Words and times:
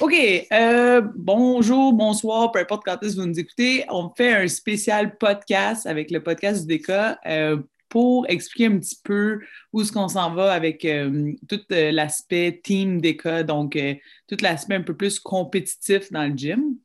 OK. 0.00 0.14
Euh, 0.50 1.02
bonjour, 1.14 1.92
bonsoir, 1.92 2.50
peu 2.52 2.60
importe 2.60 2.84
quand 2.86 3.02
est-ce 3.02 3.16
que 3.16 3.20
vous 3.20 3.26
nous 3.26 3.38
écoutez. 3.38 3.84
On 3.90 4.08
fait 4.08 4.32
un 4.32 4.48
spécial 4.48 5.18
podcast 5.18 5.86
avec 5.86 6.10
le 6.10 6.22
podcast 6.22 6.66
du 6.66 6.78
DECA 6.78 7.20
euh, 7.26 7.58
pour 7.90 8.24
expliquer 8.30 8.68
un 8.68 8.78
petit 8.78 8.98
peu 9.04 9.40
où 9.74 9.82
est-ce 9.82 9.92
qu'on 9.92 10.08
s'en 10.08 10.34
va 10.34 10.54
avec 10.54 10.86
euh, 10.86 11.32
tout 11.50 11.60
l'aspect 11.68 12.62
team 12.64 12.98
DECA, 13.02 13.42
donc 13.42 13.78
tout 14.26 14.36
l'aspect 14.40 14.76
un 14.76 14.82
peu 14.82 14.96
plus 14.96 15.20
compétitif 15.20 16.10
dans 16.10 16.26
le 16.26 16.34
gym. 16.34 16.76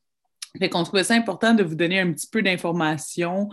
Fait 0.59 0.67
qu'on 0.67 0.83
trouvait 0.83 1.05
ça 1.05 1.13
important 1.13 1.53
de 1.53 1.63
vous 1.63 1.75
donner 1.75 2.01
un 2.01 2.11
petit 2.11 2.27
peu 2.27 2.41
d'informations 2.41 3.47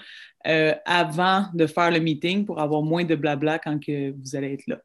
avant 0.45 1.47
de 1.55 1.69
faire 1.69 1.93
le 1.93 2.01
meeting 2.01 2.45
pour 2.45 2.61
avoir 2.61 2.83
moins 2.83 3.05
de 3.05 3.15
blabla 3.15 3.61
quand 3.61 3.79
que 3.79 4.11
vous 4.11 4.35
allez 4.35 4.55
être 4.55 4.67
là. 4.67 4.81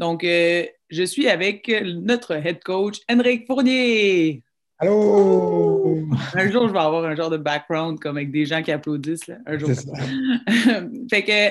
Donc, 0.00 0.24
euh, 0.24 0.64
je 0.88 1.02
suis 1.02 1.28
avec 1.28 1.70
notre 1.84 2.32
head 2.32 2.64
coach, 2.64 3.00
Henrik 3.12 3.46
Fournier. 3.46 4.42
Allô! 4.78 6.06
Un 6.34 6.50
jour, 6.50 6.68
je 6.68 6.72
vais 6.72 6.78
avoir 6.78 7.04
un 7.04 7.14
genre 7.14 7.28
de 7.28 7.36
background 7.36 8.00
comme 8.00 8.16
avec 8.16 8.30
des 8.30 8.46
gens 8.46 8.62
qui 8.62 8.72
applaudissent. 8.72 9.26
Là, 9.26 9.36
un 9.44 9.58
jour. 9.58 9.68
fait 11.10 11.22
que 11.22 11.50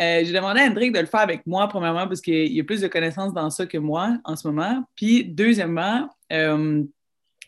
euh, 0.00 0.24
j'ai 0.24 0.32
demandé 0.32 0.60
à 0.60 0.66
Hendrik 0.66 0.92
de 0.92 1.00
le 1.00 1.06
faire 1.06 1.18
avec 1.18 1.44
moi, 1.48 1.66
premièrement, 1.66 2.06
parce 2.06 2.20
qu'il 2.20 2.52
y 2.52 2.60
a 2.60 2.64
plus 2.64 2.80
de 2.80 2.86
connaissances 2.86 3.34
dans 3.34 3.50
ça 3.50 3.66
que 3.66 3.76
moi 3.76 4.18
en 4.22 4.36
ce 4.36 4.46
moment. 4.46 4.84
Puis, 4.94 5.24
deuxièmement, 5.24 6.08
euh, 6.32 6.84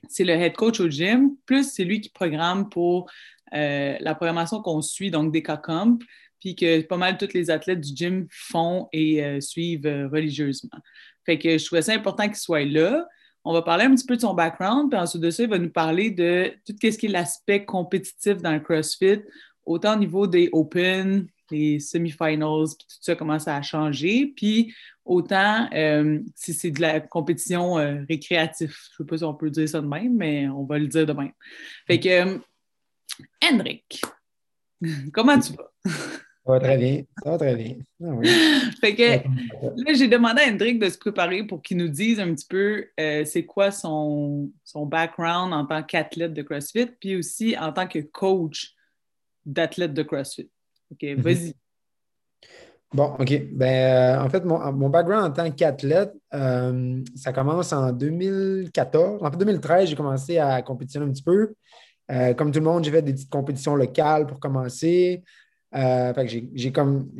c'est 0.09 0.25
le 0.25 0.33
head 0.33 0.55
coach 0.55 0.81
au 0.81 0.91
gym, 0.91 1.37
plus 1.47 1.71
c'est 1.73 1.85
lui 1.85 2.01
qui 2.01 2.09
programme 2.11 2.69
pour 2.69 3.09
la 3.53 4.15
programmation 4.15 4.63
qu'on 4.63 4.81
suit, 4.81 5.11
donc 5.11 5.31
des 5.31 5.43
CACOMP 5.43 6.03
puis 6.43 6.57
que 6.57 6.81
pas 6.83 6.97
mal 6.97 7.19
tous 7.19 7.33
les 7.35 7.51
athlètes 7.51 7.81
du 7.81 7.95
gym 7.95 8.27
font 8.29 8.89
et 8.93 9.25
euh, 9.25 9.41
suivent 9.41 9.87
euh, 9.87 10.09
religieusement. 10.09 10.77
Fait 11.25 11.39
que 11.39 11.57
je 11.57 11.65
trouvais 11.65 11.83
ça 11.83 11.95
important 11.95 12.27
qu'il 12.27 12.35
soit 12.35 12.65
là. 12.65 13.07
On 13.45 13.53
va 13.53 13.63
parler 13.63 13.85
un 13.85 13.95
petit 13.95 14.05
peu 14.05 14.17
de 14.17 14.21
son 14.23 14.35
background, 14.35 14.91
puis 14.91 14.99
ensuite 14.99 15.23
de 15.23 15.31
ça, 15.31 15.45
il 15.45 15.49
va 15.49 15.59
nous 15.59 15.71
parler 15.71 16.11
de 16.11 16.53
tout 16.67 16.75
ce 16.83 16.99
qui 16.99 17.07
est 17.07 17.11
l'aspect 17.11 17.65
compétitif 17.65 18.39
dans 18.39 18.53
le 18.53 18.59
CrossFit, 18.59 19.21
autant 19.65 19.95
au 19.95 19.99
niveau 20.01 20.27
des 20.27 20.49
Open, 20.53 21.29
les 21.53 21.79
semi-finals, 21.79 22.67
puis 22.77 22.87
tout 22.89 22.97
ça, 23.01 23.15
comment 23.15 23.39
ça 23.39 23.57
a 23.57 23.63
changé, 23.63 24.33
puis 24.35 24.75
autant 25.05 25.69
euh, 25.75 26.19
si 26.35 26.55
c'est 26.55 26.71
de 26.73 26.81
la 26.81 27.01
compétition 27.01 27.75
récréative. 28.09 28.75
Je 28.97 29.03
ne 29.03 29.07
sais 29.07 29.09
pas 29.09 29.19
si 29.19 29.25
on 29.25 29.35
peut 29.35 29.51
dire 29.51 29.69
ça 29.69 29.81
de 29.81 29.87
même, 29.87 30.17
mais 30.17 30.49
on 30.49 30.65
va 30.65 30.79
le 30.79 30.89
dire 30.89 31.07
de 31.07 31.13
même. 31.13 31.33
Fait 31.87 32.01
que, 32.01 32.41
Henrik, 33.45 34.03
comment 35.13 35.39
tu 35.39 35.53
vas? 35.53 35.73
Ça 36.45 36.53
va 36.53 36.61
très 36.61 36.77
bien. 36.77 37.03
Ça 37.23 37.31
va 37.31 37.39
très 37.39 37.55
bien. 37.55 37.77
Ah 38.05 38.07
fait 38.81 38.97
que 38.97 39.03
là, 39.77 39.95
j'ai 39.95 40.09
demandé 40.09 40.43
à 40.43 40.51
Hendrik 40.51 40.81
de 40.81 40.89
se 40.89 40.99
préparer 40.99 41.45
pour 41.45 41.63
qu'il 41.63 41.77
nous 41.77 41.89
dise 41.89 42.19
un 42.19 42.35
petit 42.35 42.47
peu 42.49 42.87
euh, 42.99 43.25
c'est 43.25 43.45
quoi 43.45 43.71
son, 43.71 44.51
son 44.65 44.85
background 44.85 45.53
en 45.53 45.65
tant 45.67 45.85
qu'athlète 45.85 46.33
de 46.33 46.43
CrossFit, 46.43 46.87
puis 46.99 47.17
aussi 47.17 47.57
en 47.57 47.73
tant 47.73 47.87
que 47.87 48.01
coach 48.01 48.75
d'athlète 49.47 49.95
de 49.95 50.03
CrossFit. 50.03 50.51
OK, 50.91 51.03
mhm. 51.03 51.21
vas-y. 51.21 51.55
Bon, 52.93 53.15
OK. 53.21 53.43
Ben, 53.53 54.19
euh, 54.19 54.25
en 54.25 54.29
fait, 54.29 54.45
mon, 54.45 54.73
mon, 54.73 54.91
background 54.91 55.25
en 55.25 55.31
tant 55.31 55.51
qu'athlète, 55.53 56.13
euh, 56.35 57.03
ça 57.15 57.33
commence 57.33 57.73
en 57.73 57.93
2014. 57.93 59.23
En 59.23 59.31
fait, 59.31 59.37
2013, 59.37 59.91
j'ai 59.91 59.97
commencé 59.97 60.39
à 60.39 60.61
compétitionner 60.63 61.07
un 61.07 61.13
petit 61.13 61.23
peu. 61.23 61.55
comme 62.37 62.51
tout 62.51 62.59
le 62.59 62.65
monde, 62.65 62.85
j'ai 62.85 62.91
fait 62.91 63.01
des 63.01 63.13
petites 63.13 63.31
compétitions 63.31 63.77
locales 63.77 64.27
pour 64.27 64.41
commencer. 64.41 65.23
Euh, 65.75 66.13
j'ai 66.55 66.71
comme 66.71 67.11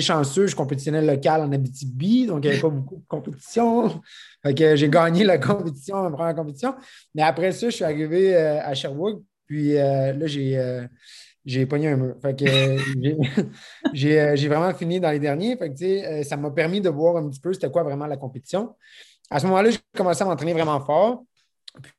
chanceux, 0.00 0.48
je 0.48 0.56
compétitionnais 0.56 1.02
local 1.02 1.42
en 1.42 1.52
Abitibi, 1.52 2.26
donc 2.26 2.44
il 2.44 2.48
n'y 2.48 2.52
avait 2.54 2.62
pas 2.62 2.68
beaucoup 2.68 2.96
de 2.96 3.06
compétition. 3.06 4.02
j'ai 4.44 4.88
gagné 4.88 5.24
la 5.24 5.38
compétition, 5.38 6.02
la 6.02 6.10
première 6.10 6.34
compétition. 6.34 6.74
Mais 7.14 7.22
après 7.22 7.52
ça, 7.52 7.70
je 7.70 7.76
suis 7.76 7.84
arrivé 7.84 8.34
euh, 8.34 8.60
à 8.60 8.74
Sherbrooke, 8.74 9.22
puis 9.46 9.76
euh, 9.76 10.12
là, 10.12 10.26
j'ai 10.26 10.86
j'ai 11.44 11.66
pogné 11.66 11.88
un 11.88 11.96
mur. 11.96 12.16
j'ai 13.92 14.48
vraiment 14.48 14.72
fini 14.74 15.00
dans 15.00 15.10
les 15.10 15.18
derniers. 15.18 15.58
ça 16.24 16.36
m'a 16.36 16.50
permis 16.50 16.80
de 16.80 16.88
voir 16.88 17.16
un 17.16 17.28
petit 17.28 17.40
peu 17.40 17.52
c'était 17.52 17.70
quoi 17.70 17.82
vraiment 17.82 18.06
la 18.06 18.16
compétition. 18.16 18.76
À 19.30 19.40
ce 19.40 19.46
moment-là, 19.46 19.70
j'ai 19.70 19.78
commencé 19.96 20.22
à 20.22 20.24
m'entraîner 20.24 20.52
vraiment 20.52 20.80
fort. 20.80 21.24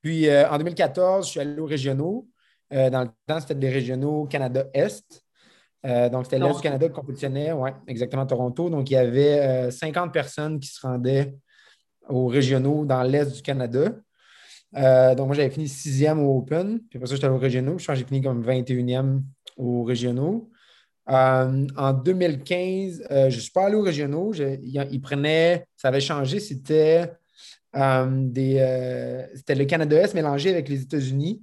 Puis 0.02 0.30
en 0.30 0.58
2014, 0.58 1.26
je 1.26 1.32
suis 1.32 1.40
allé 1.42 1.60
aux 1.60 1.66
régionaux. 1.66 2.26
dans 2.72 3.02
le 3.02 3.10
temps, 3.28 3.42
c'était 3.42 3.56
des 3.56 3.70
régionaux 3.70 4.28
Canada-Est. 4.28 5.24
Euh, 5.86 6.10
donc, 6.10 6.26
c'était 6.26 6.40
l'Est 6.40 6.56
du 6.56 6.62
Canada 6.62 6.88
qui 6.88 6.94
compétitionnait, 6.94 7.52
oui, 7.52 7.70
exactement, 7.88 8.26
Toronto. 8.26 8.70
Donc, 8.70 8.90
il 8.90 8.94
y 8.94 8.98
avait 8.98 9.70
50 9.70 10.08
euh, 10.08 10.12
personnes 10.12 10.60
qui 10.60 10.68
se 10.68 10.80
rendaient 10.82 11.36
aux 12.08 12.28
régionaux 12.28 12.86
dans 12.86 13.04
l'Est 13.04 13.36
du 13.36 13.42
Canada. 13.42 13.92
Euh, 14.76 15.16
donc, 15.16 15.28
moi, 15.28 15.36
j'avais 15.36 15.50
fini 15.50 15.68
sixième 15.68 16.20
au 16.20 16.38
Open. 16.38 16.80
Puis 16.90 16.98
après 16.98 17.08
ça, 17.08 17.16
j'étais 17.16 17.28
aux 17.28 17.38
régionaux. 17.38 17.78
Je 17.78 17.86
pense 17.86 17.96
que 17.96 18.00
j'ai 18.00 18.06
fini 18.06 18.22
comme 18.22 18.44
21e 18.44 19.22
aux 19.58 19.84
régionaux. 19.84 20.50
en 21.06 21.94
2015, 21.94 23.04
je 23.10 23.26
ne 23.26 23.30
suis 23.30 23.52
pas 23.52 23.66
allé 23.66 23.76
aux 23.76 23.82
régionaux. 23.82 24.34
ils 24.34 25.02
prenaient, 25.02 25.66
ça 25.76 25.90
avait 25.90 26.00
changé, 26.00 26.40
c'était 26.40 27.12
c'était 27.74 29.56
le 29.56 29.66
Canada-Est 29.66 30.14
mélangé 30.14 30.52
avec 30.52 30.70
les 30.70 30.84
États-Unis 30.84 31.42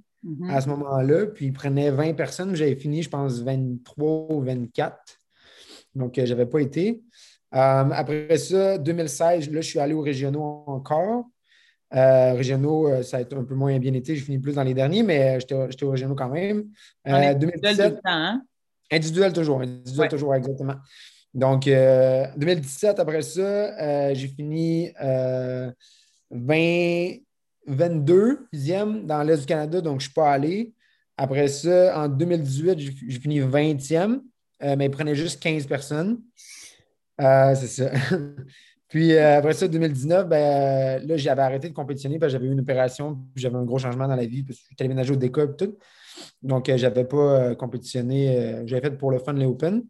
à 0.49 0.61
ce 0.61 0.69
moment-là. 0.69 1.27
Puis 1.27 1.47
il 1.47 1.53
prenait 1.53 1.91
20 1.91 2.13
personnes. 2.13 2.55
J'avais 2.55 2.75
fini, 2.75 3.01
je 3.01 3.09
pense, 3.09 3.39
23 3.41 4.27
ou 4.31 4.41
24. 4.41 4.95
Donc, 5.95 6.17
euh, 6.17 6.25
je 6.25 6.33
n'avais 6.33 6.45
pas 6.45 6.59
été. 6.59 7.01
Euh, 7.53 7.89
après 7.91 8.37
ça, 8.37 8.77
2016, 8.77 9.51
là, 9.51 9.61
je 9.61 9.67
suis 9.67 9.79
allé 9.79 9.93
aux 9.93 10.01
régionaux 10.01 10.63
encore. 10.67 11.25
Euh, 11.93 12.33
régionaux, 12.33 13.03
ça 13.03 13.17
a 13.17 13.21
été 13.21 13.35
un 13.35 13.43
peu 13.43 13.55
moins 13.55 13.77
bien 13.77 13.93
été. 13.93 14.15
J'ai 14.15 14.21
fini 14.21 14.39
plus 14.39 14.53
dans 14.53 14.63
les 14.63 14.73
derniers, 14.73 15.03
mais 15.03 15.37
j'étais 15.41 15.83
aux 15.83 15.91
régionaux 15.91 16.15
quand 16.15 16.29
même. 16.29 16.69
Euh, 17.07 17.33
2017, 17.33 17.99
hein? 18.05 18.41
Individuel 18.89 19.33
toujours. 19.33 19.61
Individuel 19.61 20.07
toujours, 20.07 20.33
exactement. 20.35 20.75
Donc, 21.33 21.65
2017, 21.65 22.99
après 22.99 23.21
ça, 23.21 24.13
j'ai 24.13 24.27
fini 24.29 24.89
20, 26.29 27.17
22e 27.67 29.05
dans 29.05 29.23
l'Est 29.23 29.41
du 29.41 29.45
Canada, 29.45 29.81
donc 29.81 29.99
je 29.99 30.05
ne 30.05 30.09
suis 30.09 30.13
pas 30.13 30.31
allé. 30.31 30.73
Après 31.17 31.47
ça, 31.47 31.99
en 31.99 32.07
2018, 32.07 32.79
j'ai 32.79 33.19
fini 33.19 33.39
20e, 33.39 34.21
euh, 34.63 34.75
mais 34.75 34.85
il 34.85 34.91
prenait 34.91 35.15
juste 35.15 35.41
15 35.41 35.67
personnes. 35.67 36.19
Euh, 37.19 37.53
c'est 37.55 37.67
ça. 37.67 37.91
puis 38.87 39.13
euh, 39.13 39.37
après 39.37 39.53
ça, 39.53 39.67
2019, 39.67 40.27
ben, 40.27 41.05
là, 41.05 41.17
j'avais 41.17 41.41
arrêté 41.41 41.69
de 41.69 41.73
compétitionner 41.73 42.17
parce 42.17 42.33
que 42.33 42.39
j'avais 42.39 42.49
eu 42.49 42.53
une 42.53 42.61
opération, 42.61 43.19
j'avais 43.35 43.57
un 43.57 43.63
gros 43.63 43.77
changement 43.77 44.07
dans 44.07 44.15
la 44.15 44.25
vie, 44.25 44.43
parce 44.43 44.59
que 44.59 44.65
j'étais 44.69 44.85
déménagé 44.85 45.13
au 45.13 45.15
DECA 45.15 45.43
et 45.43 45.55
tout. 45.57 45.77
Donc, 46.41 46.65
je 46.67 46.81
n'avais 46.81 47.05
pas 47.05 47.55
compétitionné. 47.55 48.63
j'avais 48.65 48.81
fait 48.81 48.97
pour 48.97 49.11
le 49.11 49.19
fun 49.19 49.33
les 49.33 49.45
Open. 49.45 49.83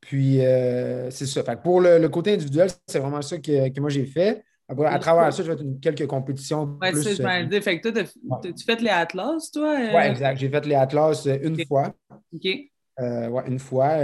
Puis, 0.00 0.38
c'est 1.10 1.26
ça. 1.26 1.42
pour 1.56 1.80
le, 1.80 2.08
côté 2.08 2.32
individuel, 2.34 2.70
c'est 2.86 2.98
vraiment 2.98 3.22
ça 3.22 3.38
que, 3.38 3.68
que 3.68 3.80
moi 3.80 3.90
j'ai 3.90 4.06
fait 4.06 4.42
à 4.68 4.98
travers 4.98 5.32
ça, 5.32 5.42
je 5.42 5.52
vais 5.52 5.58
faire 5.58 5.66
quelques 5.80 6.06
compétitions. 6.06 6.78
Oui, 6.80 6.88
c'est 6.94 7.02
ça, 7.02 7.14
je 7.14 7.22
m'en 7.22 7.48
dire. 7.48 7.62
Fait 7.62 7.80
que 7.80 7.88
toi, 7.88 8.02
tu 8.42 8.64
fais 8.64 8.76
les 8.76 8.88
Atlas, 8.88 9.50
toi? 9.52 9.78
Euh? 9.78 9.96
Oui, 9.96 10.02
exact. 10.02 10.38
J'ai 10.38 10.48
fait 10.48 10.66
les 10.66 10.74
Atlas 10.74 11.26
euh, 11.26 11.38
une 11.42 11.64
fois. 11.66 11.92
OK. 12.32 12.48
Euh, 13.00 13.28
ouais, 13.28 13.42
une 13.48 13.58
fois 13.58 13.96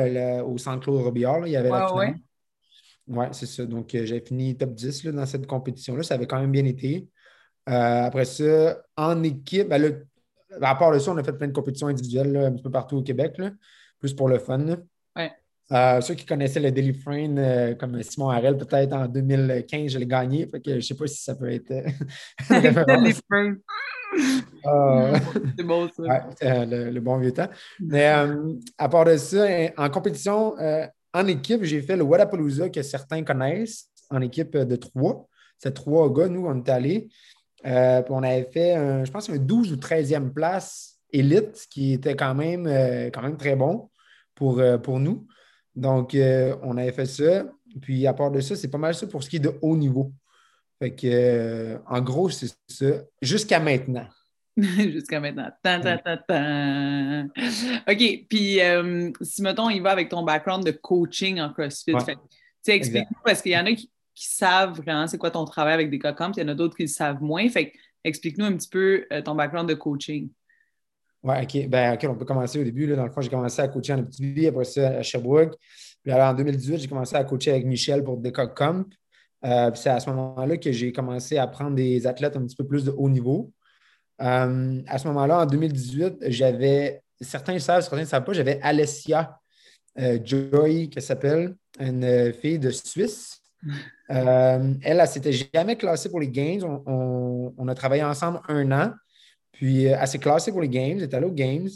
au 0.45 0.59
centre 0.59 0.81
Claude 0.81 1.03
Robillard, 1.03 1.47
il 1.47 1.53
y 1.53 1.57
avait 1.57 1.71
la 1.71 1.89
finale. 1.89 2.15
Oui, 3.07 3.27
c'est 3.33 3.47
ça. 3.47 3.65
Donc, 3.65 3.91
j'ai 3.93 4.21
fini 4.21 4.57
top 4.57 4.75
10 4.75 5.05
là, 5.05 5.13
dans 5.13 5.27
cette 5.27 5.47
compétition-là. 5.47 6.03
Ça 6.03 6.15
avait 6.15 6.27
quand 6.27 6.41
même 6.41 6.53
bien 6.53 6.65
été. 6.65 7.09
après 7.67 8.25
ça, 8.25 8.83
en 8.97 9.23
équipe, 9.23 9.69
ben, 9.69 10.05
à 10.61 10.75
part 10.75 10.93
de 10.93 10.99
ça, 10.99 11.13
on 11.13 11.17
a 11.17 11.25
fait 11.25 11.33
plein 11.33 11.49
de 11.49 11.53
compétitions 11.53 11.89
individuelles 11.89 12.37
un 12.37 12.53
petit 12.53 12.63
peu 12.63 12.71
partout 12.71 12.99
au 12.99 13.03
Québec, 13.03 13.39
là, 13.39 13.51
plus 13.99 14.13
pour 14.13 14.29
le 14.29 14.39
fun. 14.39 14.77
Euh, 15.73 16.01
ceux 16.01 16.15
qui 16.15 16.27
connaissaient 16.27 16.59
le 16.59 16.73
Daily 16.73 16.93
Frame, 16.93 17.39
euh, 17.39 17.75
comme 17.75 18.03
Simon 18.03 18.31
Harel, 18.31 18.57
peut-être 18.57 18.93
en 18.93 19.07
2015, 19.07 19.93
je 19.93 19.99
l'ai 19.99 20.07
gagné. 20.07 20.47
Fait 20.47 20.61
que 20.61 20.71
je 20.73 20.77
ne 20.77 20.81
sais 20.81 20.95
pas 20.95 21.07
si 21.07 21.23
ça 21.23 21.37
peut 21.37 21.51
être. 21.51 21.69
Daily 22.87 23.15
Frame. 23.29 23.61
Ah. 24.65 25.13
C'est 25.57 25.65
bon, 25.65 25.89
ça. 25.89 26.03
Ouais, 26.03 26.67
le, 26.67 26.99
bon 26.99 27.19
vieux 27.19 27.33
temps. 27.33 27.49
Mais 27.79 28.09
euh, 28.09 28.55
à 28.79 28.89
part 28.89 29.05
de 29.05 29.17
ça, 29.17 29.47
en 29.77 29.89
compétition, 29.91 30.57
en 31.13 31.27
équipe, 31.29 31.63
j'ai 31.63 31.83
fait 31.83 31.97
le 31.97 32.03
Wadapalooza 32.03 32.69
que 32.69 32.83
certains 32.83 33.23
connaissent, 33.23 33.89
en 34.11 34.21
équipe 34.23 34.57
de 34.57 34.77
trois. 34.77 35.29
C'est 35.57 35.73
trois 35.73 36.13
gars, 36.13 36.27
nous, 36.27 36.47
on 36.47 36.65
est 36.65 36.69
allés. 36.69 37.09
puis 37.63 38.11
on 38.11 38.23
avait 38.25 38.49
fait, 38.53 39.05
je 39.05 39.11
pense, 39.11 39.31
un 39.31 39.37
12 39.37 39.73
ou 39.73 39.77
13e 39.77 40.33
place 40.33 40.99
élite, 41.13 41.67
qui 41.71 41.93
était 41.93 42.17
quand 42.17 42.35
même, 42.35 42.65
quand 43.13 43.23
même 43.23 43.37
très 43.37 43.55
bon 43.55 43.89
pour, 44.35 44.61
pour 44.83 44.99
nous. 44.99 45.29
Donc, 45.75 46.15
euh, 46.15 46.57
on 46.63 46.77
avait 46.77 46.93
fait 46.93 47.07
ça. 47.07 47.45
Puis, 47.81 48.07
à 48.07 48.15
part 48.15 48.31
de 48.31 48.41
ça, 48.41 48.57
c'est 48.57 48.69
pas 48.69 48.79
mal 48.79 48.95
ça 48.95 49.07
pour 49.07 49.23
ce 49.23 49.31
qui 49.31 49.37
est 49.37 49.41
de 49.41 49.57
haut 49.63 49.77
niveau. 49.77 50.13
Fait 50.79 50.95
que, 50.95 51.07
euh, 51.07 51.79
en 51.87 52.01
gros, 52.01 52.31
c'est 52.31 52.49
ça. 52.69 52.87
Jusqu'à 53.21 53.61
maintenant. 53.61 54.07
Jusqu'à 54.57 55.21
maintenant. 55.21 55.51
OK. 57.89 58.27
Puis, 58.29 58.61
euh, 58.61 59.11
si, 59.21 59.43
mettons, 59.43 59.71
il 59.71 59.83
va 59.83 59.91
avec 59.93 60.09
ton 60.09 60.23
background 60.23 60.65
de 60.65 60.73
coaching 60.73 61.41
en 61.41 61.53
CrossFit, 61.53 61.93
tu 61.93 62.15
sais, 62.63 62.77
explique-nous, 62.77 63.23
parce 63.25 63.41
qu'il 63.43 63.53
y 63.53 63.59
en 63.59 63.67
a 63.67 63.73
qui, 63.73 63.91
savent 64.23 64.77
vraiment 64.77 65.07
c'est 65.07 65.17
quoi 65.17 65.31
ton 65.31 65.47
travail 65.47 65.73
avec 65.73 65.89
des 65.89 65.99
cas 65.99 66.15
il 66.37 66.43
y 66.43 66.45
en 66.45 66.49
a 66.49 66.55
d'autres 66.55 66.77
qui 66.77 66.83
le 66.83 66.89
savent 66.89 67.23
moins. 67.23 67.49
Fait 67.49 67.73
explique-nous 68.05 68.45
un 68.45 68.53
petit 68.55 68.69
peu 68.69 69.07
ton 69.25 69.35
background 69.35 69.67
de 69.67 69.73
coaching. 69.73 70.29
Oui, 71.23 71.35
OK. 71.43 71.69
Ben, 71.69 71.95
OK, 71.95 72.07
on 72.09 72.15
peut 72.15 72.25
commencer 72.25 72.59
au 72.59 72.65
début. 72.65 72.87
Là. 72.87 72.97
Dans 72.97 73.05
le 73.05 73.11
fond, 73.11 73.21
j'ai 73.21 73.29
commencé 73.29 73.61
à 73.61 73.69
coacher 73.69 73.93
en 73.93 73.99
Abitibi, 73.99 74.47
après 74.47 74.65
ça 74.65 74.89
à 74.89 75.03
Sherbrooke. 75.03 75.55
Puis 76.03 76.13
alors, 76.13 76.31
en 76.31 76.35
2018, 76.35 76.79
j'ai 76.79 76.89
commencé 76.89 77.15
à 77.15 77.25
coacher 77.25 77.51
avec 77.51 77.67
Michel 77.67 78.03
pour 78.03 78.17
Decock 78.17 78.57
Comp. 78.57 78.87
Euh, 79.45 79.71
c'est 79.75 79.91
à 79.91 80.01
ce 80.01 80.09
moment-là 80.11 80.57
que 80.57 80.73
j'ai 80.73 80.93
commencé 80.93 81.39
à 81.39 81.47
prendre 81.47 81.77
des 81.77 82.07
athlètes 82.07 82.37
un 82.37 82.43
petit 82.43 82.57
peu 82.57 82.67
plus 82.67 82.85
de 82.85 82.91
haut 82.91 83.09
niveau. 83.09 83.53
Euh, 84.21 84.83
à 84.87 84.99
ce 84.99 85.09
moment-là, 85.09 85.41
en 85.41 85.47
2018, 85.47 86.25
j'avais, 86.29 87.03
certains 87.21 87.59
savent, 87.59 87.83
certains 87.83 88.01
ne 88.01 88.05
savent 88.05 88.25
pas, 88.25 88.33
j'avais 88.33 88.61
Alessia 88.63 89.39
euh, 89.99 90.19
Joy, 90.23 90.91
qui 90.91 91.01
s'appelle, 91.01 91.55
une 91.79 92.33
fille 92.33 92.59
de 92.59 92.71
Suisse. 92.71 93.43
elle, 94.09 94.79
elle 94.83 94.99
ne 94.99 95.07
s'était 95.07 95.33
jamais 95.33 95.77
classée 95.77 96.09
pour 96.09 96.21
les 96.21 96.29
Games. 96.29 96.63
on, 96.87 97.69
a 97.69 97.75
travaillé 97.75 98.03
ensemble 98.03 98.41
un 98.49 98.73
an. 98.73 98.93
Puis, 99.61 99.85
elle 99.85 100.09
s'est 100.09 100.19
classée 100.19 100.53
pour 100.53 100.63
les 100.63 100.71
Games, 100.71 100.97
elle 100.97 101.03
est 101.03 101.13
allée 101.13 101.27
aux 101.27 101.33
Games. 101.33 101.69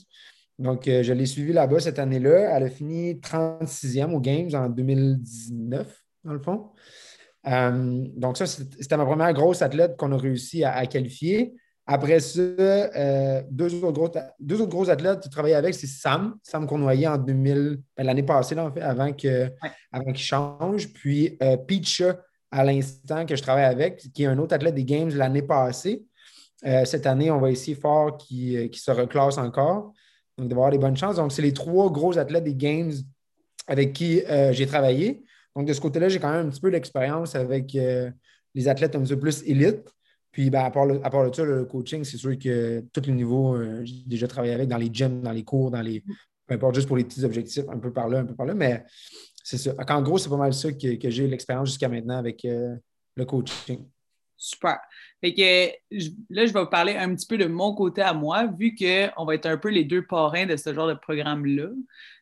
Donc, 0.59 0.89
euh, 0.89 1.03
je 1.03 1.13
l'ai 1.13 1.27
suivi 1.27 1.53
là-bas 1.53 1.81
cette 1.81 1.99
année-là. 1.99 2.57
Elle 2.57 2.63
a 2.63 2.71
fini 2.71 3.17
36e 3.17 4.15
aux 4.15 4.21
Games 4.21 4.49
en 4.55 4.71
2019, 4.71 6.03
dans 6.25 6.33
le 6.33 6.39
fond. 6.39 6.71
Euh, 7.47 8.07
donc, 8.17 8.39
ça, 8.39 8.47
c'était 8.47 8.97
ma 8.97 9.05
première 9.05 9.35
grosse 9.35 9.61
athlète 9.61 9.99
qu'on 9.99 10.13
a 10.13 10.17
réussi 10.17 10.65
à, 10.65 10.87
qualifier. 10.87 11.53
Après 11.85 12.21
ça, 12.21 12.41
euh, 12.41 13.43
deux, 13.51 13.85
autres 13.85 13.93
gros, 13.93 14.11
deux 14.41 14.63
autres 14.63 14.71
gros 14.71 14.89
athlètes 14.89 15.21
qui 15.21 15.29
travaillaient 15.29 15.57
avec, 15.57 15.75
c'est 15.75 15.87
Sam, 15.87 16.37
Sam 16.43 16.67
Cournoyer 16.67 17.09
en 17.09 17.19
2000, 17.19 17.83
ben, 17.99 18.07
l'année 18.07 18.23
passée, 18.23 18.59
en 18.59 18.73
fait, 18.73 18.81
avant 18.81 19.13
qu'il 19.13 19.53
change. 20.17 20.91
Puis 20.95 21.39
Peacha, 21.69 22.19
à 22.51 22.65
l'instant, 22.65 23.27
que 23.27 23.37
je 23.37 23.43
travaille 23.43 23.67
avec, 23.67 23.99
qui 24.15 24.23
est 24.23 24.27
un 24.27 24.39
autre 24.39 24.55
athlète 24.55 24.75
des 24.75 24.87
Games 24.87 25.11
l'année 25.15 25.43
passée. 25.43 26.07
Cette 26.85 27.07
année, 27.07 27.31
on 27.31 27.41
va 27.41 27.51
essayer 27.51 27.77
fort 27.77 28.17
qu'il 28.17 28.75
se 28.75 28.91
reclasse 28.91 29.39
encore. 29.39 29.93
Donc, 30.37 30.49
d'avoir 30.49 30.71
des 30.71 30.79
bonnes 30.79 30.97
chances. 30.97 31.17
Donc, 31.17 31.33
c'est 31.33 31.43
les 31.43 31.53
trois 31.53 31.91
gros 31.91 32.19
athlètes 32.19 32.45
des 32.45 32.55
Games 32.55 32.93
avec 33.67 33.93
qui 33.93 34.23
euh, 34.25 34.53
j'ai 34.53 34.67
travaillé. 34.67 35.25
Donc, 35.55 35.67
de 35.67 35.73
ce 35.73 35.81
côté-là, 35.81 36.09
j'ai 36.09 36.19
quand 36.19 36.31
même 36.31 36.47
un 36.47 36.51
petit 36.51 36.61
peu 36.61 36.71
d'expérience 36.71 37.35
avec 37.35 37.75
euh, 37.77 38.11
les 38.55 38.69
athlètes 38.69 38.97
un 38.97 39.03
petit 39.03 39.15
peu 39.15 39.21
plus 39.21 39.43
élites. 39.47 39.89
Puis, 40.33 40.51
ben, 40.51 40.65
à, 40.65 40.71
part 40.71 40.87
le, 40.87 41.01
à 41.05 41.11
part 41.11 41.33
ça, 41.35 41.45
le 41.45 41.65
coaching, 41.65 42.03
c'est 42.03 42.17
sûr 42.17 42.37
que 42.37 42.83
tous 42.93 43.07
les 43.07 43.13
niveaux, 43.13 43.55
euh, 43.55 43.85
j'ai 43.85 44.03
déjà 44.07 44.27
travaillé 44.27 44.53
avec 44.53 44.69
dans 44.69 44.77
les 44.77 44.91
gyms, 44.93 45.23
dans 45.23 45.33
les 45.33 45.45
cours, 45.45 45.71
dans 45.71 45.83
les. 45.83 46.03
Peu 46.47 46.55
importe, 46.57 46.75
juste 46.75 46.89
pour 46.89 46.97
les 46.97 47.05
petits 47.05 47.25
objectifs, 47.25 47.65
un 47.71 47.79
peu 47.79 47.93
par 47.93 48.09
là, 48.09 48.19
un 48.19 48.25
peu 48.25 48.35
par 48.35 48.45
là. 48.45 48.55
Mais 48.55 48.85
c'est 49.43 49.57
ça. 49.57 49.73
En 49.89 50.03
gros, 50.03 50.19
c'est 50.19 50.29
pas 50.29 50.37
mal 50.37 50.53
ça 50.53 50.73
que 50.73 51.11
j'ai 51.11 51.27
l'expérience 51.27 51.69
jusqu'à 51.69 51.89
maintenant 51.89 52.19
avec 52.19 52.43
le 52.45 53.25
coaching. 53.25 53.87
Super. 54.45 54.79
Fait 55.23 55.33
que 55.33 55.69
là, 56.29 56.45
je 56.45 56.53
vais 56.53 56.61
vous 56.61 56.67
parler 56.67 56.97
un 56.97 57.15
petit 57.15 57.27
peu 57.27 57.39
de 57.39 57.47
mon 57.47 57.75
côté 57.75 58.03
à 58.03 58.13
moi, 58.13 58.47
vu 58.59 58.75
qu'on 58.75 59.25
va 59.25 59.35
être 59.35 59.47
un 59.47 59.57
peu 59.57 59.71
les 59.71 59.85
deux 59.85 60.07
parrains 60.07 60.45
de 60.45 60.57
ce 60.57 60.75
genre 60.75 60.87
de 60.87 60.95
programme-là. 60.95 61.69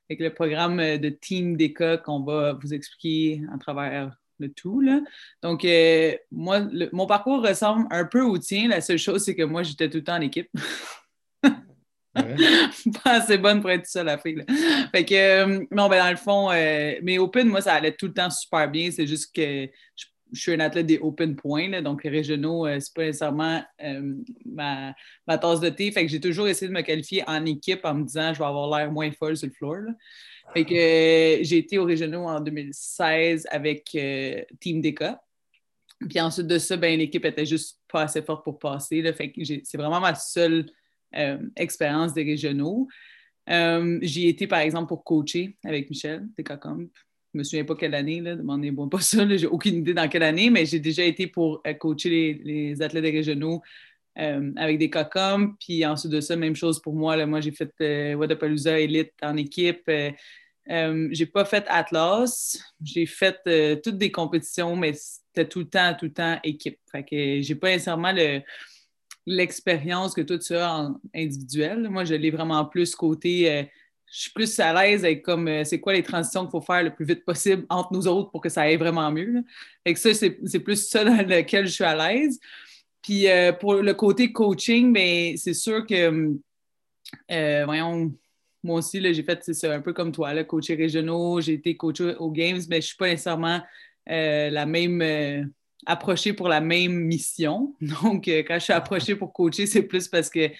Avec 0.09 0.21
le 0.21 0.33
programme 0.33 0.77
de 0.77 1.09
Team 1.09 1.57
DECA 1.57 1.97
qu'on 1.97 2.23
va 2.23 2.53
vous 2.53 2.75
expliquer 2.75 3.43
à 3.53 3.59
travers 3.59 4.17
le 4.39 4.53
tout. 4.53 4.81
Là. 4.81 5.01
Donc, 5.43 5.65
euh, 5.65 6.13
moi, 6.31 6.61
mon 6.93 7.07
parcours 7.07 7.43
ressemble 7.43 7.89
un 7.91 8.05
peu 8.05 8.23
au 8.23 8.39
tien. 8.39 8.69
La 8.69 8.81
seule 8.81 8.99
chose, 8.99 9.25
c'est 9.25 9.35
que 9.35 9.43
moi, 9.43 9.65
j'étais 9.65 9.91
tout 9.91 9.99
le 9.99 10.05
temps 10.05 10.17
en 10.17 10.21
équipe. 10.21 10.51
pas 12.15 13.13
assez 13.13 13.39
bonne 13.39 13.61
pour 13.61 13.71
être 13.71 13.87
seule 13.87 14.07
la 14.07 14.19
fille. 14.19 14.45
Fait 14.93 15.05
que, 15.05 15.15
euh, 15.15 15.65
non, 15.71 15.89
ben 15.89 16.05
dans 16.05 16.11
le 16.11 16.17
fond, 16.17 16.51
euh, 16.53 16.95
mais 17.03 17.19
Open, 17.19 17.49
moi, 17.49 17.63
ça 17.63 17.75
allait 17.75 17.97
tout 17.97 18.07
le 18.07 18.15
temps 18.15 18.31
super 18.31 18.71
bien. 18.71 18.91
C'est 18.91 19.07
juste 19.07 19.35
que 19.35 19.69
je 19.97 20.05
je 20.32 20.40
suis 20.40 20.52
un 20.52 20.61
athlète 20.61 20.87
des 20.87 20.99
open 20.99 21.37
points, 21.37 21.82
donc 21.82 22.05
les 22.05 22.11
régionaux, 22.11 22.67
euh, 22.67 22.79
c'est 22.81 22.94
pas 22.94 23.02
nécessairement 23.02 23.62
euh, 23.82 24.14
ma, 24.46 24.94
tasse 25.38 25.61
de 25.61 25.69
thé. 25.69 25.93
Fait 25.93 26.05
que 26.05 26.11
j'ai 26.11 26.20
toujours 26.20 26.49
essayé 26.49 26.69
de 26.69 26.73
me 26.75 26.81
qualifier 26.81 27.23
en 27.26 27.44
équipe 27.44 27.84
en 27.84 27.94
me 27.94 28.05
disant 28.05 28.32
je 28.32 28.38
vais 28.38 28.44
avoir 28.44 28.79
l'air 28.79 28.90
moins 28.90 29.11
folle 29.12 29.37
sur 29.37 29.49
le 29.49 29.52
floor. 29.52 29.79
Fait 30.55 30.64
que 30.64 30.75
euh, 30.75 31.38
j'ai 31.43 31.58
été 31.58 31.79
aux 31.79 31.84
régionaux 31.84 32.25
en 32.25 32.40
2016 32.40 33.46
avec 33.50 33.84
Team 34.61 34.81
DK. 34.81 35.05
Puis 36.08 36.20
ensuite 36.20 36.46
de 36.46 36.58
ça, 36.58 36.76
ben, 36.76 36.99
l'équipe 36.99 37.25
était 37.25 37.46
juste 37.46 37.81
pas 37.88 38.02
assez 38.02 38.23
forte 38.23 38.43
pour 38.43 38.58
passer. 38.58 39.02
Fait 39.12 39.31
que 39.31 39.40
c'est 39.44 39.76
vraiment 39.76 40.00
ma 40.00 40.14
seule 40.14 40.67
expérience 41.56 42.14
des 42.14 42.25
régionaux. 42.25 42.88
J'y 43.46 44.28
été, 44.28 44.46
par 44.46 44.61
exemple, 44.61 44.88
pour 44.88 45.05
coacher 45.05 45.56
avec 45.64 45.90
Michel, 45.90 46.26
DK 46.37 46.58
Comp. 46.58 46.90
Je 47.32 47.38
me 47.38 47.44
souviens 47.44 47.64
pas 47.64 47.75
quelle 47.75 47.94
année, 47.94 48.20
demandez-moi 48.20 48.90
pas 48.90 49.00
ça, 49.00 49.26
j'ai 49.37 49.46
aucune 49.46 49.76
idée 49.76 49.94
dans 49.94 50.08
quelle 50.08 50.23
année, 50.23 50.50
mais 50.50 50.67
j'ai 50.67 50.81
déjà 50.81 51.02
été 51.02 51.26
pour 51.26 51.62
euh, 51.67 51.73
coacher 51.73 52.40
les, 52.44 52.82
athlètes 52.82 53.05
régionaux 53.05 53.62
euh, 54.19 54.52
avec 54.56 54.79
des 54.79 54.90
COCOM. 54.90 55.56
Puis 55.58 55.87
ensuite 55.87 56.12
de 56.12 56.20
ça, 56.20 56.37
même 56.37 56.55
chose 56.55 56.81
pour 56.81 56.94
moi. 56.94 57.25
moi, 57.25 57.40
j'ai 57.40 57.52
fait 57.52 57.73
euh, 57.81 58.14
Wadapalooza 58.14 58.79
Elite 58.79 59.14
en 59.23 59.37
équipe. 59.38 59.88
Euh, 59.88 61.08
j'ai 61.11 61.25
pas 61.25 61.46
fait 61.46 61.64
Atlas. 61.69 62.62
J'ai 62.84 63.06
fait 63.06 63.38
toutes 63.82 63.96
des 63.96 64.12
compétitions, 64.12 64.76
mais 64.76 64.93
c'était 64.93 65.49
tout 65.49 65.61
le 65.61 65.69
temps, 65.69 65.94
tout 65.99 66.05
le 66.05 66.12
temps 66.12 66.38
équipe. 66.44 66.78
Fait 66.90 67.02
que 67.02 67.40
j'ai 67.40 67.55
pas 67.55 67.69
nécessairement 67.69 68.12
l'expérience 69.26 70.12
que 70.12 70.20
tout 70.20 70.40
ça 70.40 70.70
en 70.70 71.00
individuel. 71.14 71.88
Moi, 71.88 72.05
je 72.05 72.14
l'ai 72.14 72.31
vraiment 72.31 72.67
plus 72.67 72.94
côté 72.94 73.67
je 74.12 74.20
suis 74.20 74.31
plus 74.31 74.61
à 74.61 74.75
l'aise 74.75 75.06
avec 75.06 75.23
comme 75.23 75.49
euh, 75.49 75.64
c'est 75.64 75.81
quoi 75.81 75.94
les 75.94 76.03
transitions 76.03 76.43
qu'il 76.43 76.50
faut 76.50 76.61
faire 76.61 76.82
le 76.82 76.94
plus 76.94 77.06
vite 77.06 77.25
possible 77.25 77.64
entre 77.70 77.94
nous 77.94 78.06
autres 78.06 78.31
pour 78.31 78.43
que 78.43 78.50
ça 78.50 78.62
aille 78.62 78.76
vraiment 78.76 79.11
mieux. 79.11 79.43
Et 79.87 79.94
ça, 79.94 80.12
c'est 80.12 80.61
plus 80.61 80.87
ça 80.87 81.03
dans 81.03 81.17
lequel 81.26 81.67
je 81.67 81.73
suis 81.73 81.85
à 81.85 81.97
l'aise. 81.97 82.38
Puis 83.00 83.26
euh, 83.26 83.53
pour 83.55 83.76
le 83.76 83.94
côté 83.94 84.31
coaching, 84.31 84.93
ben, 84.93 85.35
c'est 85.38 85.55
sûr 85.55 85.87
que, 85.87 86.31
euh, 87.31 87.64
voyons, 87.64 88.14
moi 88.62 88.79
aussi, 88.79 89.00
j'ai 89.14 89.23
fait 89.23 89.43
c'est 89.43 89.69
un 89.69 89.81
peu 89.81 89.94
comme 89.94 90.12
toi, 90.12 90.35
là, 90.35 90.44
coacher 90.44 90.75
régionaux, 90.75 91.41
j'ai 91.41 91.55
été 91.55 91.75
coach 91.79 92.00
aux 92.03 92.31
Games, 92.31 92.61
mais 92.69 92.76
je 92.76 92.87
ne 92.87 92.88
suis 92.88 92.97
pas 92.97 93.09
nécessairement 93.09 93.62
la 94.06 94.67
même 94.67 95.50
approchée 95.87 96.35
pour 96.35 96.49
la 96.49 96.61
même 96.61 96.93
mission. 96.93 97.75
Donc, 97.81 98.29
quand 98.29 98.55
je 98.55 98.64
suis 98.64 98.73
approchée 98.75 99.17
pour 99.17 99.32
coacher, 99.32 99.67
c'est 99.67 99.82
plus 99.82 100.06
parce 100.06 100.29
que 100.29 100.50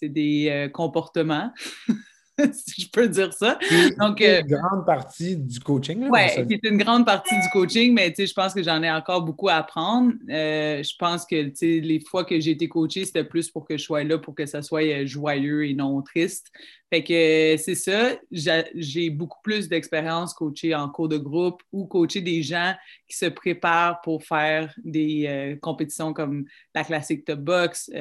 c'est 0.00 0.08
des 0.08 0.48
euh, 0.48 0.68
comportements. 0.68 1.52
si 2.52 2.82
je 2.82 2.90
peux 2.90 3.08
dire 3.08 3.32
ça. 3.32 3.58
Donc, 3.98 4.20
une 4.20 4.26
euh, 4.26 4.42
grande 4.42 4.86
partie 4.86 5.36
du 5.36 5.60
coaching. 5.60 6.08
Oui, 6.10 6.20
c'est 6.34 6.64
une 6.64 6.78
grande 6.78 7.04
partie 7.04 7.34
du 7.34 7.48
coaching, 7.52 7.92
mais 7.94 8.14
je 8.16 8.32
pense 8.32 8.54
que 8.54 8.62
j'en 8.62 8.82
ai 8.82 8.90
encore 8.90 9.22
beaucoup 9.22 9.48
à 9.48 9.54
apprendre. 9.54 10.12
Euh, 10.28 10.82
je 10.82 10.94
pense 10.98 11.26
que 11.26 11.52
les 11.60 12.00
fois 12.00 12.24
que 12.24 12.38
j'ai 12.40 12.52
été 12.52 12.68
coachée, 12.68 13.04
c'était 13.04 13.24
plus 13.24 13.50
pour 13.50 13.66
que 13.66 13.76
je 13.76 13.82
sois 13.82 14.04
là, 14.04 14.18
pour 14.18 14.34
que 14.34 14.46
ça 14.46 14.62
soit 14.62 14.84
euh, 14.84 15.06
joyeux 15.06 15.66
et 15.66 15.74
non 15.74 16.00
triste. 16.02 16.50
Fait 16.92 17.04
que 17.04 17.56
c'est 17.62 17.76
ça. 17.76 18.16
J'ai 18.32 19.10
beaucoup 19.10 19.38
plus 19.44 19.68
d'expérience 19.68 20.34
coachée 20.34 20.74
en 20.74 20.88
cours 20.88 21.08
de 21.08 21.18
groupe 21.18 21.62
ou 21.70 21.86
coacher 21.86 22.20
des 22.20 22.42
gens 22.42 22.74
qui 23.08 23.16
se 23.16 23.26
préparent 23.26 24.00
pour 24.00 24.24
faire 24.24 24.74
des 24.82 25.56
compétitions 25.62 26.12
comme 26.12 26.46
la 26.74 26.82
classique 26.82 27.24
top 27.24 27.38
box, 27.38 27.92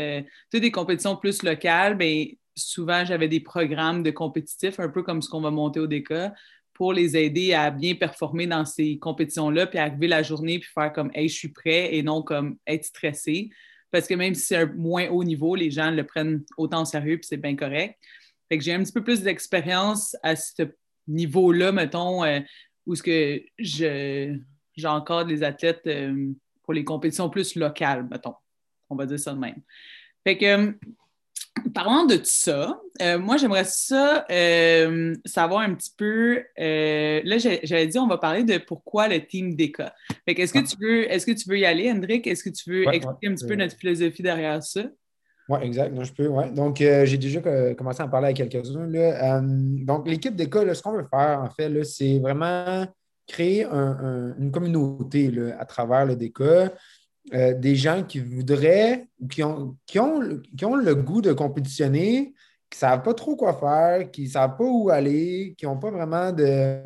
toutes 0.51 0.62
des 0.62 0.71
compétitions 0.71 1.15
plus 1.15 1.43
locales. 1.43 1.98
mais 1.98 2.25
ben, 2.25 2.38
souvent, 2.60 3.06
j'avais 3.06 3.28
des 3.28 3.39
programmes 3.39 4.04
de 4.04 4.12
compétitifs, 4.12 4.80
un 4.80 4.89
peu 4.89 5.04
comme 5.04 5.22
ce 5.22 5.30
qu'on 5.30 5.42
va 5.42 5.51
monter 5.51 5.80
au 5.80 5.88
DECA, 5.88 6.34
pour 6.74 6.94
les 6.94 7.18
aider 7.18 7.54
à 7.54 7.72
bien 7.72 7.96
performer 7.96 8.48
dans 8.48 8.63
ces 8.63 8.98
compétitions-là, 9.00 9.68
puis 9.68 9.80
arriver 9.80 10.08
la 10.08 10.24
journée, 10.24 10.60
puis 10.60 10.70
faire 10.74 10.94
comme, 10.94 11.12
hey, 11.13 11.28
je 11.28 11.36
suis 11.36 11.50
prêt, 11.50 11.94
et 11.94 12.04
non 12.04 12.22
comme 12.22 12.58
être 12.66 12.86
stressé. 12.86 13.50
Parce 13.92 14.08
que 14.08 14.13
même 14.13 14.34
si 14.34 14.46
c'est 14.46 14.56
un 14.56 14.66
moins 14.78 15.10
haut 15.10 15.24
niveau, 15.24 15.56
les 15.56 15.72
gens 15.72 15.92
le 15.92 16.06
prennent 16.06 16.44
autant 16.58 16.84
au 16.84 16.86
sérieux, 16.86 17.18
puis 17.18 17.28
c'est 17.28 17.38
bien 17.38 17.56
correct. 17.56 18.00
Fait 18.48 18.58
que 18.58 18.63
j'ai 18.63 18.74
un 18.74 18.84
petit 18.84 18.94
peu 18.94 19.04
plus 19.04 19.22
d'expérience 19.22 20.16
à 20.24 20.36
ce 20.36 20.63
niveau-là, 21.08 21.72
mettons, 21.72 22.24
euh, 22.24 22.39
où 22.86 22.96
ce 22.96 23.04
que 23.04 23.42
je, 23.58 24.39
j'encadre 24.75 25.30
les 25.30 25.44
athlètes 25.44 25.86
euh, 25.88 26.32
pour 26.63 26.74
les 26.74 26.84
compétitions 26.84 27.30
plus 27.30 27.56
locales, 27.56 28.08
mettons. 28.10 28.36
On 28.89 28.96
va 28.96 29.06
dire 29.06 29.20
ça 29.20 29.34
de 29.34 29.39
même. 29.39 29.62
Fait 30.24 30.38
que 30.38 30.78
Parlant 31.74 32.06
de 32.06 32.15
tout 32.15 32.22
ça, 32.25 32.79
euh, 33.01 33.20
moi 33.20 33.38
j'aimerais 33.38 33.63
ça 33.63 34.25
euh, 34.32 35.13
savoir 35.25 35.62
un 35.62 35.74
petit 35.74 35.91
peu. 35.96 36.44
Euh, 36.60 37.22
là, 37.24 37.38
j'avais 37.38 37.88
dit 37.88 38.00
on 38.00 38.08
va 38.08 38.18
parler 38.18 38.44
de 38.44 38.58
pourquoi 38.58 39.08
le 39.08 39.25
team 39.25 39.56
DK. 39.56 39.84
est-ce 40.27 40.53
que 40.53 40.60
tu 40.60 40.75
veux, 40.79 41.12
est-ce 41.12 41.25
que 41.25 41.32
tu 41.32 41.50
veux 41.50 41.60
y 41.60 41.65
aller, 41.65 41.91
Hendrik? 41.91 42.27
Est-ce 42.27 42.44
que 42.44 42.50
tu 42.50 42.70
veux 42.70 42.88
expliquer 42.94 43.27
un 43.27 43.36
petit 43.36 43.46
peu 43.46 43.56
notre 43.56 43.75
philosophie 43.75 44.24
derrière 44.24 44.63
ça? 44.63 44.84
Oui, 45.48 45.60
exact. 45.63 45.94
je 46.03 46.13
peux. 46.13 46.27
Ouais. 46.27 46.51
Donc, 46.51 46.77
j'ai 46.77 47.18
déjà 47.18 47.41
commencé 47.74 48.01
à 48.01 48.06
en 48.06 48.10
parler 48.10 48.27
à 48.29 48.34
quelques-uns. 48.34 48.88
donc, 49.84 50.08
l'équipe 50.08 50.36
DK, 50.36 50.75
ce 50.75 50.82
qu'on 50.82 50.94
veut 50.94 51.08
faire, 51.10 51.41
en 51.41 51.50
fait, 51.50 51.84
c'est 51.84 52.20
vraiment 52.20 52.86
créer 53.27 53.65
une 53.65 54.51
communauté 54.51 55.32
à 55.60 55.65
travers 55.65 56.06
le 56.06 56.15
DK. 56.15 56.72
Euh, 57.33 57.53
des 57.53 57.75
gens 57.75 58.03
qui 58.03 58.19
voudraient, 58.19 59.07
qui 59.29 59.43
ont, 59.43 59.77
qui, 59.86 60.00
ont, 60.00 60.41
qui 60.57 60.65
ont 60.65 60.75
le 60.75 60.95
goût 60.95 61.21
de 61.21 61.31
compétitionner, 61.31 62.33
qui 62.69 62.77
ne 62.77 62.79
savent 62.79 63.03
pas 63.03 63.13
trop 63.13 63.36
quoi 63.36 63.53
faire, 63.53 64.09
qui 64.09 64.24
ne 64.24 64.29
savent 64.29 64.57
pas 64.57 64.63
où 64.63 64.89
aller, 64.89 65.53
qui 65.57 65.65
n'ont 65.65 65.77
pas 65.77 65.91
vraiment 65.91 66.31
de, 66.31 66.81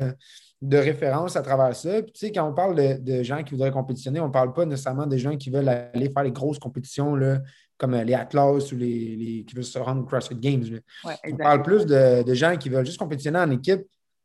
de 0.60 0.76
référence 0.76 1.36
à 1.36 1.42
travers 1.42 1.74
ça. 1.74 2.02
Puis, 2.02 2.12
tu 2.12 2.26
sais, 2.26 2.32
quand 2.32 2.46
on 2.46 2.52
parle 2.52 3.02
de, 3.02 3.22
gens 3.22 3.42
qui 3.42 3.52
voudraient 3.52 3.70
compétitionner, 3.70 4.20
on 4.20 4.28
ne 4.28 4.32
parle 4.32 4.52
pas 4.52 4.66
nécessairement 4.66 5.06
des 5.06 5.18
gens 5.18 5.36
qui 5.36 5.48
veulent 5.48 5.68
aller 5.68 6.10
faire 6.10 6.24
les 6.24 6.32
grosses 6.32 6.58
compétitions, 6.58 7.16
là, 7.16 7.40
comme 7.78 7.94
les 7.94 8.14
Atlas 8.14 8.70
ou 8.72 8.76
les, 8.76 9.44
qui 9.46 9.54
veulent 9.54 9.64
se 9.64 9.78
rendre 9.78 10.02
au 10.02 10.04
CrossFit 10.04 10.36
Games. 10.36 10.64
on 11.04 11.36
parle 11.36 11.62
plus 11.62 11.86
de, 11.86 12.34
gens 12.34 12.56
qui 12.56 12.68
veulent 12.68 12.86
juste 12.86 12.98
compétitionner 12.98 13.38
en 13.38 13.50
équipe 13.50 13.82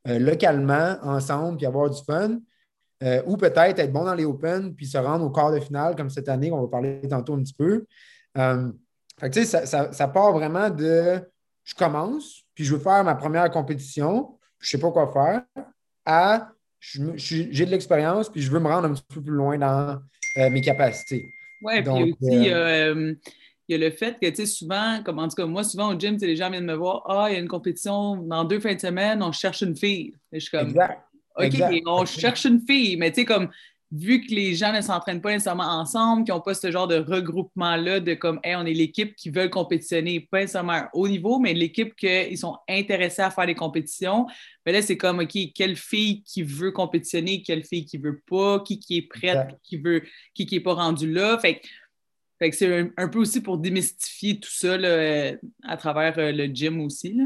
euh, 0.08 0.20
localement, 0.20 0.98
ensemble, 1.02 1.58
puis 1.58 1.66
avoir 1.66 1.90
du 1.90 2.02
fun. 2.04 2.40
Euh, 3.02 3.22
ou 3.26 3.38
peut-être 3.38 3.80
être 3.80 3.94
bon 3.94 4.04
dans 4.04 4.14
les 4.14 4.26
Open, 4.26 4.76
puis 4.76 4.86
se 4.86 4.98
rendre 4.98 5.26
au 5.26 5.30
quart 5.30 5.54
de 5.54 5.60
finale, 5.60 5.96
comme 5.96 6.10
cette 6.10 6.28
année, 6.28 6.52
on 6.52 6.62
va 6.62 6.68
parler 6.68 7.00
tantôt 7.10 7.34
un 7.34 7.42
petit 7.42 7.54
peu. 7.54 7.86
Euh, 8.38 8.72
fait 9.18 9.46
ça, 9.46 9.66
ça, 9.66 10.08
part 10.08 10.34
vraiment 10.34 10.70
de 10.70 11.22
je 11.64 11.76
commence, 11.76 12.44
puis 12.54 12.66
je 12.66 12.76
veux 12.76 12.82
faire 12.82 13.04
ma 13.04 13.16
première 13.16 13.50
compétition, 13.52 14.38
je 14.60 14.68
ne 14.68 14.70
sais 14.70 14.78
pas 14.80 14.92
quoi 14.92 15.12
faire, 15.14 15.44
à 16.06 16.50
j'ai 16.82 17.66
de 17.66 17.72
l'expérience, 17.72 18.30
puis 18.30 18.42
je 18.42 18.52
veux 18.52 18.60
me 18.60 18.68
rendre 18.68 18.88
un 18.88 18.94
petit 18.94 19.04
peu 19.14 19.22
plus 19.22 19.34
loin 19.34 19.58
dans 19.58 20.02
mes 20.36 20.62
capacités. 20.62 21.30
Oui, 21.62 21.82
puis 21.82 22.16
aussi, 22.22 22.50
il 23.70 23.74
y 23.74 23.76
a 23.76 23.88
le 23.88 23.92
fait 23.92 24.18
que, 24.20 24.28
tu 24.28 24.36
sais, 24.36 24.46
souvent, 24.48 25.04
comme 25.04 25.20
en 25.20 25.28
tout 25.28 25.36
cas, 25.36 25.46
moi, 25.46 25.64
souvent 25.64 25.94
au 25.94 26.00
gym, 26.00 26.18
les 26.20 26.36
gens 26.36 26.50
viennent 26.50 26.66
me 26.66 26.74
voir, 26.74 27.04
ah, 27.08 27.28
il 27.30 27.34
y 27.34 27.36
a 27.36 27.40
une 27.40 27.48
compétition 27.48 28.16
dans 28.16 28.44
deux 28.44 28.60
fins 28.60 28.74
de 28.74 28.80
semaine, 28.80 29.22
on 29.22 29.32
cherche 29.32 29.62
une 29.62 29.76
fille. 29.76 30.14
Et 30.32 30.40
je 30.40 30.48
suis 30.48 30.58
comme, 30.58 30.74
OK, 31.40 31.82
on 31.86 32.06
cherche 32.06 32.46
une 32.46 32.62
fille, 32.62 32.98
mais 32.98 33.12
tu 33.12 33.22
sais, 33.22 33.26
comme, 33.26 33.50
vu 33.92 34.22
que 34.22 34.34
les 34.34 34.54
gens 34.54 34.72
ne 34.72 34.82
s'entraînent 34.82 35.22
pas 35.22 35.32
nécessairement 35.32 35.64
ensemble, 35.64 36.24
qu'ils 36.24 36.34
n'ont 36.34 36.42
pas 36.42 36.54
ce 36.54 36.72
genre 36.72 36.88
de 36.88 36.98
regroupement-là 36.98 38.00
de 38.00 38.14
comme, 38.14 38.40
hey, 38.44 38.56
on 38.56 38.66
est 38.66 38.74
l'équipe 38.74 39.16
qui 39.16 39.32
veut 39.32 39.50
compétitionner, 39.50 40.28
pas 40.32 40.42
nécessairement 40.42 40.84
au 40.94 41.08
niveau, 41.08 41.40
mais 41.40 41.54
l'équipe 41.54 41.96
qu'ils 41.96 42.38
sont 42.38 42.58
intéressés 42.68 43.24
à 43.24 43.32
faire 43.32 43.48
des 43.48 43.56
compétitions. 43.56 44.28
Mais 44.66 44.74
là, 44.74 44.82
c'est 44.82 44.98
comme, 44.98 45.20
OK, 45.20 45.36
quelle 45.56 45.76
fille 45.76 46.22
qui 46.24 46.44
veut 46.44 46.72
compétitionner, 46.72 47.42
quelle 47.42 47.64
fille 47.64 47.86
qui 47.86 47.98
veut 47.98 48.22
pas, 48.30 48.60
qui, 48.60 48.80
qui 48.80 48.98
est 48.98 49.08
prête, 49.08 49.58
qui 49.64 49.78
veut, 49.78 50.04
qui, 50.36 50.46
qui 50.46 50.56
est 50.58 50.62
pas 50.62 50.74
rendu 50.74 51.12
là. 51.12 51.40
Fait 51.40 51.62
fait 52.40 52.52
que 52.52 52.56
c'est 52.56 52.92
un, 52.96 53.08
peu 53.10 53.20
aussi 53.20 53.42
pour 53.42 53.58
démystifier 53.58 54.40
tout 54.40 54.50
ça 54.50 54.78
à 55.68 55.78
travers 55.78 56.18
euh, 56.18 56.32
le 56.32 56.46
gym 56.46 56.80
aussi. 56.80 57.20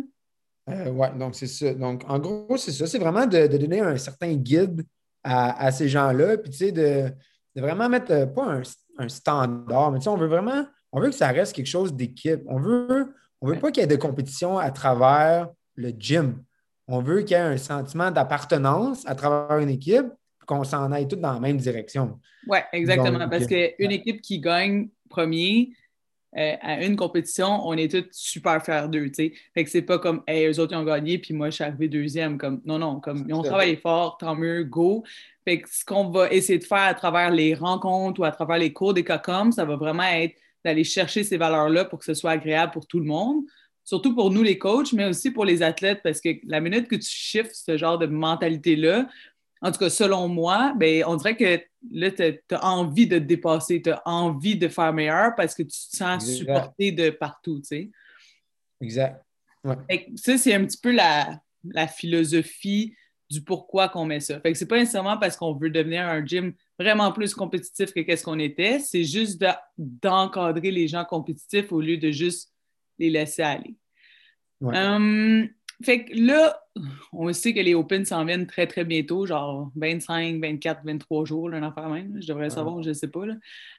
Euh, 0.69 0.89
oui, 0.89 1.07
donc 1.17 1.35
c'est 1.35 1.47
ça. 1.47 1.73
Donc, 1.73 2.03
en 2.07 2.19
gros, 2.19 2.57
c'est 2.57 2.71
ça. 2.71 2.87
C'est 2.87 2.99
vraiment 2.99 3.25
de, 3.25 3.47
donner 3.47 3.81
un 3.81 3.97
certain 3.97 4.33
guide 4.33 4.83
à, 5.23 5.71
ces 5.71 5.87
gens-là, 5.87 6.37
puis 6.37 6.51
tu 6.51 6.57
sais, 6.57 6.71
de, 6.71 7.11
vraiment 7.55 7.87
mettre 7.87 8.11
euh, 8.11 8.25
pas 8.25 8.59
un, 8.97 9.07
standard, 9.07 9.91
mais 9.91 9.99
tu 9.99 10.03
sais, 10.03 10.09
on 10.09 10.17
veut 10.17 10.27
vraiment, 10.27 10.65
on 10.91 10.99
veut 10.99 11.09
que 11.09 11.15
ça 11.15 11.29
reste 11.29 11.55
quelque 11.55 11.67
chose 11.67 11.93
d'équipe. 11.93 12.41
On 12.47 12.59
veut, 12.59 13.13
on 13.41 13.47
veut 13.47 13.59
pas 13.59 13.71
qu'il 13.71 13.81
y 13.81 13.83
ait 13.83 13.87
de 13.87 13.95
compétition 13.95 14.57
à 14.57 14.71
travers 14.71 15.49
le 15.75 15.89
gym. 15.97 16.43
On 16.87 17.01
veut 17.01 17.21
qu'il 17.21 17.31
y 17.31 17.39
ait 17.39 17.43
un 17.43 17.57
sentiment 17.57 18.11
d'appartenance 18.11 19.05
à 19.07 19.15
travers 19.15 19.57
une 19.59 19.69
équipe, 19.69 20.07
qu'on 20.45 20.65
s'en 20.65 20.91
aille 20.91 21.07
tous 21.07 21.15
dans 21.15 21.33
la 21.33 21.39
même 21.39 21.57
direction. 21.57 22.19
Oui, 22.47 22.59
exactement. 22.73 23.29
parce 23.29 23.47
qu'une 23.47 23.91
équipe 23.91 24.21
qui 24.21 24.39
gagne 24.39 24.89
premier 25.09 25.71
euh, 26.35 26.55
à 26.61 26.83
une 26.83 26.95
compétition, 26.95 27.67
on 27.67 27.73
est 27.73 27.91
tous 27.91 28.07
super 28.11 28.63
fiers 28.63 28.87
d'eux, 28.89 29.07
tu 29.07 29.13
sais. 29.13 29.33
Fait 29.53 29.63
que 29.63 29.69
c'est 29.69 29.83
pas 29.83 29.99
comme, 29.99 30.23
hey, 30.27 30.47
eux 30.47 30.59
autres, 30.59 30.73
ils 30.73 30.77
ont 30.77 30.83
gagné, 30.83 31.19
puis 31.19 31.33
moi, 31.33 31.49
je 31.49 31.55
suis 31.55 31.63
arrivé 31.63 31.87
deuxième. 31.87 32.37
Comme, 32.37 32.61
non, 32.65 32.79
non, 32.79 32.99
comme, 32.99 33.25
ils 33.27 33.33
ont 33.33 33.43
travaillé 33.43 33.75
fort, 33.75 34.17
tant 34.17 34.35
mieux, 34.35 34.63
go. 34.63 35.03
Fait 35.45 35.61
que 35.61 35.69
ce 35.69 35.85
qu'on 35.85 36.09
va 36.09 36.31
essayer 36.31 36.57
de 36.57 36.63
faire 36.63 36.83
à 36.83 36.93
travers 36.93 37.29
les 37.29 37.53
rencontres 37.53 38.19
ou 38.21 38.23
à 38.23 38.31
travers 38.31 38.57
les 38.57 38.73
cours 38.73 38.93
des 38.93 39.03
CACOM, 39.03 39.51
ça 39.51 39.65
va 39.65 39.75
vraiment 39.75 40.03
être 40.03 40.35
d'aller 40.65 40.83
chercher 40.83 41.23
ces 41.23 41.37
valeurs-là 41.37 41.85
pour 41.85 41.99
que 41.99 42.05
ce 42.05 42.13
soit 42.13 42.31
agréable 42.31 42.71
pour 42.71 42.87
tout 42.87 42.99
le 42.99 43.05
monde. 43.05 43.43
Surtout 43.83 44.15
pour 44.15 44.31
nous, 44.31 44.43
les 44.43 44.57
coachs, 44.57 44.93
mais 44.93 45.05
aussi 45.05 45.29
pour 45.29 45.43
les 45.43 45.61
athlètes, 45.61 45.99
parce 46.03 46.21
que 46.21 46.29
la 46.45 46.61
minute 46.61 46.87
que 46.87 46.95
tu 46.95 47.09
shifts 47.09 47.53
ce 47.53 47.77
genre 47.77 47.97
de 47.97 48.05
mentalité-là, 48.05 49.07
en 49.63 49.71
tout 49.71 49.79
cas, 49.79 49.89
selon 49.89 50.27
moi, 50.27 50.73
ben, 50.75 51.05
on 51.07 51.15
dirait 51.15 51.37
que 51.37 51.61
là, 51.89 52.11
tu 52.11 52.41
as 52.51 52.65
envie 52.65 53.07
de 53.07 53.17
te 53.17 53.23
dépasser, 53.23 53.81
tu 53.81 53.91
as 53.91 54.01
envie 54.05 54.57
de 54.57 54.67
faire 54.67 54.91
meilleur 54.91 55.33
parce 55.35 55.55
que 55.55 55.63
tu 55.63 55.69
te 55.69 55.95
sens 55.95 56.25
supporté 56.25 56.91
de 56.91 57.09
partout, 57.09 57.59
tu 57.59 57.67
sais. 57.67 57.91
Exact. 58.81 59.23
Ça, 60.17 60.37
c'est 60.37 60.53
un 60.53 60.65
petit 60.65 60.77
peu 60.77 60.91
la, 60.91 61.39
philosophie 61.87 62.93
du 63.29 63.41
pourquoi 63.41 63.87
qu'on 63.87 64.05
met 64.05 64.19
ça. 64.19 64.37
Fait 64.41 64.51
que 64.51 64.57
c'est 64.57 64.67
pas 64.67 64.77
nécessairement 64.77 65.17
parce 65.17 65.37
qu'on 65.37 65.53
veut 65.53 65.69
devenir 65.69 66.05
un 66.05 66.25
gym 66.25 66.53
vraiment 66.77 67.13
plus 67.13 67.33
compétitif 67.33 67.93
que 67.93 68.01
qu'est-ce 68.01 68.25
qu'on 68.25 68.39
était, 68.39 68.79
c'est 68.79 69.05
juste 69.05 69.41
d'encadrer 69.77 70.71
les 70.71 70.89
gens 70.89 71.05
compétitifs 71.05 71.71
au 71.71 71.79
lieu 71.79 71.95
de 71.95 72.11
juste 72.11 72.51
les 72.99 73.09
laisser 73.09 73.43
aller. 73.43 73.75
Hum, 74.61 75.47
fait 75.83 76.05
que 76.05 76.13
là, 76.15 76.59
on 77.11 77.31
sait 77.33 77.53
que 77.53 77.59
les 77.59 77.75
Open 77.75 78.05
s'en 78.05 78.25
viennent 78.25 78.47
très, 78.47 78.65
très 78.65 78.83
bientôt, 78.83 79.25
genre 79.25 79.71
25, 79.75 80.41
24, 80.41 80.81
23 80.83 81.25
jours, 81.25 81.49
là, 81.49 81.57
un 81.75 81.89
même. 81.89 82.17
Je 82.21 82.27
devrais 82.27 82.49
savoir, 82.49 82.81
je 82.81 82.89
ne 82.89 82.93
sais 82.93 83.07
pas. 83.07 83.25
Là. 83.25 83.35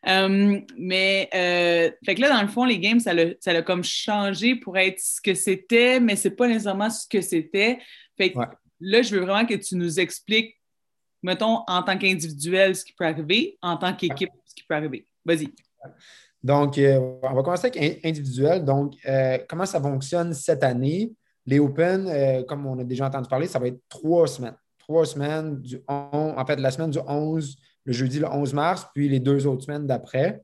Euh, 0.09 0.61
mais, 0.79 1.29
euh, 1.35 1.91
fait 2.05 2.15
que 2.15 2.21
là, 2.21 2.29
dans 2.29 2.43
le 2.43 2.49
fond, 2.49 2.65
les 2.65 2.79
games, 2.79 3.01
ça 3.01 3.13
l'a 3.13 3.63
comme 3.63 3.83
changé 3.83 4.57
pour 4.57 4.79
être 4.79 5.01
ce 5.01 5.21
que 5.21 5.35
c'était, 5.35 5.99
mais 5.99 6.17
c'est 6.17 6.31
pas 6.31 6.47
nécessairement 6.47 6.91
ce 6.91 7.07
que 7.09 7.21
c'était. 7.21 7.79
Fait 8.17 8.33
que 8.33 8.39
là, 8.81 9.03
je 9.03 9.17
veux 9.17 9.23
vraiment 9.23 9.47
que 9.47 9.55
tu 9.55 9.77
nous 9.77 9.99
expliques, 9.99 10.57
mettons, 11.23 11.65
en 11.67 11.83
tant 11.83 11.99
qu'individuel, 11.99 12.77
ce 12.77 12.85
qui 12.85 12.93
peut 12.93 13.07
arriver, 13.07 13.59
en 13.63 13.77
tant 13.77 13.95
qu'équipe, 13.95 14.31
ce 14.45 14.55
qui 14.55 14.63
peut 14.63 14.75
arriver. 14.75 15.07
Vas-y. 15.25 15.49
Donc, 16.43 16.79
euh, 16.79 16.99
on 17.23 17.35
va 17.35 17.43
commencer 17.43 17.67
avec 17.75 18.05
individuel. 18.05 18.65
Donc, 18.65 18.95
comment 19.49 19.67
ça 19.67 19.81
fonctionne 19.81 20.33
cette 20.33 20.63
année? 20.63 21.11
Les 21.47 21.59
Open, 21.59 22.07
euh, 22.09 22.43
comme 22.45 22.67
on 22.67 22.79
a 22.79 22.85
déjà 22.85 23.07
entendu 23.07 23.29
parler, 23.29 23.47
ça 23.47 23.59
va 23.59 23.69
être 23.69 23.81
trois 23.89 24.27
semaines. 24.27 24.57
Trois 24.79 25.07
semaines, 25.07 25.61
du 25.61 25.83
en 25.89 26.45
fait, 26.47 26.57
la 26.57 26.71
semaine 26.71 26.91
du 26.91 26.99
11, 27.07 27.57
le 27.85 27.93
jeudi 27.93 28.19
le 28.19 28.29
11 28.29 28.53
mars, 28.55 28.87
puis 28.95 29.09
les 29.09 29.21
deux 29.21 29.47
autres 29.47 29.65
semaines 29.65 29.87
d'après. 29.87 30.43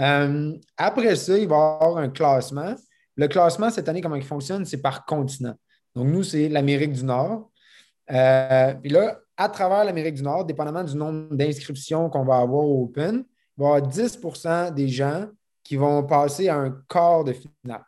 Euh, 0.00 0.52
après 0.76 1.16
ça, 1.16 1.36
il 1.38 1.48
va 1.48 1.78
y 1.80 1.84
avoir 1.84 1.98
un 1.98 2.08
classement. 2.08 2.74
Le 3.16 3.28
classement, 3.28 3.70
cette 3.70 3.88
année, 3.88 4.00
comment 4.00 4.16
il 4.16 4.24
fonctionne? 4.24 4.64
C'est 4.64 4.82
par 4.82 5.04
continent. 5.04 5.54
Donc, 5.94 6.08
nous, 6.08 6.22
c'est 6.22 6.48
l'Amérique 6.48 6.92
du 6.92 7.04
Nord. 7.04 7.50
Euh, 8.10 8.74
puis 8.74 8.90
là, 8.90 9.18
à 9.36 9.48
travers 9.48 9.84
l'Amérique 9.84 10.14
du 10.14 10.22
Nord, 10.22 10.44
dépendamment 10.44 10.84
du 10.84 10.96
nombre 10.96 11.34
d'inscriptions 11.34 12.10
qu'on 12.10 12.24
va 12.24 12.38
avoir 12.38 12.64
au 12.64 12.84
Open, 12.84 13.24
il 13.56 13.62
va 13.62 13.64
y 13.64 13.76
avoir 13.76 13.90
10% 13.90 14.74
des 14.74 14.88
gens 14.88 15.26
qui 15.62 15.76
vont 15.76 16.02
passer 16.04 16.48
à 16.48 16.56
un 16.56 16.82
quart 16.88 17.24
de 17.24 17.32
finale. 17.32 17.84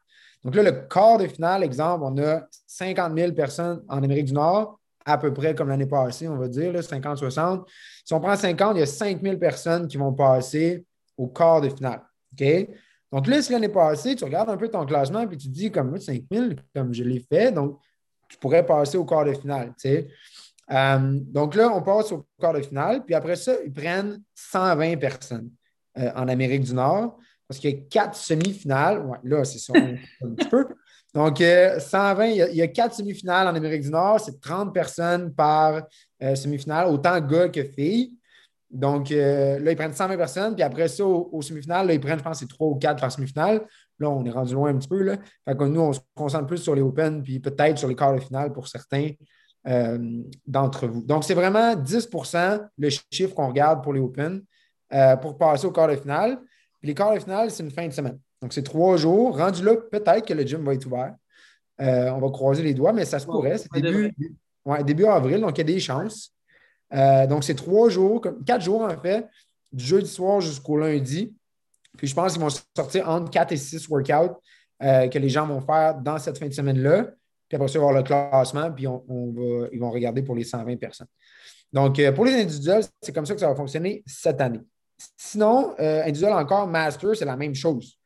Donc 0.47 0.55
là, 0.55 0.62
le 0.62 0.71
quart 0.88 1.19
de 1.19 1.26
finale, 1.26 1.65
exemple, 1.65 2.05
on 2.07 2.17
a 2.19 2.47
50 2.69 3.19
000 3.19 3.33
personnes 3.33 3.83
en 3.88 4.00
Amérique 4.00 4.26
du 4.26 4.33
Nord, 4.33 4.79
à 5.05 5.19
peu 5.19 5.35
près 5.35 5.57
comme 5.57 5.69
l'année 5.69 5.87
passée, 5.87 6.29
on 6.29 6.37
va 6.37 6.47
dire, 6.47 6.73
50-60. 6.73 7.65
Si 8.05 8.15
on 8.15 8.21
prend 8.21 8.37
50, 8.37 8.76
il 8.76 8.79
y 8.79 8.83
a 8.83 8.87
5 8.87 9.21
000 9.21 9.38
personnes 9.38 9.88
qui 9.88 9.97
vont 9.97 10.12
passer 10.12 10.85
au 11.17 11.26
quart 11.26 11.61
de 11.61 11.69
finale. 11.69 12.00
Donc 13.11 13.26
là, 13.26 13.43
si 13.43 13.50
l'année 13.50 13.69
passée, 13.69 14.15
tu 14.15 14.23
regardes 14.23 14.49
un 14.49 14.57
peu 14.57 14.69
ton 14.69 14.87
classement 14.87 15.23
et 15.23 15.37
tu 15.37 15.49
dis, 15.49 15.73
comme 15.73 15.99
5 15.99 16.23
000, 16.31 16.50
comme 16.73 16.95
je 16.95 17.03
l'ai 17.03 17.26
fait, 17.29 17.50
donc 17.50 17.81
tu 18.29 18.38
pourrais 18.38 18.65
passer 18.65 18.97
au 18.97 19.05
quart 19.05 19.25
de 19.25 19.33
finale. 19.33 19.75
Euh, 20.71 20.99
donc 21.23 21.57
là, 21.57 21.73
on 21.75 21.83
passe 21.83 22.12
au 22.12 22.25
quart 22.41 22.53
de 22.53 22.62
finale, 22.62 23.05
puis 23.05 23.17
après 23.17 23.35
ça, 23.35 23.55
ils 23.65 23.73
prennent 23.73 24.23
120 24.37 24.97
personnes 24.99 25.50
euh, 25.99 26.09
en 26.15 26.29
Amérique 26.29 26.62
du 26.62 26.75
Nord 26.75 27.19
parce 27.49 27.61
qu'il 27.61 27.71
y 27.71 27.75
a 27.75 27.76
quatre 27.88 28.17
semi-finales. 28.17 29.05
Là, 29.23 29.45
c'est 29.45 29.59
ça, 29.59 29.73
un, 29.76 30.35
petit 30.35 30.49
peu. 30.49 30.67
Donc, 31.15 31.38
120, 31.38 32.25
euh, 32.25 32.49
il 32.50 32.57
y, 32.57 32.62
a, 32.62 32.69
quatre 32.69 32.95
semi-finales 32.95 33.49
en 33.49 33.55
Amérique 33.55 33.83
du 33.83 33.91
Nord. 33.91 34.21
C'est 34.21 34.41
30 34.41 34.75
personnes 34.75 35.33
par 35.33 35.83
euh, 36.23 36.35
semi-finale, 36.35 36.88
autant 36.88 37.19
gars 37.21 37.49
que 37.49 37.62
filles. 37.62 38.12
Donc, 38.69 39.12
euh, 39.12 39.59
là, 39.61 39.71
ils 39.71 39.76
prennent 39.76 39.95
120 39.95 40.17
personnes. 40.17 40.55
Puis 40.55 40.62
après 40.62 40.88
ça, 40.88 41.05
au, 41.07 41.41
semi-finale, 41.41 41.93
ils 41.93 42.00
prennent, 42.00 42.19
je 42.19 42.25
pense, 42.25 42.41
c'est 42.41 42.49
3 42.49 42.69
ou 42.69 42.75
4 42.75 43.00
par 43.00 43.12
semi-finale. 43.12 43.65
Là, 43.99 44.11
on 44.11 44.25
est 44.25 44.31
rendu 44.31 44.55
loin 44.55 44.71
un 44.71 44.76
petit 44.76 44.88
peu. 44.88 45.03
Là. 45.03 45.17
Fait 45.49 45.57
que 45.57 45.65
nous, 45.65 45.81
on 45.81 45.93
se 45.93 46.00
concentre 46.15 46.47
plus 46.47 46.59
sur 46.59 46.75
les 46.75 46.83
Open, 46.83 47.23
puis 47.23 47.38
peut-être 47.38 47.79
sur 47.79 47.88
les 47.88 47.95
quarts 47.95 48.15
de 48.15 48.21
finale 48.21 48.53
pour 48.53 48.69
certains 48.69 49.11
d'entre 50.47 50.87
vous. 50.87 51.03
Donc, 51.03 51.25
c'est 51.25 51.35
vraiment 51.35 51.75
10% 51.75 52.69
le 52.79 52.88
chiffre 53.11 53.35
qu'on 53.35 53.49
regarde 53.49 53.83
pour 53.83 53.95
les 53.95 54.00
Open 54.00 54.43
pour 55.21 55.38
passer 55.38 55.67
au 55.67 55.73
quart 55.73 55.88
de 55.88 55.97
finale 55.97 56.38
les 56.87 56.95
quarts 56.95 57.14
de 57.14 57.19
finale, 57.19 57.50
c'est 57.50 57.62
une 57.62 57.71
fin 57.71 57.87
de 57.87 57.93
semaine. 57.93 58.19
Donc, 58.40 58.52
c'est 58.52 58.62
trois 58.62 58.97
jours. 58.97 59.37
Rendu 59.37 59.64
là, 59.64 59.76
peut-être 59.76 60.25
que 60.25 60.35
le 60.35 60.47
gym 60.47 60.64
va 60.64 60.75
être 60.75 60.87
ouvert. 60.87 61.14
Euh, 61.81 62.11
on 62.11 62.21
va 62.21 62.31
croiser 62.31 62.62
les 62.62 62.75
doigts, 62.75 62.93
mais 62.93 63.05
ça 63.05 63.19
se 63.19 63.26
pourrait. 63.26 63.59
C'est 63.59 63.73
début, 63.75 64.14
début 64.85 65.05
avril, 65.07 65.40
donc 65.40 65.57
il 65.57 65.59
y 65.59 65.61
a 65.61 65.64
des 65.64 65.81
chances. 65.81 66.33
Euh, 66.95 67.26
donc, 67.26 67.45
c'est 67.45 67.55
trois 67.55 67.88
jours, 67.88 68.25
quatre 68.47 68.62
jours 68.62 68.83
en 68.83 68.97
fait, 68.97 69.26
du 69.73 69.85
jeudi 69.85 70.09
soir 70.09 70.40
jusqu'au 70.40 70.78
lundi. 70.78 71.35
Puis 71.99 72.07
je 72.07 72.14
pense 72.14 72.33
qu'ils 72.33 72.43
vont 72.43 72.50
sortir 72.76 73.09
entre 73.09 73.31
quatre 73.31 73.52
et 73.52 73.57
six 73.57 73.88
workouts 73.88 74.40
euh, 74.83 75.09
que 75.09 75.19
les 75.19 75.28
gens 75.28 75.47
vont 75.47 75.61
faire 75.61 75.97
dans 75.97 76.19
cette 76.19 76.38
fin 76.38 76.47
de 76.47 76.52
semaine-là. 76.52 77.09
Puis 77.49 77.57
après 77.57 77.69
ça, 77.69 77.78
il 77.78 77.81
va 77.81 77.87
y 77.87 77.88
avoir 77.88 78.02
le 78.02 78.02
classement, 78.02 78.73
puis 78.73 78.87
on, 78.87 79.02
va, 79.09 79.69
ils 79.73 79.81
vont 79.81 79.90
regarder 79.90 80.23
pour 80.23 80.35
les 80.35 80.45
120 80.45 80.76
personnes. 80.76 81.07
Donc, 81.73 82.00
pour 82.12 82.25
les 82.25 82.35
individuels, 82.35 82.85
c'est 83.00 83.12
comme 83.12 83.26
ça 83.26 83.35
que 83.35 83.40
ça 83.40 83.49
va 83.49 83.55
fonctionner 83.55 84.02
cette 84.07 84.40
année. 84.40 84.61
Sinon, 85.17 85.75
euh, 85.79 86.03
individuel 86.03 86.33
encore, 86.33 86.67
master, 86.67 87.15
c'est 87.15 87.25
la 87.25 87.37
même 87.37 87.55
chose. 87.55 87.99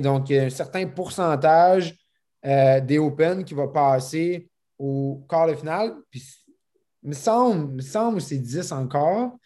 Donc, 0.00 0.30
il 0.30 0.36
y 0.36 0.38
a 0.38 0.44
un 0.44 0.50
certain 0.50 0.86
pourcentage 0.86 1.96
euh, 2.44 2.80
des 2.80 2.98
Open 2.98 3.44
qui 3.44 3.54
va 3.54 3.68
passer 3.68 4.48
au 4.78 5.24
quart 5.28 5.48
de 5.48 5.54
finale. 5.54 5.94
Puis 6.10 6.22
Il 7.02 7.10
me 7.10 7.14
semble, 7.14 7.74
me 7.74 7.82
semble 7.82 8.18
que 8.18 8.22
c'est 8.22 8.38
10 8.38 8.72
encore, 8.72 9.36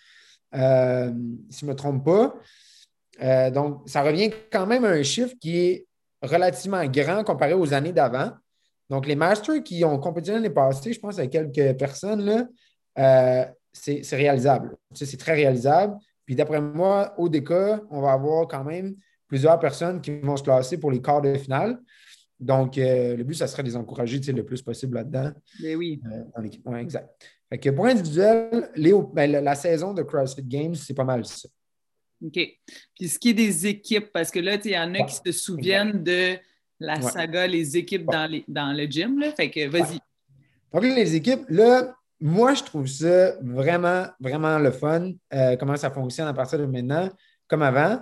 euh, 0.55 1.13
si 1.51 1.61
je 1.61 1.67
ne 1.67 1.71
me 1.71 1.77
trompe 1.77 2.05
pas. 2.05 2.35
Euh, 3.23 3.51
donc, 3.51 3.89
ça 3.89 4.03
revient 4.03 4.31
quand 4.53 4.67
même 4.67 4.85
à 4.85 4.91
un 4.91 5.03
chiffre 5.03 5.35
qui 5.41 5.59
est 5.59 5.87
relativement 6.23 6.85
grand 6.87 7.25
comparé 7.25 7.55
aux 7.55 7.73
années 7.73 7.93
d'avant. 7.93 8.33
Donc, 8.89 9.07
les 9.07 9.17
Masters 9.17 9.63
qui 9.63 9.85
ont 9.85 9.99
compétitionné 9.99 10.43
l'année 10.43 10.55
passée, 10.55 10.93
je 10.93 11.01
pense 11.01 11.19
à 11.19 11.27
quelques 11.27 11.77
personnes, 11.77 12.25
là, 12.95 13.51
c'est 13.73 14.03
réalisable. 14.13 14.77
c'est 14.95 15.17
très 15.17 15.35
réalisable. 15.35 15.97
Puis 16.27 16.35
d'après 16.35 16.61
moi, 16.61 17.15
au 17.17 17.29
DK, 17.29 17.53
on 17.91 18.03
va 18.03 18.13
avoir 18.13 18.47
quand 18.47 18.65
même 18.65 18.97
plusieurs 19.29 19.59
personnes 19.59 20.01
qui 20.01 20.19
vont 20.21 20.37
se 20.37 20.43
classer 20.43 20.79
pour 20.79 20.91
les 20.91 21.01
quarts 21.01 21.23
de 21.23 21.35
finale. 21.35 21.79
Donc, 22.39 22.77
le 22.77 23.23
but, 23.23 23.35
ça 23.35 23.47
serait 23.47 23.63
de 23.63 23.69
les 23.69 23.77
encourager 23.77 24.21
le 24.21 24.45
plus 24.45 24.61
possible 24.61 24.97
là-dedans. 24.97 25.31
Mais 25.63 25.75
oui. 25.75 26.03
Oui, 26.67 26.79
exact 26.79 27.09
pour 27.75 27.87
individuel, 27.87 28.71
ben, 29.13 29.31
la, 29.31 29.55
saison 29.55 29.95
de 29.95 30.03
CrossFit 30.03 30.43
Games, 30.43 30.75
c'est 30.75 30.95
pas 30.95 31.05
mal 31.05 31.25
ça. 31.25 31.49
OK. 32.25 32.39
Puis 32.99 33.09
ce 33.09 33.19
qui 33.19 33.31
est 33.31 33.35
des 33.35 33.67
équipes, 33.67 34.11
parce 34.13 34.31
que 34.31 34.41
là, 34.41 34.57
il 34.65 34.71
y 34.71 34.79
en 34.79 34.95
a 34.95 35.03
qui 35.05 35.15
se 35.15 35.33
souviennent 35.33 36.03
de 36.03 36.37
la 36.81 37.01
saga, 37.01 37.47
les 37.47 37.77
équipes 37.77 38.07
dans, 38.07 38.29
le 38.29 38.85
gym. 38.87 39.19
Là. 39.19 39.33
Fait 39.33 39.51
que 39.51 39.69
vas-y. 39.69 39.99
Donc, 40.73 40.83
les 40.83 41.15
équipes, 41.15 41.45
là, 41.49 41.96
moi, 42.21 42.55
je 42.55 42.63
trouve 42.63 42.87
ça 42.87 43.33
vraiment, 43.43 44.07
vraiment 44.21 44.59
le 44.59 44.71
fun, 44.71 45.13
euh, 45.35 45.57
comment 45.57 45.77
ça 45.77 45.91
fonctionne 45.91 46.29
à 46.29 46.35
partir 46.35 46.59
de 46.59 46.67
maintenant, 46.67 47.11
comme 47.47 47.63
avant. 47.63 48.01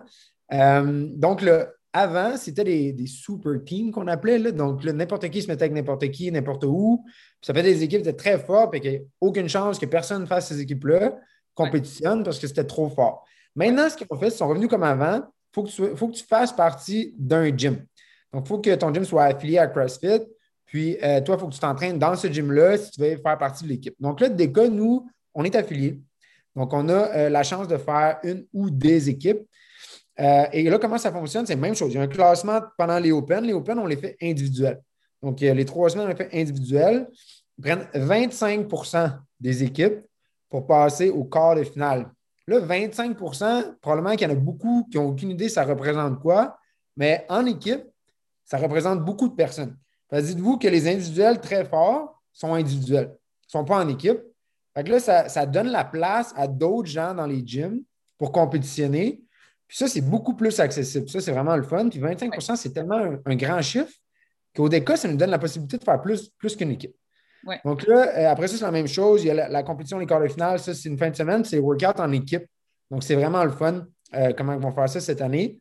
Euh, 0.52 1.08
donc, 1.14 1.44
avant, 1.92 2.36
c'était 2.36 2.64
des, 2.64 3.06
super 3.06 3.62
teams 3.64 3.90
qu'on 3.90 4.06
appelait. 4.06 4.38
Là. 4.38 4.52
Donc, 4.52 4.84
n'importe 4.84 5.28
qui 5.30 5.42
se 5.42 5.48
mettait 5.48 5.64
avec 5.64 5.74
n'importe 5.74 6.08
qui, 6.10 6.30
n'importe 6.30 6.64
où. 6.64 7.04
ça 7.40 7.52
fait 7.52 7.62
des 7.62 7.82
équipes 7.82 8.16
très 8.16 8.38
fortes 8.38 8.74
et 8.74 8.80
qu'il 8.80 8.90
n'y 8.90 8.96
a 8.98 9.00
aucune 9.20 9.48
chance 9.48 9.78
que 9.78 9.86
personne 9.86 10.26
fasse 10.26 10.48
ces 10.48 10.60
équipes-là, 10.60 11.16
compétitionne 11.54 12.22
parce 12.22 12.38
que 12.38 12.46
c'était 12.46 12.64
trop 12.64 12.88
fort. 12.88 13.24
Maintenant, 13.54 13.88
ce 13.88 13.96
qu'ils 13.96 14.06
ont 14.10 14.16
fait, 14.16 14.28
ils 14.28 14.32
sont 14.32 14.48
revenus 14.48 14.68
comme 14.68 14.82
avant. 14.82 15.22
Il 15.56 15.62
faut, 15.96 16.08
que 16.08 16.14
tu 16.16 16.24
fasses 16.24 16.52
partie 16.52 17.14
d'un 17.16 17.56
gym. 17.56 17.84
Donc, 18.32 18.44
il 18.44 18.48
faut 18.48 18.58
que 18.58 18.74
ton 18.74 18.92
gym 18.92 19.04
soit 19.04 19.24
affilié 19.24 19.58
à 19.58 19.68
CrossFit. 19.68 20.22
Puis, 20.74 20.98
euh, 21.04 21.20
toi, 21.20 21.36
il 21.36 21.40
faut 21.40 21.46
que 21.46 21.54
tu 21.54 21.60
t'entraînes 21.60 22.00
dans 22.00 22.16
ce 22.16 22.26
gym-là 22.26 22.76
si 22.76 22.90
tu 22.90 23.00
veux 23.00 23.16
faire 23.16 23.38
partie 23.38 23.62
de 23.62 23.68
l'équipe. 23.68 23.94
Donc, 24.00 24.18
là, 24.18 24.28
des 24.28 24.48
nous, 24.68 25.08
on 25.32 25.44
est 25.44 25.54
affiliés. 25.54 26.00
Donc, 26.56 26.72
on 26.72 26.88
a 26.88 26.92
euh, 26.92 27.28
la 27.28 27.44
chance 27.44 27.68
de 27.68 27.76
faire 27.76 28.18
une 28.24 28.44
ou 28.52 28.70
des 28.70 29.08
équipes. 29.08 29.42
Euh, 30.18 30.46
et 30.52 30.68
là, 30.68 30.80
comment 30.80 30.98
ça 30.98 31.12
fonctionne? 31.12 31.46
C'est 31.46 31.54
la 31.54 31.60
même 31.60 31.76
chose. 31.76 31.92
Il 31.92 31.94
y 31.94 31.98
a 31.98 32.02
un 32.02 32.08
classement 32.08 32.60
pendant 32.76 32.98
les 32.98 33.12
Open. 33.12 33.44
Les 33.44 33.52
Open, 33.52 33.78
on 33.78 33.86
les 33.86 33.96
fait 33.96 34.16
individuels. 34.20 34.80
Donc, 35.22 35.38
les 35.38 35.64
trois 35.64 35.90
semaines, 35.90 36.06
on 36.06 36.08
les 36.08 36.16
fait 36.16 36.30
individuels. 36.32 37.08
Ils 37.58 37.62
prennent 37.62 37.86
25% 37.94 39.16
des 39.38 39.62
équipes 39.62 40.00
pour 40.50 40.66
passer 40.66 41.08
au 41.08 41.22
quart 41.22 41.54
de 41.54 41.62
finale. 41.62 42.10
Là, 42.48 42.58
25% 42.58 43.76
probablement 43.80 44.16
qu'il 44.16 44.28
y 44.28 44.32
en 44.32 44.34
a 44.34 44.40
beaucoup 44.40 44.88
qui 44.90 44.98
n'ont 44.98 45.06
aucune 45.06 45.30
idée 45.30 45.48
ça 45.48 45.62
représente 45.62 46.18
quoi, 46.18 46.58
mais 46.96 47.24
en 47.28 47.46
équipe, 47.46 47.84
ça 48.44 48.58
représente 48.58 49.04
beaucoup 49.04 49.28
de 49.28 49.34
personnes. 49.34 49.76
Dites-vous 50.12 50.58
que 50.58 50.68
les 50.68 50.86
individuels 50.88 51.40
très 51.40 51.64
forts 51.64 52.22
sont 52.32 52.54
individuels, 52.54 53.10
ils 53.10 53.46
ne 53.46 53.50
sont 53.50 53.64
pas 53.64 53.82
en 53.82 53.88
équipe. 53.88 54.18
Fait 54.74 54.88
là, 54.88 55.00
ça, 55.00 55.28
ça 55.28 55.46
donne 55.46 55.68
la 55.68 55.84
place 55.84 56.32
à 56.36 56.46
d'autres 56.46 56.88
gens 56.88 57.14
dans 57.14 57.26
les 57.26 57.42
gyms 57.44 57.80
pour 58.18 58.32
compétitionner 58.32 59.24
puis 59.66 59.78
ça, 59.78 59.88
c'est 59.88 60.00
beaucoup 60.00 60.34
plus 60.34 60.60
accessible. 60.60 61.08
Ça, 61.08 61.20
c'est 61.20 61.32
vraiment 61.32 61.56
le 61.56 61.62
fun. 61.62 61.88
Puis 61.88 61.98
25% 61.98 62.56
c'est 62.56 62.72
tellement 62.72 63.18
un, 63.24 63.36
grand 63.36 63.60
chiffre 63.62 63.92
qu'au 64.54 64.68
DECA, 64.68 64.96
ça 64.96 65.08
nous 65.08 65.16
donne 65.16 65.30
la 65.30 65.38
possibilité 65.38 65.78
de 65.78 65.84
faire 65.84 66.00
plus, 66.00 66.28
plus 66.38 66.56
qu'une 66.56 66.70
équipe. 66.70 66.94
Donc 67.64 67.86
là, 67.86 68.08
euh, 68.16 68.30
après 68.30 68.48
ça, 68.48 68.56
c'est 68.56 68.64
la 68.64 68.70
même 68.70 68.86
chose. 68.86 69.22
Il 69.22 69.26
y 69.26 69.30
a 69.30 69.48
la, 69.48 69.62
compétition 69.62 69.98
des 69.98 70.06
quarts 70.06 70.20
de 70.20 70.28
finale. 70.28 70.58
Ça, 70.58 70.72
c'est 70.72 70.88
une 70.88 70.96
fin 70.96 71.10
de 71.10 71.16
semaine. 71.16 71.44
C'est 71.44 71.58
workout 71.58 72.00
en 72.00 72.10
équipe. 72.12 72.46
Donc, 72.90 73.02
c'est 73.02 73.14
vraiment 73.14 73.44
le 73.44 73.50
fun. 73.50 73.86
Euh, 74.14 74.32
comment 74.36 74.54
ils 74.54 74.60
vont 74.60 74.72
faire 74.72 74.88
ça 74.88 75.00
cette 75.00 75.20
année? 75.20 75.58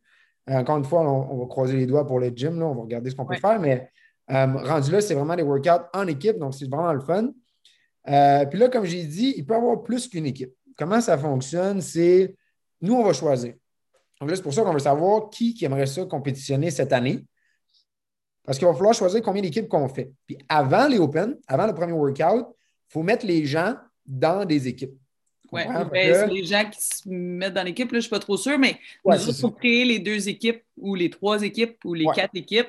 Euh, 0.48 0.54
encore 0.54 0.78
une 0.78 0.84
fois, 0.84 1.00
on, 1.00 1.36
va 1.36 1.46
croiser 1.46 1.76
les 1.76 1.86
doigts 1.86 2.06
pour 2.06 2.20
le 2.20 2.28
gym. 2.28 2.58
Là. 2.58 2.66
On 2.66 2.74
va 2.74 2.82
regarder 2.82 3.10
ce 3.10 3.16
qu'on 3.16 3.26
peut 3.26 3.36
faire. 3.36 3.58
Mais 3.58 3.90
rendu 4.28 4.90
là, 4.90 5.00
c'est 5.00 5.14
vraiment 5.14 5.36
des 5.36 5.42
workouts 5.42 5.84
en 5.92 6.06
équipe. 6.06 6.38
Donc, 6.38 6.54
c'est 6.54 6.68
vraiment 6.68 6.92
le 6.92 7.00
fun. 7.00 7.30
puis 8.04 8.58
là, 8.58 8.68
comme 8.68 8.84
j'ai 8.84 9.04
dit, 9.04 9.34
il 9.36 9.46
peut 9.46 9.54
y 9.54 9.56
avoir 9.56 9.82
plus 9.82 10.08
qu'une 10.08 10.26
équipe. 10.26 10.52
Comment 10.76 11.00
ça 11.00 11.16
fonctionne? 11.16 11.80
C'est 11.80 12.34
nous, 12.80 12.94
on 12.94 13.04
va 13.04 13.12
choisir. 13.12 13.54
Donc 14.20 14.30
là, 14.30 14.36
c'est 14.36 14.42
pour 14.42 14.54
ça 14.54 14.62
qu'on 14.62 14.72
veut 14.72 14.78
savoir 14.78 15.30
qui, 15.30 15.56
aimerait 15.62 15.86
ça 15.86 16.04
compétitionner 16.04 16.70
cette 16.70 16.92
année. 16.92 17.24
Parce 18.44 18.58
qu'il 18.58 18.66
va 18.66 18.74
falloir 18.74 18.94
choisir 18.94 19.22
combien 19.22 19.42
d'équipes 19.42 19.68
qu'on 19.68 19.88
fait. 19.88 20.12
Puis 20.26 20.38
avant 20.48 20.86
les 20.86 20.98
Open, 20.98 21.36
avant 21.46 21.66
le 21.66 21.74
premier 21.74 21.92
workout, 21.92 22.46
il 22.46 22.92
faut 22.92 23.02
mettre 23.02 23.26
les 23.26 23.46
gens 23.46 23.74
dans 24.06 24.44
des 24.44 24.68
équipes. 24.68 24.94
Oui, 25.50 25.62
ben, 25.90 26.30
les 26.30 26.44
gens 26.44 26.68
qui 26.68 26.80
se 26.80 27.08
mettent 27.08 27.54
dans 27.54 27.62
l'équipe, 27.62 27.88
je 27.90 27.96
ne 27.96 28.00
suis 28.00 28.10
pas 28.10 28.18
trop 28.18 28.36
sûr, 28.36 28.58
mais 28.58 28.76
nous 29.04 29.28
il 29.28 29.34
faut 29.34 29.50
créer 29.50 29.84
les 29.84 29.98
deux 29.98 30.28
équipes 30.28 30.62
ou 30.76 30.94
les 30.94 31.10
trois 31.10 31.42
équipes 31.42 31.76
ou 31.84 31.94
les 31.94 32.06
quatre 32.14 32.34
équipes. 32.34 32.68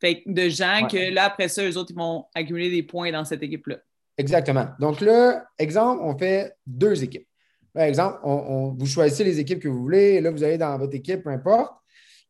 Fait 0.00 0.22
de 0.24 0.48
gens 0.48 0.88
que 0.90 1.12
là, 1.12 1.24
après 1.24 1.48
ça, 1.48 1.62
eux 1.62 1.76
autres, 1.76 1.90
ils 1.90 1.96
vont 1.96 2.24
accumuler 2.34 2.70
des 2.70 2.82
points 2.82 3.12
dans 3.12 3.24
cette 3.24 3.42
équipe-là. 3.42 3.76
Exactement. 4.16 4.66
Donc 4.78 5.00
là, 5.00 5.44
exemple, 5.58 6.00
on 6.02 6.16
fait 6.16 6.54
deux 6.66 7.02
équipes. 7.02 7.26
Par 7.72 7.84
exemple, 7.84 8.18
vous 8.24 8.86
choisissez 8.86 9.24
les 9.24 9.38
équipes 9.38 9.60
que 9.60 9.68
vous 9.68 9.80
voulez, 9.80 10.14
et 10.14 10.20
là, 10.20 10.30
vous 10.30 10.42
allez 10.42 10.58
dans 10.58 10.76
votre 10.76 10.94
équipe, 10.94 11.22
peu 11.22 11.30
importe. 11.30 11.72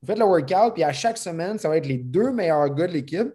Vous 0.03 0.07
faites 0.07 0.19
le 0.19 0.25
workout, 0.25 0.75
puis 0.75 0.83
à 0.83 0.93
chaque 0.93 1.19
semaine, 1.19 1.59
ça 1.59 1.69
va 1.69 1.77
être 1.77 1.87
les 1.87 1.99
deux 1.99 2.31
meilleurs 2.31 2.75
gars 2.75 2.87
de 2.87 2.93
l'équipe, 2.93 3.29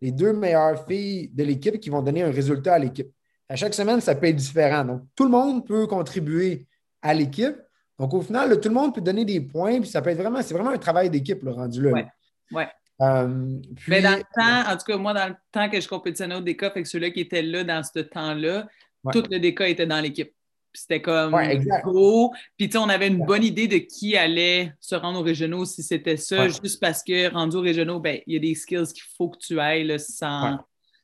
les 0.00 0.10
deux 0.10 0.32
meilleures 0.32 0.86
filles 0.86 1.28
de 1.28 1.44
l'équipe 1.44 1.78
qui 1.78 1.90
vont 1.90 2.02
donner 2.02 2.22
un 2.22 2.30
résultat 2.30 2.74
à 2.74 2.78
l'équipe. 2.78 3.10
À 3.48 3.56
chaque 3.56 3.74
semaine, 3.74 4.00
ça 4.00 4.14
peut 4.14 4.26
être 4.26 4.36
différent. 4.36 4.84
Donc, 4.84 5.02
tout 5.14 5.24
le 5.24 5.30
monde 5.30 5.66
peut 5.66 5.86
contribuer 5.86 6.66
à 7.02 7.12
l'équipe. 7.14 7.56
Donc, 7.98 8.14
au 8.14 8.22
final, 8.22 8.58
tout 8.60 8.68
le 8.68 8.74
monde 8.74 8.94
peut 8.94 9.00
donner 9.00 9.24
des 9.24 9.40
points, 9.40 9.80
puis 9.80 9.88
ça 9.88 10.00
peut 10.02 10.10
être 10.10 10.18
vraiment, 10.18 10.42
c'est 10.42 10.54
vraiment 10.54 10.70
un 10.70 10.78
travail 10.78 11.10
d'équipe, 11.10 11.42
le 11.42 11.52
rendu 11.52 11.82
là. 11.82 11.90
Oui. 11.92 12.02
Ouais. 12.52 12.68
Euh, 13.02 13.58
Mais 13.88 14.00
dans 14.00 14.16
le 14.16 14.22
temps, 14.22 14.72
en 14.72 14.76
tout 14.76 14.84
cas, 14.86 14.96
moi, 14.96 15.12
dans 15.12 15.28
le 15.28 15.34
temps 15.50 15.68
que 15.68 15.80
je 15.80 15.88
compétitionnais 15.88 16.36
au 16.36 16.40
DECA, 16.40 16.70
fait 16.70 16.82
que 16.82 16.88
ceux-là 16.88 17.10
qui 17.10 17.20
étaient 17.20 17.42
là 17.42 17.64
dans 17.64 17.82
ce 17.82 18.00
temps-là, 18.00 18.68
tout 19.12 19.24
le 19.30 19.38
DECA 19.38 19.68
était 19.68 19.86
dans 19.86 20.00
l'équipe. 20.00 20.32
C'était 20.74 21.02
comme 21.02 21.36
gros. 21.84 22.32
Puis 22.56 22.70
on 22.76 22.88
avait 22.88 23.08
une 23.08 23.26
bonne 23.26 23.44
idée 23.44 23.68
de 23.68 23.76
qui 23.76 24.16
allait 24.16 24.72
se 24.80 24.94
rendre 24.94 25.20
aux 25.20 25.22
régionaux 25.22 25.66
si 25.66 25.82
c'était 25.82 26.16
ça, 26.16 26.48
juste 26.48 26.80
parce 26.80 27.02
que 27.02 27.30
rendu 27.30 27.56
aux 27.56 27.60
régionaux, 27.60 28.00
ben, 28.00 28.20
il 28.26 28.34
y 28.34 28.36
a 28.36 28.40
des 28.40 28.54
skills 28.54 28.92
qu'il 28.94 29.02
faut 29.16 29.28
que 29.28 29.38
tu 29.38 29.60
ailles 29.60 29.84
là, 29.84 29.98
sans. 29.98 30.58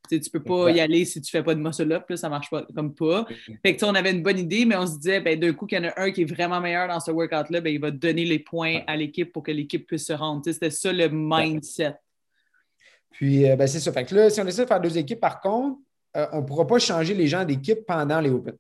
Tu 0.09 0.31
peux 0.31 0.43
pas 0.43 0.71
y 0.71 0.81
aller 0.81 1.05
si 1.05 1.21
tu 1.21 1.31
fais 1.31 1.43
pas 1.43 1.55
de 1.55 1.61
muscle 1.61 1.93
up, 1.93 2.09
là, 2.09 2.17
ça 2.17 2.29
marche 2.29 2.51
pas 2.51 2.67
comme 2.75 2.95
pas. 2.95 3.27
Fait 3.63 3.77
que 3.77 3.85
on 3.85 3.95
avait 3.95 4.13
une 4.13 4.23
bonne 4.23 4.39
idée, 4.39 4.65
mais 4.65 4.77
on 4.77 4.87
se 4.87 4.97
disait, 4.97 5.21
ben, 5.21 5.39
d'un 5.39 5.53
coup, 5.53 5.67
qu'il 5.67 5.79
y 5.79 5.87
en 5.87 5.91
a 5.91 6.01
un 6.01 6.11
qui 6.11 6.23
est 6.23 6.33
vraiment 6.33 6.61
meilleur 6.61 6.89
dans 6.89 7.01
ce 7.01 7.11
workout-là, 7.11 7.61
ben, 7.61 7.73
il 7.73 7.81
va 7.81 7.91
donner 7.91 8.25
les 8.25 8.39
points 8.39 8.81
à 8.87 8.97
l'équipe 8.97 9.33
pour 9.33 9.43
que 9.43 9.53
l'équipe 9.53 9.87
puisse 9.87 10.07
se 10.07 10.13
rendre. 10.13 10.43
C'était 10.45 10.71
ça 10.71 10.93
le 10.93 11.09
mindset. 11.11 11.95
Puis, 13.19 13.51
euh, 13.51 13.57
ben, 13.57 13.67
c'est 13.67 13.81
ça. 13.81 13.93
Fait 13.93 14.05
que 14.05 14.15
là, 14.15 14.31
si 14.31 14.41
on 14.41 14.47
essaie 14.47 14.63
de 14.63 14.69
faire 14.69 14.81
deux 14.81 14.97
équipes, 14.97 15.19
par 15.19 15.41
contre, 15.41 15.79
euh, 16.17 16.27
on 16.33 16.41
ne 16.41 16.47
pourra 16.47 16.67
pas 16.69 16.79
changer 16.79 17.15
les 17.15 17.27
gens 17.27 17.45
d'équipe 17.45 17.85
pendant 17.85 18.21
les 18.21 18.31
Open. 18.31 18.55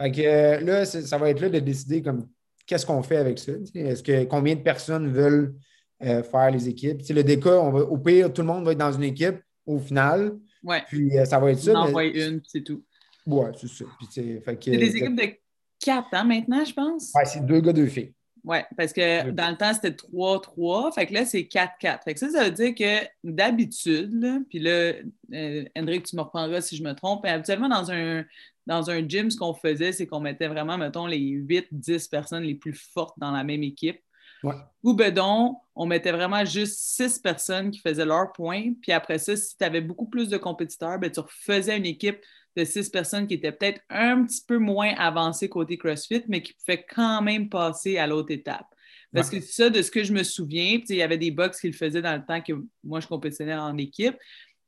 Fait 0.00 0.10
que, 0.12 0.20
euh, 0.22 0.60
là, 0.60 0.84
ça 0.86 1.18
va 1.18 1.28
être 1.28 1.40
là 1.40 1.50
de 1.50 1.58
décider 1.58 2.00
comme 2.00 2.26
qu'est-ce 2.66 2.86
qu'on 2.86 3.02
fait 3.02 3.18
avec 3.18 3.38
ça. 3.38 3.52
Est-ce 3.74 4.02
que 4.02 4.24
combien 4.24 4.54
de 4.54 4.62
personnes 4.62 5.12
veulent 5.12 5.54
faire 6.00 6.50
les 6.50 6.68
équipes? 6.68 7.02
le 7.06 7.22
DK, 7.22 7.46
on 7.46 7.70
va, 7.70 7.80
au 7.80 7.98
pire, 7.98 8.32
tout 8.32 8.40
le 8.40 8.48
monde 8.48 8.64
va 8.64 8.72
être 8.72 8.78
dans 8.78 8.92
une 8.92 9.02
équipe 9.02 9.40
au 9.66 9.78
final. 9.78 10.32
Ouais. 10.62 10.82
Puis 10.88 11.18
euh, 11.18 11.24
ça 11.24 11.38
va 11.38 11.50
être 11.50 11.60
ça. 11.60 11.72
On 11.80 11.96
mais... 11.96 12.08
une, 12.08 12.40
c'est 12.46 12.62
tout. 12.62 12.84
Ouais, 13.26 13.50
c'est 13.56 13.68
ça. 13.68 13.84
c'est 14.10 14.42
des 14.66 14.96
équipes 14.96 15.16
de 15.16 15.28
quatre 15.78 16.14
ans 16.14 16.24
maintenant, 16.24 16.64
je 16.64 16.72
pense? 16.72 17.12
Ouais, 17.14 17.24
c'est 17.24 17.44
deux 17.44 17.60
gars, 17.60 17.72
deux 17.72 17.86
filles. 17.86 18.12
Oui, 18.44 18.58
parce 18.76 18.92
que 18.92 19.30
dans 19.30 19.50
le 19.50 19.56
temps, 19.56 19.72
c'était 19.72 19.90
3-3. 19.90 20.92
Fait 20.92 21.06
que 21.06 21.14
là, 21.14 21.24
c'est 21.24 21.42
4-4. 21.42 22.02
Fait 22.02 22.14
que 22.14 22.18
ça, 22.18 22.28
ça 22.28 22.44
veut 22.44 22.50
dire 22.50 22.74
que 22.74 23.06
d'habitude, 23.22 24.44
puis 24.48 24.58
là, 24.58 24.94
euh, 25.32 25.64
Hendrik, 25.76 26.06
tu 26.06 26.16
me 26.16 26.22
reprendras 26.22 26.60
si 26.60 26.76
je 26.76 26.82
me 26.82 26.92
trompe, 26.92 27.20
mais 27.22 27.30
habituellement, 27.30 27.68
dans 27.68 27.92
un, 27.92 28.24
dans 28.66 28.90
un 28.90 29.06
gym, 29.06 29.30
ce 29.30 29.36
qu'on 29.36 29.54
faisait, 29.54 29.92
c'est 29.92 30.08
qu'on 30.08 30.18
mettait 30.18 30.48
vraiment, 30.48 30.76
mettons, 30.76 31.06
les 31.06 31.20
8-10 31.20 32.10
personnes 32.10 32.42
les 32.42 32.56
plus 32.56 32.74
fortes 32.74 33.16
dans 33.18 33.30
la 33.30 33.44
même 33.44 33.62
équipe. 33.62 34.00
Ou 34.82 34.94
bedon, 34.94 35.56
on 35.74 35.86
mettait 35.86 36.12
vraiment 36.12 36.44
juste 36.44 36.78
6 36.78 37.18
personnes 37.20 37.70
qui 37.70 37.80
faisaient 37.80 38.04
leur 38.04 38.32
point. 38.32 38.72
Puis 38.82 38.92
après 38.92 39.18
ça, 39.18 39.36
si 39.36 39.56
tu 39.56 39.64
avais 39.64 39.80
beaucoup 39.80 40.06
plus 40.06 40.28
de 40.28 40.36
compétiteurs, 40.36 40.98
ben, 40.98 41.10
tu 41.10 41.20
refaisais 41.20 41.76
une 41.76 41.86
équipe 41.86 42.18
de 42.56 42.64
6 42.64 42.90
personnes 42.90 43.26
qui 43.26 43.34
étaient 43.34 43.52
peut-être 43.52 43.80
un 43.88 44.24
petit 44.24 44.42
peu 44.46 44.58
moins 44.58 44.94
avancées 44.96 45.48
côté 45.48 45.78
CrossFit, 45.78 46.24
mais 46.28 46.42
qui 46.42 46.54
pouvaient 46.54 46.84
quand 46.84 47.22
même 47.22 47.48
passer 47.48 47.98
à 47.98 48.06
l'autre 48.06 48.32
étape. 48.32 48.66
Parce 49.14 49.28
que 49.28 49.40
ça, 49.40 49.68
de 49.68 49.82
ce 49.82 49.90
que 49.90 50.04
je 50.04 50.12
me 50.12 50.22
souviens, 50.22 50.80
il 50.88 50.96
y 50.96 51.02
avait 51.02 51.18
des 51.18 51.30
box 51.30 51.60
qui 51.60 51.66
le 51.66 51.74
faisaient 51.74 52.00
dans 52.00 52.16
le 52.16 52.24
temps 52.24 52.40
que 52.40 52.54
moi, 52.82 52.98
je 53.00 53.06
compétitionnais 53.06 53.54
en 53.54 53.76
équipe 53.76 54.16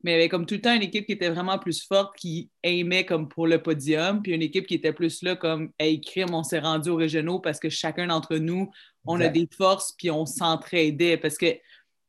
mais 0.04 0.10
il 0.10 0.14
y 0.14 0.16
avait 0.18 0.28
comme 0.28 0.44
tout 0.44 0.54
le 0.54 0.60
temps 0.60 0.74
une 0.74 0.82
équipe 0.82 1.06
qui 1.06 1.12
était 1.12 1.30
vraiment 1.30 1.58
plus 1.58 1.82
forte, 1.82 2.14
qui 2.16 2.50
aimait 2.62 3.06
comme 3.06 3.26
pour 3.26 3.46
le 3.46 3.62
podium, 3.62 4.20
puis 4.20 4.32
une 4.32 4.42
équipe 4.42 4.66
qui 4.66 4.74
était 4.74 4.92
plus 4.92 5.22
là 5.22 5.34
comme 5.34 5.70
Hey, 5.78 5.98
crime, 6.02 6.34
on 6.34 6.42
s'est 6.42 6.58
rendu 6.58 6.90
aux 6.90 6.96
régionaux 6.96 7.40
parce 7.40 7.58
que 7.58 7.70
chacun 7.70 8.08
d'entre 8.08 8.36
nous, 8.36 8.70
on 9.06 9.18
a 9.18 9.28
des 9.28 9.48
forces, 9.56 9.92
puis 9.92 10.10
on 10.10 10.26
s'entraidait. 10.26 11.16
Parce 11.16 11.38
que, 11.38 11.46
tu 11.46 11.60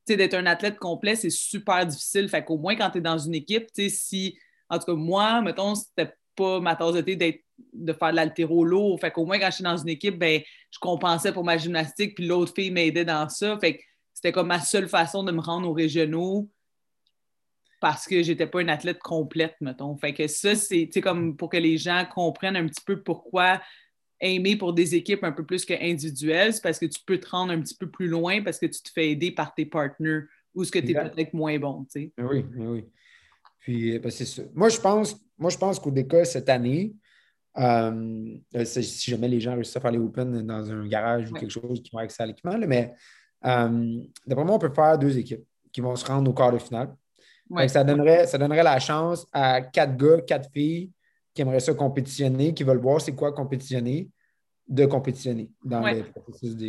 sais, 0.07 0.17
d'être 0.17 0.33
un 0.33 0.45
athlète 0.45 0.77
complet, 0.77 1.15
c'est 1.15 1.29
super 1.29 1.85
difficile. 1.85 2.27
Fait 2.27 2.43
qu'au 2.43 2.57
moins, 2.57 2.75
quand 2.75 2.89
tu 2.89 2.97
es 2.97 3.01
dans 3.01 3.17
une 3.17 3.33
équipe, 3.33 3.67
tu 3.73 3.83
sais, 3.83 3.89
si, 3.89 4.37
en 4.69 4.77
tout 4.77 4.87
cas, 4.87 4.93
moi, 4.93 5.41
mettons, 5.41 5.73
c'était 5.73 6.13
pas 6.35 6.59
ma 6.59 6.75
tasse 6.75 6.95
de 6.95 7.01
thé 7.01 7.45
de 7.71 7.93
faire 7.93 8.11
de 8.11 8.15
l'altéro 8.17 8.65
lourd. 8.65 8.99
Fait 8.99 9.11
qu'au 9.11 9.25
moins, 9.25 9.39
quand 9.39 9.49
je 9.49 9.55
suis 9.55 9.63
dans 9.63 9.77
une 9.77 9.87
équipe, 9.87 10.19
ben, 10.19 10.41
je 10.69 10.79
compensais 10.79 11.31
pour 11.31 11.45
ma 11.45 11.57
gymnastique, 11.57 12.15
puis 12.15 12.27
l'autre 12.27 12.51
fille 12.53 12.71
m'aidait 12.71 13.05
dans 13.05 13.29
ça. 13.29 13.57
Fait 13.59 13.77
que 13.77 13.83
c'était 14.13 14.33
comme 14.33 14.47
ma 14.47 14.59
seule 14.59 14.89
façon 14.89 15.23
de 15.23 15.31
me 15.31 15.39
rendre 15.39 15.69
aux 15.69 15.73
régionaux 15.73 16.49
parce 17.81 18.05
que 18.05 18.23
j'étais 18.23 18.47
pas 18.47 18.61
une 18.61 18.69
athlète 18.69 18.99
complète, 18.99 19.55
mettons. 19.61 19.95
Fait 19.97 20.13
que 20.13 20.27
ça, 20.27 20.55
c'est 20.55 20.89
comme 21.01 21.35
pour 21.35 21.49
que 21.49 21.57
les 21.57 21.77
gens 21.77 22.05
comprennent 22.13 22.55
un 22.55 22.67
petit 22.67 22.83
peu 22.85 23.01
pourquoi 23.01 23.61
aimer 24.19 24.55
pour 24.55 24.73
des 24.73 24.95
équipes 24.95 25.23
un 25.23 25.31
peu 25.31 25.45
plus 25.45 25.65
qu'individuelles, 25.65 26.53
c'est 26.53 26.63
parce 26.63 26.79
que 26.79 26.85
tu 26.85 26.99
peux 27.05 27.19
te 27.19 27.29
rendre 27.29 27.51
un 27.51 27.61
petit 27.61 27.75
peu 27.75 27.89
plus 27.89 28.07
loin 28.07 28.41
parce 28.41 28.59
que 28.59 28.65
tu 28.65 28.81
te 28.81 28.89
fais 28.89 29.11
aider 29.11 29.31
par 29.31 29.53
tes 29.53 29.65
partenaires 29.65 30.23
ou 30.53 30.63
ce 30.63 30.71
que 30.71 30.79
tu 30.79 30.91
es 30.91 30.93
peut-être 30.93 31.33
moins 31.33 31.59
bon, 31.59 31.85
tu 31.91 32.01
sais. 32.01 32.13
Oui, 32.17 32.45
oui. 32.55 32.85
Puis, 33.59 33.99
ben, 33.99 34.11
c'est 34.11 34.25
ça. 34.25 34.43
Moi, 34.53 34.69
je 34.69 34.79
pense, 34.79 35.15
moi, 35.37 35.49
je 35.49 35.57
pense 35.57 35.79
qu'au 35.79 35.91
déca 35.91 36.23
cette 36.23 36.49
année, 36.49 36.93
euh, 37.57 38.37
euh, 38.55 38.65
si 38.65 39.09
jamais 39.11 39.27
les 39.27 39.39
gens 39.39 39.55
réussissent 39.55 39.77
à 39.77 39.81
faire 39.81 39.91
les 39.91 39.97
Open 39.97 40.45
dans 40.45 40.71
un 40.71 40.87
garage 40.87 41.31
ou 41.31 41.33
quelque 41.33 41.51
chose 41.51 41.81
qui 41.81 41.89
vont 41.91 41.99
accès 41.99 42.23
à 42.23 42.25
l'équipement, 42.25 42.57
mais 42.57 42.93
euh, 43.45 44.01
d'après 44.25 44.45
moi, 44.45 44.55
on 44.55 44.59
peut 44.59 44.73
faire 44.73 44.97
deux 44.97 45.17
équipes 45.17 45.45
qui 45.71 45.81
vont 45.81 45.95
se 45.95 46.05
rendre 46.05 46.29
au 46.29 46.33
quart 46.33 46.51
de 46.51 46.57
finale. 46.57 46.95
Ça, 47.67 47.83
donnerait, 47.83 48.27
ça 48.27 48.37
donnerait 48.37 48.63
la 48.63 48.79
chance 48.79 49.27
à 49.31 49.61
quatre 49.61 49.95
gars, 49.95 50.21
quatre 50.21 50.49
filles 50.51 50.91
qui 51.33 51.41
aimeraient 51.41 51.59
ça 51.59 51.73
compétitionner, 51.73 52.53
qui 52.53 52.63
veulent 52.63 52.79
voir 52.79 53.01
c'est 53.01 53.13
quoi 53.13 53.33
compétitionner, 53.33 54.09
de 54.67 54.85
compétitionner 54.85 55.49
dans 55.63 55.81
le 55.81 56.03
processus 56.11 56.55
des. 56.55 56.67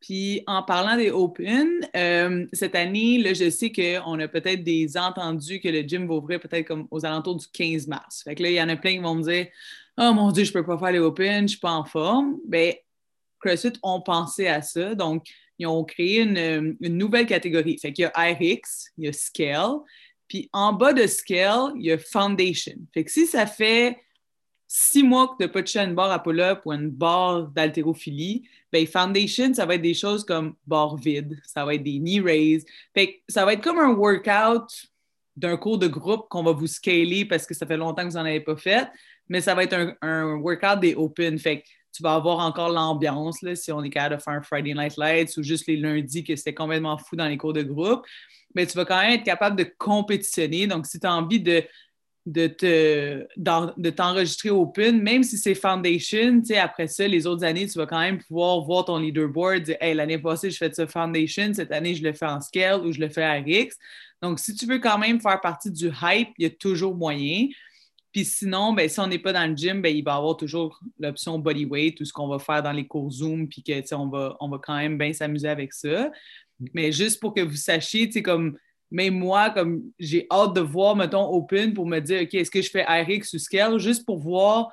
Puis 0.00 0.42
en 0.46 0.62
parlant 0.62 0.96
des 0.96 1.10
Open, 1.10 1.68
euh, 1.94 2.46
cette 2.54 2.74
année, 2.74 3.18
là, 3.18 3.34
je 3.34 3.50
sais 3.50 3.70
qu'on 3.70 4.18
a 4.18 4.28
peut-être 4.28 4.64
des 4.64 4.96
entendus 4.96 5.60
que 5.60 5.68
le 5.68 5.82
gym 5.82 6.08
va 6.08 6.14
ouvrir 6.14 6.40
peut-être 6.40 6.66
comme 6.66 6.88
aux 6.90 7.04
alentours 7.04 7.36
du 7.36 7.46
15 7.52 7.86
mars. 7.86 8.22
Fait 8.22 8.34
que 8.34 8.42
là, 8.42 8.48
il 8.48 8.54
y 8.54 8.62
en 8.62 8.68
a 8.70 8.76
plein 8.76 8.92
qui 8.92 8.98
vont 8.98 9.14
me 9.14 9.22
dire 9.22 9.46
Oh 9.98 10.12
mon 10.14 10.32
Dieu, 10.32 10.44
je 10.44 10.52
peux 10.52 10.64
pas 10.64 10.78
faire 10.78 10.92
les 10.92 10.98
Open, 10.98 11.36
je 11.36 11.42
ne 11.42 11.48
suis 11.48 11.58
pas 11.58 11.72
en 11.72 11.84
forme. 11.84 12.38
Bien, 12.46 12.72
CrossFit 13.38 13.74
ont 13.82 14.00
pensé 14.00 14.46
à 14.46 14.62
ça. 14.62 14.94
Donc, 14.94 15.26
ils 15.60 15.66
ont 15.66 15.84
créé 15.84 16.22
une, 16.22 16.76
une 16.80 16.96
nouvelle 16.96 17.26
catégorie. 17.26 17.78
Fait 17.78 17.92
qu'il 17.92 18.02
y 18.02 18.06
a 18.06 18.32
RX, 18.32 18.92
il 18.96 19.04
y 19.04 19.08
a 19.08 19.12
Scale, 19.12 19.76
puis 20.26 20.48
en 20.54 20.72
bas 20.72 20.94
de 20.94 21.06
Scale, 21.06 21.72
il 21.76 21.84
y 21.84 21.92
a 21.92 21.98
Foundation. 21.98 22.76
Fait 22.94 23.04
que 23.04 23.10
si 23.10 23.26
ça 23.26 23.46
fait 23.46 23.98
six 24.66 25.02
mois 25.02 25.28
que 25.28 25.36
tu 25.36 25.42
n'as 25.42 25.48
pas 25.48 25.62
touché 25.62 25.80
une 25.80 25.94
barre 25.94 26.12
à 26.12 26.22
pull-up 26.22 26.62
ou 26.64 26.72
une 26.72 26.88
barre 26.88 27.48
d'haltérophilie, 27.48 28.48
ben 28.72 28.86
Foundation, 28.86 29.52
ça 29.52 29.66
va 29.66 29.74
être 29.74 29.82
des 29.82 29.92
choses 29.94 30.24
comme 30.24 30.54
barre 30.66 30.96
vide, 30.96 31.38
ça 31.44 31.64
va 31.66 31.74
être 31.74 31.82
des 31.82 31.98
knee 31.98 32.20
raises. 32.20 32.64
Fait 32.94 33.12
que 33.12 33.18
ça 33.28 33.44
va 33.44 33.52
être 33.52 33.62
comme 33.62 33.78
un 33.78 33.92
workout 33.92 34.88
d'un 35.36 35.58
cours 35.58 35.78
de 35.78 35.88
groupe 35.88 36.26
qu'on 36.30 36.42
va 36.42 36.52
vous 36.52 36.68
scaler 36.68 37.26
parce 37.26 37.44
que 37.44 37.52
ça 37.52 37.66
fait 37.66 37.76
longtemps 37.76 38.04
que 38.04 38.12
vous 38.12 38.18
n'en 38.18 38.24
avez 38.24 38.40
pas 38.40 38.56
fait, 38.56 38.88
mais 39.28 39.42
ça 39.42 39.54
va 39.54 39.64
être 39.64 39.74
un, 39.74 39.94
un 40.00 40.36
workout 40.36 40.80
des 40.80 40.94
open. 40.94 41.38
Fait 41.38 41.60
que 41.60 41.68
tu 41.92 42.02
vas 42.02 42.14
avoir 42.14 42.38
encore 42.38 42.70
l'ambiance, 42.70 43.44
si 43.54 43.72
on 43.72 43.82
est 43.82 43.90
capable 43.90 44.16
de 44.16 44.22
faire 44.22 44.34
un 44.34 44.42
Friday 44.42 44.74
Night 44.74 44.96
Lights 44.96 45.36
ou 45.36 45.42
juste 45.42 45.66
les 45.66 45.76
lundis 45.76 46.24
que 46.24 46.36
c'était 46.36 46.54
complètement 46.54 46.98
fou 46.98 47.16
dans 47.16 47.26
les 47.26 47.36
cours 47.36 47.52
de 47.52 47.62
groupe. 47.62 48.06
Mais 48.54 48.66
tu 48.66 48.76
vas 48.76 48.84
quand 48.84 49.00
même 49.00 49.12
être 49.12 49.24
capable 49.24 49.56
de 49.56 49.66
compétitionner. 49.78 50.66
Donc, 50.66 50.86
si 50.86 50.98
tu 50.98 51.06
as 51.06 51.14
envie 51.14 51.40
de 51.40 51.64
de, 52.26 52.46
te, 52.46 53.26
de 53.36 53.90
t'enregistrer 53.90 54.50
Open, 54.50 55.00
même 55.02 55.22
si 55.22 55.38
c'est 55.38 55.54
Foundation, 55.54 56.42
après 56.60 56.86
ça, 56.86 57.08
les 57.08 57.26
autres 57.26 57.44
années, 57.44 57.66
tu 57.66 57.78
vas 57.78 57.86
quand 57.86 57.98
même 57.98 58.18
pouvoir 58.18 58.60
voir 58.60 58.84
ton 58.84 58.98
leaderboard, 58.98 59.62
dire 59.62 59.76
hey, 59.80 59.94
l'année 59.94 60.18
passée, 60.18 60.50
je 60.50 60.56
fais 60.56 60.72
ça 60.72 60.86
Foundation, 60.86 61.52
cette 61.54 61.72
année, 61.72 61.94
je 61.94 62.02
le 62.02 62.12
fais 62.12 62.26
en 62.26 62.40
Scale 62.40 62.86
ou 62.86 62.92
je 62.92 63.00
le 63.00 63.08
fais 63.08 63.22
à 63.22 63.40
RX. 63.40 63.76
Donc, 64.22 64.38
si 64.38 64.54
tu 64.54 64.66
veux 64.66 64.78
quand 64.78 64.98
même 64.98 65.20
faire 65.20 65.40
partie 65.40 65.70
du 65.70 65.86
hype, 66.02 66.28
il 66.38 66.42
y 66.42 66.46
a 66.46 66.50
toujours 66.50 66.94
moyen. 66.94 67.48
Puis 68.12 68.24
sinon, 68.24 68.72
ben, 68.72 68.88
si 68.88 68.98
on 68.98 69.06
n'est 69.06 69.18
pas 69.18 69.32
dans 69.32 69.48
le 69.48 69.56
gym, 69.56 69.80
ben, 69.82 69.94
il 69.94 70.02
va 70.02 70.14
y 70.14 70.16
avoir 70.16 70.36
toujours 70.36 70.80
l'option 70.98 71.38
bodyweight 71.38 72.00
ou 72.00 72.04
ce 72.04 72.12
qu'on 72.12 72.28
va 72.28 72.38
faire 72.38 72.62
dans 72.62 72.72
les 72.72 72.86
cours 72.86 73.10
Zoom, 73.10 73.48
puis 73.48 73.62
que 73.62 73.94
on 73.94 74.08
va, 74.08 74.36
on 74.40 74.48
va 74.48 74.58
quand 74.58 74.76
même 74.76 74.98
bien 74.98 75.12
s'amuser 75.12 75.48
avec 75.48 75.72
ça. 75.72 76.10
Mais 76.74 76.92
juste 76.92 77.20
pour 77.20 77.34
que 77.34 77.40
vous 77.40 77.56
sachiez, 77.56 78.10
comme 78.22 78.56
mais 78.90 79.10
moi, 79.10 79.50
comme 79.50 79.82
j'ai 79.98 80.26
hâte 80.30 80.54
de 80.54 80.60
voir, 80.60 80.96
mettons, 80.96 81.32
Open 81.32 81.74
pour 81.74 81.86
me 81.86 82.00
dire, 82.00 82.22
OK, 82.22 82.34
est-ce 82.34 82.50
que 82.50 82.60
je 82.60 82.70
fais 82.70 82.82
RX 82.82 83.32
ou 83.34 83.38
Scale, 83.38 83.78
juste 83.78 84.04
pour 84.04 84.18
voir, 84.18 84.68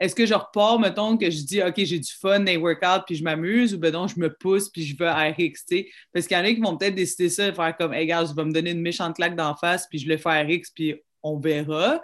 est-ce 0.00 0.14
que 0.14 0.26
je 0.26 0.34
repars, 0.34 0.78
mettons, 0.78 1.16
que 1.16 1.28
je 1.30 1.42
dis, 1.42 1.62
OK, 1.62 1.74
j'ai 1.76 1.98
du 1.98 2.12
fun 2.12 2.38
dans 2.40 2.44
les 2.44 2.56
workouts 2.56 3.04
puis 3.06 3.16
je 3.16 3.24
m'amuse, 3.24 3.74
ou 3.74 3.78
ben 3.78 3.92
non, 3.92 4.06
je 4.06 4.20
me 4.20 4.32
pousse 4.32 4.68
puis 4.68 4.84
je 4.84 4.96
veux 4.96 5.08
RX. 5.08 5.64
Parce 6.12 6.26
qu'il 6.26 6.36
y 6.36 6.40
en 6.40 6.44
a 6.44 6.52
qui 6.52 6.60
vont 6.60 6.76
peut-être 6.76 6.94
décider 6.94 7.28
ça, 7.28 7.52
faire 7.52 7.76
comme, 7.76 7.94
hey, 7.94 8.06
gars, 8.06 8.24
je 8.24 8.34
vais 8.34 8.44
me 8.44 8.52
donner 8.52 8.70
une 8.70 8.82
méchante 8.82 9.16
claque 9.16 9.34
d'en 9.34 9.56
face 9.56 9.88
puis 9.88 9.98
je 9.98 10.08
le 10.08 10.18
fais 10.18 10.42
RX 10.42 10.70
puis 10.74 10.94
on 11.22 11.38
verra. 11.38 12.00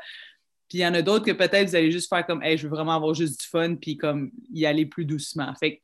Puis 0.69 0.79
il 0.79 0.81
y 0.81 0.87
en 0.87 0.95
a 0.95 1.03
d'autres 1.03 1.25
que 1.25 1.33
peut-être 1.33 1.69
vous 1.69 1.77
allez 1.77 1.91
juste 1.91 2.09
faire 2.09 2.27
comme, 2.27 2.43
hey, 2.43 2.57
je 2.57 2.67
veux 2.67 2.75
vraiment 2.75 2.97
avoir 2.97 3.15
juste 3.15 3.41
du 3.41 3.47
fun 3.47 3.77
puis 3.77 3.97
comme 3.97 4.31
y 4.53 4.67
aller 4.67 4.87
plus 4.87 5.05
doucement. 5.05 5.55
Fait 5.55 5.77
que 5.77 5.83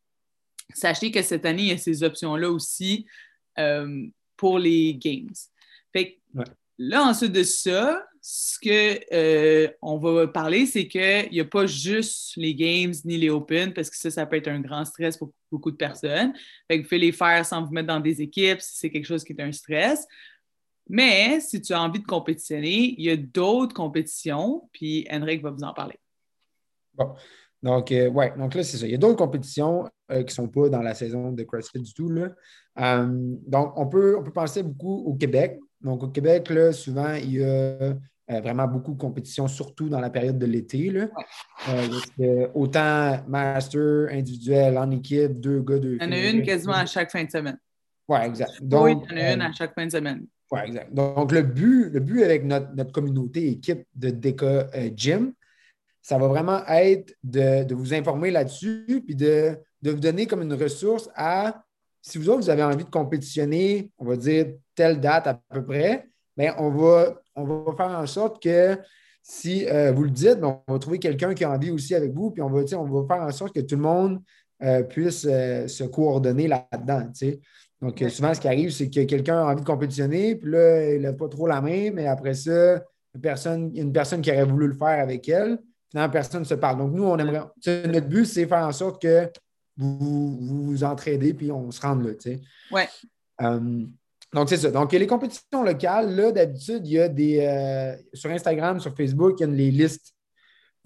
sachez 0.74 1.10
que 1.10 1.22
cette 1.22 1.44
année, 1.44 1.62
il 1.62 1.68
y 1.68 1.72
a 1.72 1.78
ces 1.78 2.02
options-là 2.02 2.50
aussi. 2.50 3.06
Euh, 3.58 4.06
pour 4.40 4.58
les 4.58 4.94
games. 4.94 5.34
Fait 5.92 6.18
là, 6.78 7.04
ensuite 7.04 7.32
de 7.32 7.42
ça, 7.42 8.02
ce 8.22 8.58
qu'on 8.58 9.04
euh, 9.12 9.68
on 9.82 9.98
va 9.98 10.26
parler, 10.28 10.64
c'est 10.64 10.88
qu'il 10.88 11.28
n'y 11.30 11.40
a 11.40 11.44
pas 11.44 11.66
juste 11.66 12.38
les 12.38 12.54
games 12.54 12.94
ni 13.04 13.18
les 13.18 13.28
open, 13.28 13.74
parce 13.74 13.90
que 13.90 13.98
ça, 13.98 14.10
ça 14.10 14.24
peut 14.24 14.36
être 14.36 14.48
un 14.48 14.60
grand 14.60 14.86
stress 14.86 15.18
pour 15.18 15.30
beaucoup 15.52 15.70
de 15.70 15.76
personnes. 15.76 16.32
Fait 16.66 16.78
que 16.78 16.82
vous 16.82 16.88
pouvez 16.88 17.00
les 17.00 17.12
faire 17.12 17.44
sans 17.44 17.62
vous 17.62 17.72
mettre 17.72 17.88
dans 17.88 18.00
des 18.00 18.22
équipes 18.22 18.62
si 18.62 18.78
c'est 18.78 18.90
quelque 18.90 19.04
chose 19.04 19.24
qui 19.24 19.34
est 19.34 19.42
un 19.42 19.52
stress. 19.52 20.06
Mais 20.90 21.38
si 21.40 21.62
tu 21.62 21.72
as 21.72 21.80
envie 21.80 22.00
de 22.00 22.04
compétitionner, 22.04 22.96
il 22.98 23.04
y 23.04 23.10
a 23.10 23.16
d'autres 23.16 23.74
compétitions, 23.74 24.68
puis 24.72 25.06
Henrik 25.08 25.40
va 25.40 25.50
vous 25.52 25.62
en 25.62 25.72
parler. 25.72 26.00
Bon. 26.94 27.14
Donc, 27.62 27.92
euh, 27.92 28.08
ouais, 28.08 28.32
donc 28.36 28.54
là, 28.54 28.64
c'est 28.64 28.76
ça. 28.76 28.86
Il 28.86 28.90
y 28.90 28.94
a 28.94 28.98
d'autres 28.98 29.18
compétitions 29.18 29.88
euh, 30.10 30.18
qui 30.18 30.24
ne 30.24 30.30
sont 30.30 30.48
pas 30.48 30.68
dans 30.68 30.82
la 30.82 30.94
saison 30.94 31.30
de 31.30 31.42
CrossFit 31.44 31.80
du 31.80 31.94
tout. 31.94 32.08
Là. 32.08 32.30
Euh, 32.80 33.06
donc, 33.46 33.72
on 33.76 33.86
peut, 33.86 34.16
on 34.18 34.24
peut 34.24 34.32
penser 34.32 34.64
beaucoup 34.64 35.04
au 35.06 35.14
Québec. 35.14 35.60
Donc, 35.80 36.02
au 36.02 36.08
Québec, 36.08 36.50
là, 36.50 36.72
souvent, 36.72 37.14
il 37.14 37.34
y 37.34 37.44
a 37.44 37.94
vraiment 38.40 38.66
beaucoup 38.66 38.92
de 38.92 38.98
compétitions, 38.98 39.46
surtout 39.46 39.88
dans 39.88 40.00
la 40.00 40.10
période 40.10 40.38
de 40.38 40.46
l'été. 40.46 40.92
autant 42.54 43.22
master, 43.28 44.08
individuel, 44.10 44.76
en 44.76 44.90
équipe, 44.90 45.38
deux 45.40 45.60
gars, 45.60 45.78
deux 45.78 45.98
Il 46.00 46.02
y 46.02 46.06
en 46.06 46.12
a 46.12 46.30
une 46.30 46.42
quasiment 46.42 46.74
à 46.74 46.86
chaque 46.86 47.12
fin 47.12 47.22
de 47.22 47.30
semaine. 47.30 47.58
Oui, 48.08 48.18
exact. 48.24 48.60
Donc, 48.60 48.84
oui, 48.84 48.96
il 49.10 49.18
y 49.18 49.20
en 49.20 49.24
a 49.24 49.32
une 49.34 49.42
à 49.42 49.52
chaque 49.52 49.74
fin 49.74 49.86
de 49.86 49.92
semaine. 49.92 50.26
Oui, 50.50 50.60
exact. 50.66 50.92
Donc, 50.92 51.32
le 51.32 51.42
but, 51.42 51.90
le 51.90 52.00
but 52.00 52.24
avec 52.24 52.44
notre, 52.44 52.74
notre 52.74 52.92
communauté 52.92 53.48
équipe 53.48 53.84
de 53.94 54.10
DECA 54.10 54.68
Gym, 54.96 55.32
ça 56.02 56.18
va 56.18 56.28
vraiment 56.28 56.66
être 56.66 57.14
de, 57.22 57.72
vous 57.74 57.94
informer 57.94 58.30
là-dessus, 58.30 59.02
puis 59.04 59.14
de, 59.14 59.58
vous 59.82 60.00
donner 60.00 60.26
comme 60.26 60.42
une 60.42 60.54
ressource 60.54 61.08
à, 61.14 61.62
si 62.02 62.18
vous 62.18 62.28
autres, 62.30 62.40
vous 62.40 62.50
avez 62.50 62.62
envie 62.62 62.84
de 62.84 62.90
compétitionner, 62.90 63.90
on 63.98 64.06
va 64.06 64.16
dire 64.16 64.46
telle 64.74 65.00
date 65.00 65.26
à 65.26 65.34
peu 65.34 65.64
près, 65.64 66.08
bien, 66.36 66.54
on 66.58 66.70
va, 66.70 67.20
on 67.34 67.44
va 67.44 67.76
faire 67.76 67.98
en 67.98 68.06
sorte 68.06 68.42
que 68.42 68.78
si 69.22 69.66
euh, 69.68 69.92
vous 69.92 70.04
le 70.04 70.10
dites, 70.10 70.40
ben, 70.40 70.60
on 70.66 70.72
va 70.72 70.78
trouver 70.78 70.98
quelqu'un 70.98 71.34
qui 71.34 71.44
a 71.44 71.50
envie 71.50 71.70
aussi 71.70 71.94
avec 71.94 72.12
vous, 72.12 72.30
puis 72.30 72.42
on 72.42 72.48
va, 72.48 72.62
on 72.76 72.84
va 72.84 73.14
faire 73.14 73.22
en 73.22 73.30
sorte 73.30 73.54
que 73.54 73.60
tout 73.60 73.76
le 73.76 73.82
monde 73.82 74.22
euh, 74.62 74.82
puisse 74.82 75.26
euh, 75.28 75.68
se 75.68 75.84
coordonner 75.84 76.48
là-dedans. 76.48 77.10
Donc, 77.82 78.04
souvent, 78.10 78.34
ce 78.34 78.40
qui 78.40 78.48
arrive, 78.48 78.70
c'est 78.70 78.90
que 78.90 79.04
quelqu'un 79.04 79.38
a 79.38 79.52
envie 79.52 79.62
de 79.62 79.66
compétitionner, 79.66 80.36
puis 80.36 80.50
là, 80.50 80.94
il 80.94 81.00
n'a 81.00 81.12
pas 81.12 81.28
trop 81.28 81.46
la 81.46 81.60
main, 81.60 81.90
mais 81.92 82.06
après 82.06 82.34
ça, 82.34 82.82
personne, 83.22 83.70
il 83.72 83.78
y 83.78 83.80
a 83.80 83.84
une 83.84 83.92
personne 83.92 84.20
qui 84.20 84.30
aurait 84.30 84.44
voulu 84.44 84.66
le 84.66 84.74
faire 84.74 85.00
avec 85.00 85.28
elle 85.28 85.58
finalement, 85.90 86.10
personne 86.12 86.40
ne 86.40 86.46
se 86.46 86.54
parle. 86.54 86.78
Donc, 86.78 86.92
nous, 86.92 87.04
on 87.04 87.18
aimerait. 87.18 87.42
Notre 87.86 88.06
but, 88.06 88.24
c'est 88.24 88.46
faire 88.46 88.66
en 88.66 88.72
sorte 88.72 89.02
que 89.02 89.28
vous 89.76 90.36
vous, 90.38 90.64
vous 90.64 90.84
entraidez 90.84 91.34
puis 91.34 91.50
on 91.50 91.70
se 91.70 91.80
rende 91.80 92.04
là. 92.06 92.14
Tu 92.14 92.20
sais. 92.20 92.40
Ouais. 92.70 92.88
Euh, 93.42 93.84
donc, 94.32 94.48
c'est 94.48 94.56
ça. 94.56 94.70
Donc, 94.70 94.92
les 94.92 95.06
compétitions 95.06 95.62
locales, 95.62 96.14
là, 96.14 96.32
d'habitude, 96.32 96.86
il 96.86 96.92
y 96.92 97.00
a 97.00 97.08
des. 97.08 97.40
Euh, 97.40 97.96
sur 98.14 98.30
Instagram, 98.30 98.80
sur 98.80 98.94
Facebook, 98.94 99.36
il 99.40 99.42
y 99.42 99.44
a 99.44 99.52
les 99.52 99.70
listes. 99.70 100.14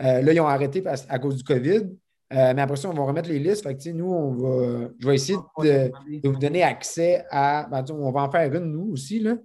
Euh, 0.03 0.23
là, 0.23 0.33
ils 0.33 0.41
ont 0.41 0.49
arrêté 0.49 0.83
à 0.87 1.19
cause 1.19 1.37
du 1.37 1.45
COVID. 1.45 1.83
Mais 2.31 2.61
après 2.61 2.77
ça, 2.77 2.89
on 2.89 2.95
va 2.95 3.05
remettre 3.05 3.29
les 3.29 3.39
listes. 3.39 3.63
Fait 3.63 3.77
que, 3.77 3.91
nous, 3.91 4.11
on 4.13 4.33
va. 4.33 4.89
Je 4.99 5.07
vais 5.07 5.15
essayer 5.15 5.39
de, 5.61 5.91
vous 6.25 6.39
donner 6.39 6.63
accès 6.63 7.25
à. 7.31 7.69
Ben, 7.71 7.85
on 7.91 8.11
va 8.11 8.23
en 8.23 8.31
faire 8.31 8.53
une, 8.53 8.73
nous 8.73 8.93
aussi. 8.93 9.21
Là. 9.21 9.37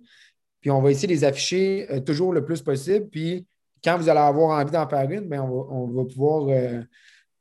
Puis 0.61 0.71
on 0.71 0.81
va 0.81 0.91
essayer 0.91 1.07
de 1.07 1.13
les 1.13 1.23
afficher 1.23 1.87
toujours 2.05 2.33
le 2.33 2.43
plus 2.43 2.61
possible. 2.61 3.07
Puis 3.09 3.45
quand 3.83 3.97
vous 3.97 4.09
allez 4.09 4.19
avoir 4.19 4.59
envie 4.59 4.71
d'en 4.71 4.87
faire 4.87 5.09
une, 5.09 5.27
bien, 5.27 5.43
on, 5.43 5.87
va, 5.87 6.05
pouvoir 6.05 6.47
euh, 6.49 6.81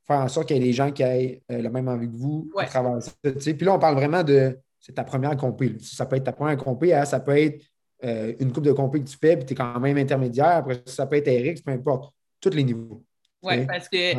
faire 0.06 0.20
en 0.20 0.28
sorte 0.28 0.48
qu'il 0.48 0.56
y 0.56 0.60
ait 0.60 0.64
des 0.64 0.72
gens 0.72 0.90
qui 0.90 1.02
aient 1.02 1.42
euh, 1.50 1.62
le 1.62 1.70
même 1.70 1.88
envie 1.88 2.08
que 2.08 2.16
vous 2.16 2.50
à 2.56 2.66
travers 2.66 3.02
ça. 3.02 3.12
Puis 3.22 3.64
là, 3.64 3.74
on 3.74 3.78
parle 3.78 3.96
vraiment 3.96 4.22
de 4.22 4.58
c'est 4.80 4.94
ta 4.94 5.04
première 5.04 5.36
compé. 5.36 5.76
Ça 5.80 6.06
peut 6.06 6.16
être 6.16 6.24
ta 6.24 6.32
première 6.32 6.56
compé, 6.56 6.94
hein, 6.94 7.04
ça 7.04 7.20
peut 7.20 7.36
être 7.36 7.64
euh, 8.04 8.32
une 8.38 8.52
coupe 8.52 8.64
de 8.64 8.72
compé 8.72 9.00
que 9.00 9.08
tu 9.08 9.16
fais, 9.18 9.36
puis 9.36 9.44
tu 9.44 9.52
es 9.52 9.56
quand 9.56 9.80
même 9.80 9.98
intermédiaire. 9.98 10.58
Après, 10.58 10.80
ça 10.86 11.06
peut 11.06 11.16
être 11.16 11.28
RX, 11.28 11.62
peu 11.62 11.72
importe. 11.72 12.14
Tous 12.40 12.50
les 12.50 12.62
niveaux. 12.62 13.02
Oui, 13.42 13.66
parce 13.66 13.88
que 13.88 14.14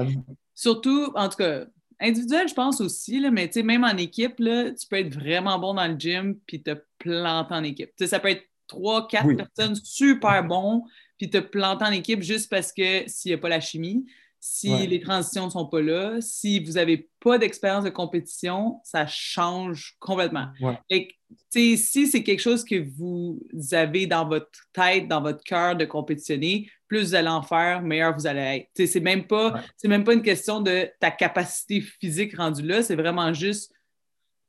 surtout, 0.60 1.14
en 1.16 1.30
tout 1.30 1.38
cas, 1.38 1.66
individuel, 2.02 2.50
je 2.50 2.54
pense 2.54 2.82
aussi, 2.82 3.20
là, 3.20 3.32
mais 3.32 3.50
même 3.64 3.86
en 3.86 3.96
équipe, 3.96 4.40
là, 4.40 4.72
tu 4.72 4.88
peux 4.88 4.98
être 4.98 5.14
vraiment 5.14 5.58
bon 5.58 5.74
dans 5.74 5.88
le 5.88 5.98
gym 5.98 6.38
puis 6.46 6.62
te 6.62 6.76
planter 6.98 7.54
en 7.54 7.64
équipe. 7.64 7.92
ça 7.98 8.20
peut 8.20 8.30
être 8.30 8.44
trois, 8.68 9.08
quatre 9.08 9.34
personnes 9.36 9.76
super 9.76 10.44
bons, 10.44 10.84
puis 11.18 11.30
te 11.30 11.38
planter 11.38 11.86
en 11.86 11.92
équipe 11.92 12.22
juste 12.22 12.50
parce 12.50 12.74
que 12.74 13.08
s'il 13.08 13.30
n'y 13.30 13.36
a 13.36 13.38
pas 13.38 13.48
la 13.48 13.62
chimie, 13.62 14.06
si 14.42 14.88
les 14.88 15.00
transitions 15.00 15.46
ne 15.46 15.52
sont 15.52 15.66
pas 15.66 15.82
là, 15.82 16.18
si 16.20 16.64
vous 16.64 16.74
n'avez 16.74 17.10
pas 17.22 17.38
d'expérience 17.38 17.84
de 17.86 17.90
compétition, 17.90 18.80
ça 18.84 19.08
change 19.08 19.96
complètement. 20.00 20.48
Et, 20.90 21.10
si 21.50 21.78
c'est 21.78 22.24
quelque 22.24 22.42
chose 22.42 22.64
que 22.64 22.88
vous 22.98 23.40
avez 23.72 24.08
dans 24.08 24.28
votre 24.28 24.50
tête, 24.74 25.08
dans 25.08 25.22
votre 25.22 25.44
cœur 25.44 25.76
de 25.76 25.86
compétitionner, 25.86 26.70
plus 26.88 27.10
vous 27.10 27.16
allez 27.16 27.28
en 27.28 27.42
faire, 27.42 27.82
meilleur 27.82 28.16
vous 28.16 28.28
allez 28.28 28.68
être. 28.76 28.88
C'est 28.88 29.00
même 29.00 29.26
pas, 29.26 29.62
même 29.84 30.04
pas 30.04 30.14
une 30.14 30.22
question 30.22 30.62
de 30.62 30.90
ta 31.00 31.12
capacité 31.12 31.82
physique 31.82 32.36
rendue 32.38 32.64
là, 32.64 32.82
c'est 32.82 32.96
vraiment 32.96 33.34
juste 33.34 33.72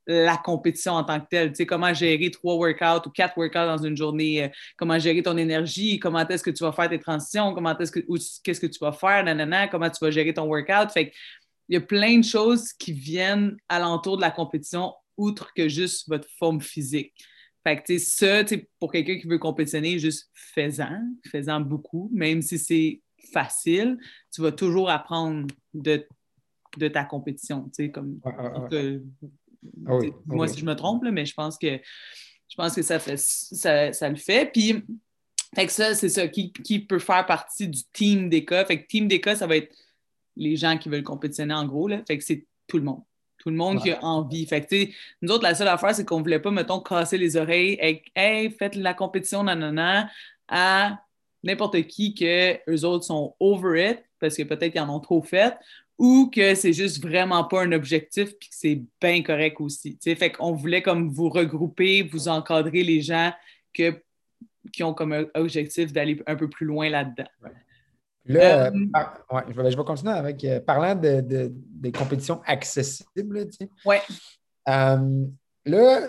la 0.06 0.36
compétition 0.36 0.94
en 0.94 1.04
tant 1.04 1.20
que 1.20 1.26
telle. 1.30 1.50
Tu 1.50 1.56
sais, 1.56 1.66
comment 1.66 1.92
gérer 1.94 2.30
trois 2.30 2.56
workouts 2.56 3.06
ou 3.06 3.10
quatre 3.10 3.36
workouts 3.36 3.66
dans 3.66 3.78
une 3.78 3.96
journée, 3.96 4.44
euh, 4.44 4.48
comment 4.76 4.98
gérer 4.98 5.22
ton 5.22 5.36
énergie, 5.36 5.98
comment 5.98 6.26
est-ce 6.26 6.42
que 6.42 6.50
tu 6.50 6.64
vas 6.64 6.72
faire 6.72 6.88
tes 6.88 6.98
transitions, 6.98 7.54
comment 7.54 7.78
est-ce 7.78 7.92
que, 7.92 8.00
qu'est-ce 8.42 8.60
que 8.60 8.66
tu 8.66 8.78
vas 8.80 8.92
faire, 8.92 9.22
nanana, 9.22 9.68
comment 9.68 9.88
tu 9.88 10.04
vas 10.04 10.10
gérer 10.10 10.34
ton 10.34 10.46
workout. 10.46 10.90
Fait 10.92 11.12
il 11.68 11.74
y 11.74 11.76
a 11.76 11.80
plein 11.80 12.18
de 12.18 12.24
choses 12.24 12.72
qui 12.72 12.92
viennent 12.92 13.56
alentour 13.68 14.16
de 14.16 14.22
la 14.22 14.32
compétition, 14.32 14.92
outre 15.20 15.52
que 15.54 15.68
juste 15.68 16.08
votre 16.08 16.28
forme 16.38 16.60
physique. 16.60 17.14
Fait 17.62 17.76
que, 17.76 17.82
tu 17.84 17.98
sais, 17.98 18.44
ça, 18.44 18.56
pour 18.78 18.90
quelqu'un 18.90 19.18
qui 19.18 19.26
veut 19.26 19.38
compétitionner, 19.38 19.98
juste 19.98 20.30
faisant, 20.34 20.98
faisant 21.30 21.60
beaucoup, 21.60 22.10
même 22.12 22.40
si 22.40 22.58
c'est 22.58 23.02
facile, 23.32 23.98
tu 24.32 24.40
vas 24.40 24.52
toujours 24.52 24.88
apprendre 24.88 25.46
de, 25.74 26.06
de 26.78 26.88
ta 26.88 27.04
compétition, 27.04 27.64
tu 27.64 27.84
sais, 27.84 27.90
comme 27.90 28.18
ah 28.24 28.68
moi, 30.26 30.48
si 30.48 30.58
je 30.58 30.64
me 30.64 30.74
trompe, 30.74 31.04
mais 31.12 31.26
je 31.26 31.34
pense 31.34 31.58
que 31.58 31.80
je 32.48 32.56
pense 32.56 32.74
que 32.74 32.82
ça, 32.82 32.98
fait, 32.98 33.16
ça, 33.16 34.08
le 34.08 34.16
fait. 34.16 34.50
Puis, 34.52 34.82
fait 35.54 35.66
que 35.66 35.72
ça, 35.72 35.94
c'est 35.94 36.08
ça. 36.08 36.26
Qui, 36.28 36.80
peut 36.80 36.98
faire 36.98 37.24
partie 37.24 37.68
du 37.68 37.82
team 37.92 38.28
des 38.28 38.44
cas? 38.44 38.64
Fait 38.64 38.82
que 38.82 38.88
team 38.88 39.06
des 39.06 39.20
cas, 39.20 39.36
ça 39.36 39.46
va 39.46 39.56
être 39.56 39.72
les 40.36 40.56
gens 40.56 40.76
qui 40.76 40.88
veulent 40.88 41.04
compétitionner 41.04 41.54
en 41.54 41.66
gros. 41.66 41.86
Là. 41.86 42.02
Fait 42.06 42.18
que 42.18 42.24
c'est 42.24 42.46
tout 42.66 42.78
le 42.78 42.84
monde. 42.84 43.02
Tout 43.40 43.48
le 43.48 43.56
monde 43.56 43.82
qui 43.82 43.90
a 43.90 44.04
envie. 44.04 44.46
Fait 44.46 44.60
que, 44.60 44.86
nous 45.22 45.32
autres, 45.32 45.44
la 45.44 45.54
seule 45.54 45.68
affaire, 45.68 45.94
c'est 45.94 46.04
qu'on 46.04 46.18
ne 46.18 46.22
voulait 46.22 46.38
pas, 46.38 46.50
mettons, 46.50 46.80
casser 46.80 47.16
les 47.16 47.36
oreilles 47.36 47.78
avec 47.80 48.12
Hey, 48.14 48.50
faites 48.50 48.74
la 48.74 48.92
compétition, 48.92 49.42
nanana, 49.42 50.10
à 50.46 51.02
n'importe 51.42 51.82
qui 51.86 52.14
que 52.14 52.58
eux 52.70 52.84
autres 52.84 53.04
sont 53.04 53.34
over 53.40 53.92
it, 53.92 54.04
parce 54.18 54.36
que 54.36 54.42
peut-être 54.42 54.72
qu'ils 54.72 54.82
en 54.82 54.94
ont 54.94 55.00
trop 55.00 55.22
fait, 55.22 55.54
ou 55.96 56.30
que 56.34 56.54
c'est 56.54 56.74
juste 56.74 57.02
vraiment 57.02 57.44
pas 57.44 57.62
un 57.62 57.72
objectif 57.72 58.36
puis 58.38 58.48
que 58.50 58.54
c'est 58.54 58.82
bien 59.00 59.22
correct 59.22 59.58
aussi. 59.60 59.96
T'sais. 59.96 60.14
Fait 60.14 60.30
qu'on 60.30 60.52
voulait 60.52 60.82
comme 60.82 61.08
vous 61.10 61.30
regrouper, 61.30 62.02
vous 62.02 62.28
encadrer 62.28 62.82
les 62.82 63.00
gens 63.00 63.32
que, 63.72 64.02
qui 64.70 64.82
ont 64.82 64.92
comme 64.92 65.28
objectif 65.34 65.92
d'aller 65.94 66.22
un 66.26 66.36
peu 66.36 66.48
plus 66.48 66.66
loin 66.66 66.90
là-dedans. 66.90 67.28
Là, 68.32 68.66
euh, 68.66 68.70
ouais, 69.32 69.42
je, 69.48 69.76
vais, 69.76 69.84
continuer 69.84 70.12
avec 70.12 70.44
euh, 70.44 70.60
parlant 70.60 70.94
de, 70.94 71.20
de, 71.20 71.52
des 71.52 71.92
compétitions 71.92 72.40
accessibles. 72.46 73.48
Oui. 73.84 73.96
Euh, 74.68 75.26
Là, 75.66 76.08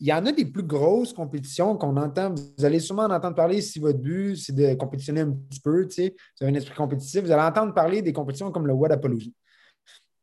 il 0.00 0.06
y 0.06 0.12
en 0.12 0.24
a 0.24 0.32
des 0.32 0.46
plus 0.46 0.62
grosses 0.62 1.12
compétitions 1.12 1.76
qu'on 1.76 1.96
entend. 1.98 2.34
Vous 2.34 2.64
allez 2.64 2.80
sûrement 2.80 3.02
en 3.02 3.10
entendre 3.10 3.36
parler 3.36 3.60
si 3.60 3.78
votre 3.78 3.98
but, 3.98 4.36
c'est 4.36 4.54
de 4.54 4.74
compétitionner 4.74 5.20
un 5.20 5.32
petit 5.32 5.60
peu, 5.60 5.86
tu 5.86 5.96
sais, 5.96 6.14
vous 6.38 6.46
avez 6.46 6.52
un 6.52 6.56
esprit 6.56 6.74
compétitif. 6.74 7.22
Vous 7.22 7.30
allez 7.30 7.42
entendre 7.42 7.74
parler 7.74 8.00
des 8.00 8.12
compétitions 8.12 8.50
comme 8.50 8.66
le 8.66 8.72
Wadapalooza. 8.72 9.30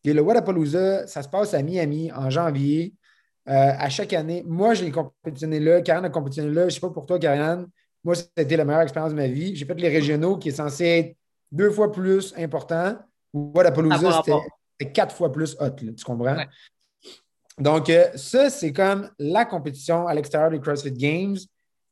Et 0.03 0.13
le 0.13 0.21
Wadapalooza, 0.21 1.05
ça 1.05 1.21
se 1.21 1.29
passe 1.29 1.53
à 1.53 1.61
Miami 1.61 2.11
en 2.11 2.31
janvier. 2.31 2.95
Euh, 3.47 3.71
à 3.77 3.89
chaque 3.89 4.13
année, 4.13 4.43
moi, 4.45 4.73
j'ai 4.73 4.91
compétitionné 4.91 5.59
là. 5.59 5.81
Karen 5.81 6.05
a 6.05 6.09
compétitionné 6.09 6.51
là. 6.51 6.61
Je 6.61 6.65
ne 6.65 6.69
sais 6.71 6.79
pas 6.79 6.89
pour 6.89 7.05
toi, 7.05 7.19
Karen. 7.19 7.67
Moi, 8.07 8.15
c'était 8.15 8.55
la 8.55 8.63
meilleure 8.63 8.83
expérience 8.83 9.11
de 9.11 9.17
ma 9.17 9.27
vie. 9.27 9.53
J'ai 9.53 9.65
fait 9.65 9.73
les 9.73 9.89
régionaux 9.89 10.37
qui 10.37 10.47
est 10.47 10.53
censé 10.53 10.85
être 10.85 11.17
deux 11.51 11.69
fois 11.71 11.91
plus 11.91 12.33
important. 12.37 12.95
Wadapalooza, 13.33 14.21
c'était 14.23 14.93
quatre 14.93 15.13
fois 15.13 15.29
plus 15.29 15.57
hot, 15.59 15.71
tu 15.71 16.05
comprends? 16.05 16.37
Donc, 17.59 17.89
euh, 17.89 18.05
ça, 18.15 18.49
c'est 18.49 18.71
comme 18.71 19.09
la 19.19 19.43
compétition 19.43 20.07
à 20.07 20.13
l'extérieur 20.13 20.51
des 20.51 20.61
CrossFit 20.61 20.93
Games 20.93 21.35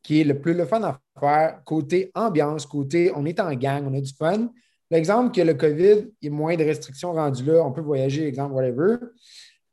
qui 0.03 0.21
est 0.21 0.23
le 0.23 0.39
plus 0.39 0.53
le 0.53 0.65
fun 0.65 0.81
à 0.83 1.01
faire, 1.19 1.61
côté 1.65 2.11
ambiance, 2.15 2.65
côté 2.65 3.11
on 3.13 3.25
est 3.25 3.41
en 3.41 3.53
gang, 3.53 3.85
on 3.85 3.93
a 3.93 3.99
du 3.99 4.13
fun. 4.13 4.47
L'exemple 4.89 5.35
que 5.35 5.41
le 5.41 5.53
COVID, 5.53 6.13
il 6.21 6.29
y 6.29 6.31
a 6.31 6.33
moins 6.33 6.55
de 6.55 6.63
restrictions 6.63 7.11
rendues 7.11 7.43
là, 7.43 7.61
on 7.61 7.73
peut 7.73 7.81
voyager, 7.81 8.25
exemple, 8.25 8.53
whatever. 8.53 8.99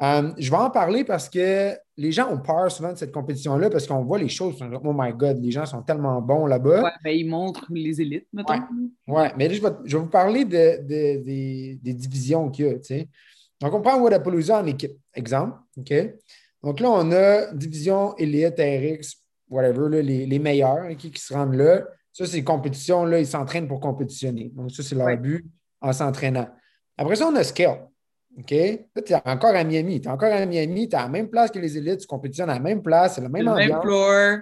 Euh, 0.02 0.32
je 0.36 0.50
vais 0.50 0.56
en 0.56 0.70
parler 0.70 1.04
parce 1.04 1.28
que 1.28 1.76
les 1.96 2.10
gens 2.10 2.28
ont 2.32 2.38
peur 2.38 2.72
souvent 2.72 2.92
de 2.92 2.98
cette 2.98 3.12
compétition-là 3.12 3.70
parce 3.70 3.86
qu'on 3.86 4.02
voit 4.02 4.18
les 4.18 4.28
choses. 4.28 4.58
Oh 4.82 4.92
my 4.92 5.12
God, 5.12 5.38
les 5.40 5.52
gens 5.52 5.64
sont 5.64 5.82
tellement 5.82 6.20
bons 6.20 6.46
là-bas. 6.46 6.82
Ouais, 6.82 6.90
ben, 7.04 7.10
ils 7.10 7.28
montrent 7.28 7.66
les 7.70 8.00
élites, 8.00 8.26
maintenant. 8.32 8.66
Ouais, 9.06 9.32
mais 9.36 9.48
là, 9.48 9.54
je 9.54 9.62
vais, 9.96 10.02
vous 10.02 10.08
parler 10.08 10.44
des, 10.44 11.78
divisions 11.84 12.50
qu'il 12.50 12.66
y 12.66 12.68
a. 12.68 13.04
Donc, 13.60 13.74
on 13.74 13.80
prend 13.80 14.00
Wadapalooza 14.00 14.60
en 14.60 14.66
équipe. 14.66 14.98
Exemple. 15.14 15.56
OK? 15.76 15.92
Donc 16.64 16.80
là, 16.80 16.90
on 16.90 17.12
a 17.12 17.52
division 17.54 18.16
élite, 18.16 18.58
RX, 18.58 19.22
whatever, 19.48 20.02
les, 20.02 20.38
meilleurs 20.40 20.96
qui, 20.96 21.12
se 21.14 21.32
rendent 21.32 21.54
là. 21.54 21.84
Ça, 22.12 22.26
c'est 22.26 22.42
compétition. 22.42 23.04
Là, 23.04 23.20
ils 23.20 23.26
s'entraînent 23.26 23.68
pour 23.68 23.78
compétitionner. 23.78 24.50
Donc, 24.52 24.72
ça, 24.72 24.82
c'est 24.82 24.96
leur 24.96 25.16
but 25.16 25.46
en 25.80 25.92
s'entraînant. 25.92 26.48
Après 26.96 27.14
ça, 27.14 27.28
on 27.28 27.36
a 27.36 27.44
Scale. 27.44 27.86
OK? 28.38 28.51
Là, 28.51 29.03
tu 29.03 29.12
es 29.12 29.29
encore 29.29 29.55
à 29.55 29.64
Miami. 29.64 30.01
Tu 30.01 30.09
es 30.09 30.11
encore 30.11 30.33
à 30.33 30.47
Miami. 30.47 30.88
Tu 30.88 30.95
es 30.95 30.99
à 30.99 31.03
la 31.03 31.09
même 31.09 31.29
place 31.29 31.51
que 31.51 31.59
les 31.59 31.77
élites. 31.77 32.01
Tu 32.01 32.07
compétitionnes 32.07 32.51
à 32.51 32.55
la 32.55 32.61
même 32.61 32.83
place. 32.83 33.16
C'est 33.16 33.21
la 33.21 33.29
même 33.29 33.49
ambiance. 33.49 33.68
Même 33.68 33.81
floor. 33.83 34.38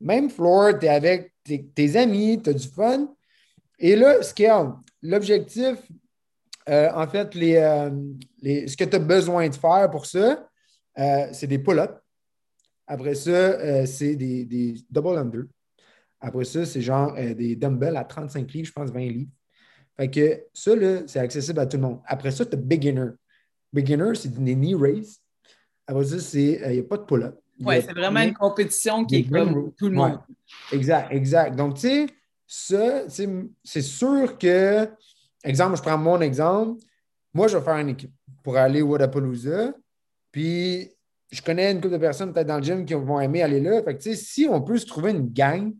Même 0.00 0.30
floor. 0.30 0.78
Tu 0.78 0.86
es 0.86 0.88
avec 0.88 1.34
tes, 1.44 1.96
amis. 1.96 2.40
Tu 2.42 2.50
as 2.50 2.52
du 2.54 2.68
fun. 2.68 3.08
Et 3.78 3.94
là, 3.94 4.22
Scale, 4.22 4.72
l'objectif, 5.02 5.76
euh, 6.68 6.90
en 6.94 7.06
fait, 7.06 7.34
euh, 7.36 7.90
les, 8.42 8.68
ce 8.68 8.76
que 8.76 8.84
tu 8.84 8.96
as 8.96 8.98
besoin 8.98 9.48
de 9.48 9.54
faire 9.54 9.88
pour 9.90 10.06
ça, 10.06 10.48
euh, 10.98 11.28
c'est 11.32 11.46
des 11.46 11.58
pull-ups. 11.58 11.94
Après 12.86 13.14
ça, 13.14 13.86
c'est 13.86 14.16
des, 14.16 14.74
double 14.90 15.18
under. 15.18 15.42
Après 16.20 16.44
ça, 16.44 16.64
c'est 16.64 16.80
genre 16.80 17.14
des 17.14 17.54
dumbbells 17.54 17.96
à 17.96 18.04
35 18.04 18.50
livres, 18.50 18.66
je 18.66 18.72
pense 18.72 18.90
20 18.90 19.00
livres. 19.00 19.30
Fait 19.98 20.10
que 20.10 20.44
ça, 20.54 20.72
c'est 21.06 21.18
accessible 21.18 21.58
à 21.60 21.66
tout 21.66 21.76
le 21.76 21.82
monde. 21.82 22.00
Après 22.06 22.30
ça, 22.30 22.46
tu 22.46 22.54
as 22.54 22.56
beginner. 22.56 23.10
Beginner, 23.72 24.14
c'est 24.14 24.32
des 24.32 24.54
knee 24.54 24.74
raise. 24.74 25.18
Après 25.86 26.04
ça, 26.04 26.38
il 26.38 26.70
n'y 26.70 26.78
a 26.78 26.82
pas 26.84 26.98
de 26.98 27.02
pull-up. 27.02 27.38
Oui, 27.60 27.76
c'est 27.84 27.92
vraiment 27.92 28.20
une 28.20 28.34
compétition 28.34 29.04
qui 29.04 29.16
est 29.16 29.24
comme 29.24 29.72
tout 29.74 29.88
le 29.88 29.96
monde. 29.96 30.20
Exact, 30.72 31.12
exact. 31.12 31.56
Donc, 31.56 31.74
tu 31.74 31.80
sais, 31.80 32.06
ça, 32.46 33.04
c'est 33.64 33.82
sûr 33.82 34.38
que 34.38 34.88
Exemple, 35.44 35.76
je 35.76 35.82
prends 35.82 35.98
mon 35.98 36.20
exemple. 36.20 36.80
Moi, 37.32 37.48
je 37.48 37.56
vais 37.56 37.64
faire 37.64 37.76
une 37.76 37.90
équipe 37.90 38.12
pour 38.42 38.56
aller 38.56 38.82
au 38.82 38.88
Wadapalooza. 38.88 39.72
Puis, 40.32 40.90
je 41.30 41.42
connais 41.42 41.72
une 41.72 41.80
couple 41.80 41.94
de 41.94 41.98
personnes 41.98 42.32
peut-être 42.32 42.46
dans 42.46 42.56
le 42.58 42.62
gym 42.62 42.84
qui 42.84 42.94
vont 42.94 43.20
aimer 43.20 43.42
aller 43.42 43.60
là. 43.60 43.82
Fait 43.82 43.96
que, 43.96 44.14
si 44.14 44.46
on 44.50 44.60
peut 44.62 44.78
se 44.78 44.86
trouver 44.86 45.12
une 45.12 45.28
gang 45.28 45.74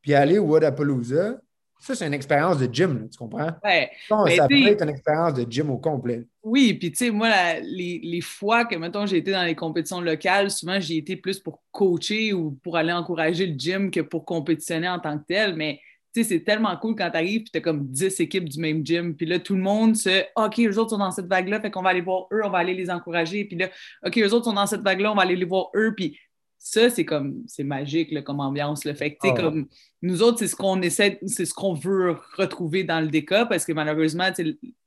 puis 0.00 0.14
aller 0.14 0.38
au 0.38 0.46
Wadapalooza, 0.46 1.38
ça, 1.78 1.94
c'est 1.94 2.06
une 2.06 2.14
expérience 2.14 2.58
de 2.58 2.72
gym, 2.72 3.08
tu 3.10 3.18
comprends? 3.18 3.50
Ouais. 3.62 3.90
ça 4.08 4.48
peut 4.48 4.66
être 4.66 4.82
une 4.82 4.88
expérience 4.88 5.34
de 5.34 5.50
gym 5.50 5.70
au 5.70 5.78
complet. 5.78 6.24
Oui, 6.42 6.74
puis 6.74 6.90
tu 6.90 6.96
sais, 6.96 7.10
moi, 7.10 7.28
les, 7.62 8.00
les, 8.02 8.20
fois 8.20 8.64
que, 8.64 8.76
mettons, 8.76 9.06
j'ai 9.06 9.18
été 9.18 9.32
dans 9.32 9.44
les 9.44 9.54
compétitions 9.54 10.00
locales, 10.00 10.50
souvent, 10.50 10.80
j'ai 10.80 10.96
été 10.96 11.16
plus 11.16 11.38
pour 11.38 11.62
coacher 11.70 12.32
ou 12.32 12.58
pour 12.62 12.76
aller 12.76 12.92
encourager 12.92 13.46
le 13.46 13.58
gym 13.58 13.90
que 13.90 14.00
pour 14.00 14.24
compétitionner 14.24 14.88
en 14.88 14.98
tant 14.98 15.18
que 15.18 15.24
tel. 15.26 15.54
Mais 15.54 15.80
c'est 16.22 16.40
tellement 16.40 16.76
cool 16.76 16.94
quand 16.96 17.10
tu 17.10 17.16
arrives 17.16 17.42
puis 17.42 17.50
tu 17.52 17.58
as 17.58 17.60
comme 17.60 17.86
10 17.86 18.20
équipes 18.20 18.48
du 18.48 18.60
même 18.60 18.84
gym. 18.84 19.14
Puis 19.14 19.26
là, 19.26 19.38
tout 19.38 19.54
le 19.54 19.60
monde 19.60 19.96
se 19.96 20.24
OK, 20.36 20.58
eux 20.60 20.78
autres 20.78 20.90
sont 20.90 20.98
dans 20.98 21.10
cette 21.10 21.26
vague-là, 21.26 21.60
fait 21.60 21.70
qu'on 21.70 21.82
va 21.82 21.90
aller 21.90 22.00
voir 22.00 22.26
eux, 22.32 22.42
on 22.44 22.50
va 22.50 22.58
aller 22.58 22.74
les 22.74 22.90
encourager. 22.90 23.44
Puis 23.44 23.56
là, 23.56 23.68
OK, 24.04 24.18
eux 24.18 24.32
autres 24.32 24.44
sont 24.44 24.52
dans 24.52 24.66
cette 24.66 24.82
vague-là, 24.82 25.12
on 25.12 25.14
va 25.14 25.22
aller 25.22 25.36
les 25.36 25.44
voir 25.44 25.70
eux. 25.74 25.94
Puis 25.96 26.18
ça, 26.68 26.90
c'est 26.90 27.04
comme, 27.04 27.44
c'est 27.46 27.62
magique 27.62 28.10
là, 28.10 28.22
comme 28.22 28.40
ambiance. 28.40 28.84
le 28.84 28.92
Fait 28.92 29.14
que, 29.14 29.28
ah 29.28 29.34
comme 29.34 29.68
nous 30.02 30.20
autres, 30.20 30.40
c'est 30.40 30.48
ce 30.48 30.56
qu'on 30.56 30.82
essaie, 30.82 31.20
c'est 31.24 31.44
ce 31.44 31.54
qu'on 31.54 31.74
veut 31.74 32.16
retrouver 32.36 32.82
dans 32.82 33.00
le 33.00 33.06
DECA 33.06 33.46
parce 33.46 33.64
que 33.64 33.72
malheureusement, 33.72 34.30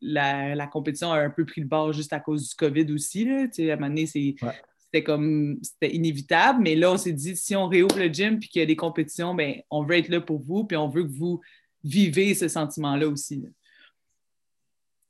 la, 0.02 0.56
la 0.56 0.68
compétition 0.68 1.14
a 1.14 1.20
un 1.20 1.30
peu 1.30 1.46
pris 1.46 1.62
le 1.62 1.68
bord 1.68 1.94
juste 1.94 2.12
à 2.12 2.20
cause 2.20 2.50
du 2.50 2.56
COVID 2.56 2.92
aussi. 2.92 3.24
Là, 3.24 3.44
à 3.44 3.62
un 3.62 3.76
moment 3.76 3.88
donné, 3.88 4.08
c'est 4.08 4.36
c'était 4.78 5.04
comme 5.06 5.58
c'était 5.62 5.96
inévitable. 5.96 6.62
Mais 6.64 6.76
là, 6.76 6.92
on 6.92 6.98
s'est 6.98 7.14
dit, 7.14 7.38
si 7.38 7.56
on 7.56 7.70
réouvre 7.70 7.98
le 7.98 8.08
gym 8.08 8.40
puis 8.40 8.50
qu'il 8.50 8.60
y 8.60 8.64
a 8.64 8.66
des 8.66 8.76
compétitions, 8.76 9.34
ben, 9.34 9.62
on 9.70 9.84
veut 9.84 9.96
être 9.96 10.10
là 10.10 10.20
pour 10.20 10.42
vous, 10.42 10.66
puis 10.66 10.76
on 10.76 10.90
veut 10.90 11.04
que 11.04 11.12
vous 11.12 11.40
vivez 11.82 12.34
ce 12.34 12.50
sentiment-là 12.50 13.08
aussi. 13.08 13.46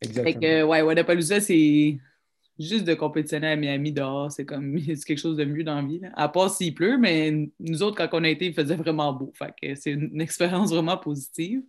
Exactement. 0.02 0.24
Fait 0.24 0.40
que, 0.40 0.64
ouais, 0.64 0.84
Wadapalooza, 0.84 1.42
c'est 1.42 1.98
juste 2.60 2.84
de 2.84 2.94
compétitionner 2.94 3.48
à 3.48 3.56
Miami 3.56 3.92
dehors, 3.92 4.32
c'est 4.32 4.46
comme 4.46 4.78
c'est 4.86 5.04
quelque 5.04 5.20
chose 5.20 5.38
de 5.38 5.46
mieux 5.46 5.64
dans 5.64 5.82
la 5.82 5.88
vie. 5.88 6.02
À 6.14 6.28
part 6.30 6.54
s'il 6.54 6.74
pleut, 6.74 6.98
mais 6.98 7.50
nous 7.60 7.84
autres, 7.84 7.98
quand 7.98 8.10
on 8.20 8.24
a 8.24 8.30
été, 8.30 8.48
il 8.48 8.54
faisait 8.54 8.76
vraiment 8.76 9.14
beau. 9.14 9.32
Fait 9.34 9.54
que 9.62 9.76
c'est 9.76 9.92
une 9.92 10.22
expérience 10.22 10.72
vraiment 10.72 10.98
positive. 10.98 11.62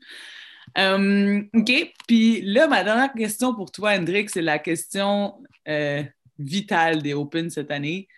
Euh, 0.78 1.42
OK. 1.54 1.92
Puis 2.06 2.42
là, 2.42 2.66
ma 2.68 2.84
dernière 2.84 3.12
question 3.12 3.54
pour 3.54 3.70
toi, 3.70 3.92
Hendrik, 3.92 4.30
c'est 4.30 4.42
la 4.42 4.58
question 4.58 5.34
euh, 5.68 6.02
vital 6.38 7.02
des 7.02 7.14
Open 7.14 7.50
cette 7.50 7.70
année. 7.70 8.08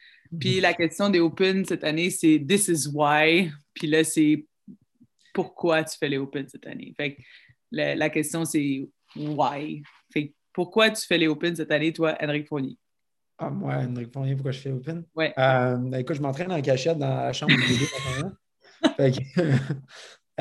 Puis 0.41 0.61
la 0.61 0.73
question 0.73 1.11
des 1.11 1.21
Open 1.21 1.65
cette 1.67 1.85
année, 1.85 2.09
c'est 2.09 2.43
This 2.47 2.69
is 2.69 2.89
why. 2.93 3.51
Puis 3.75 3.87
là, 3.87 4.03
c'est 4.03 4.47
pourquoi 5.35 5.85
tu 5.85 5.97
fais 5.99 6.09
les 6.09 6.19
Open 6.19 6.49
cette 6.49 6.67
année? 6.67 6.95
Fait 6.97 7.17
la, 7.71 8.11
question, 8.11 8.45
c'est 8.45 8.87
why? 9.17 9.83
Pourquoi 10.53 10.91
tu 10.91 11.07
fais 11.07 11.19
les 11.19 11.29
Open 11.29 11.57
cette 11.57 11.71
année, 11.71 11.93
toi, 11.93 12.17
Henrik 12.21 12.47
Fournier? 12.47 12.77
Ah, 13.39 13.51
moi, 13.51 13.75
Henrik 13.75 14.13
Fournier, 14.13 14.35
pourquoi 14.35 14.53
je 14.53 14.61
fais 14.61 14.71
Open? 14.71 15.05
Ouais. 15.17 15.33
Euh, 15.39 15.93
écoute, 15.93 16.17
je 16.17 16.23
m'entraîne 16.23 16.53
en 16.53 16.61
cachette 16.61 16.99
dans 16.99 17.23
la 17.23 17.33
chambre 17.33 17.55
du 17.55 17.61
bébé 17.61 17.87
fait 18.97 19.13
que, 19.13 19.43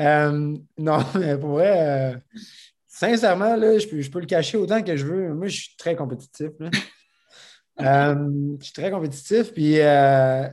euh, 0.00 0.56
non, 0.78 0.98
mais 1.18 1.38
pour 1.38 1.50
vrai, 1.50 2.12
euh, 2.14 2.18
sincèrement, 2.86 3.56
là, 3.56 3.78
je, 3.78 3.88
peux, 3.88 4.00
je 4.00 4.10
peux 4.10 4.20
le 4.20 4.26
cacher 4.26 4.58
autant 4.58 4.82
que 4.82 4.96
je 4.96 5.06
veux. 5.06 5.34
Moi, 5.34 5.48
je 5.48 5.62
suis 5.62 5.76
très 5.76 5.96
compétitif. 5.96 6.50
je 7.78 8.56
suis 8.60 8.72
très 8.72 8.90
compétitif. 8.90 9.52
Puis 9.52 9.76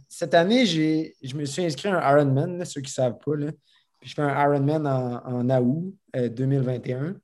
cette 0.07 0.33
année, 0.33 0.65
je 0.65 1.35
me 1.35 1.45
suis 1.45 1.65
inscrit 1.65 1.89
à 1.89 1.97
un 1.97 2.17
Ironman, 2.17 2.63
ceux 2.65 2.81
qui 2.81 2.89
ne 2.91 2.93
savent 2.93 3.17
pas. 3.23 3.35
Là. 3.35 3.51
Puis 3.99 4.09
je 4.09 4.15
fais 4.15 4.21
un 4.21 4.41
Ironman 4.41 4.87
en, 4.87 5.49
en 5.49 5.61
août 5.61 5.95
2021. 6.15 7.15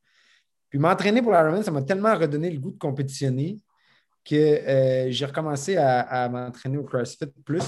Puis 0.76 0.82
m'entraîner 0.82 1.22
pour 1.22 1.32
l'Ironman, 1.32 1.64
ça 1.64 1.72
m'a 1.72 1.84
tellement 1.84 2.14
redonné 2.14 2.50
le 2.50 2.60
goût 2.60 2.72
de 2.72 2.78
compétitionner 2.78 3.62
que 4.26 4.36
euh, 4.36 5.10
j'ai 5.10 5.26
recommencé 5.26 5.78
à, 5.78 6.28
m'entraîner 6.28 6.78
au 6.78 6.84
CrossFit 6.84 7.28
plus. 7.46 7.64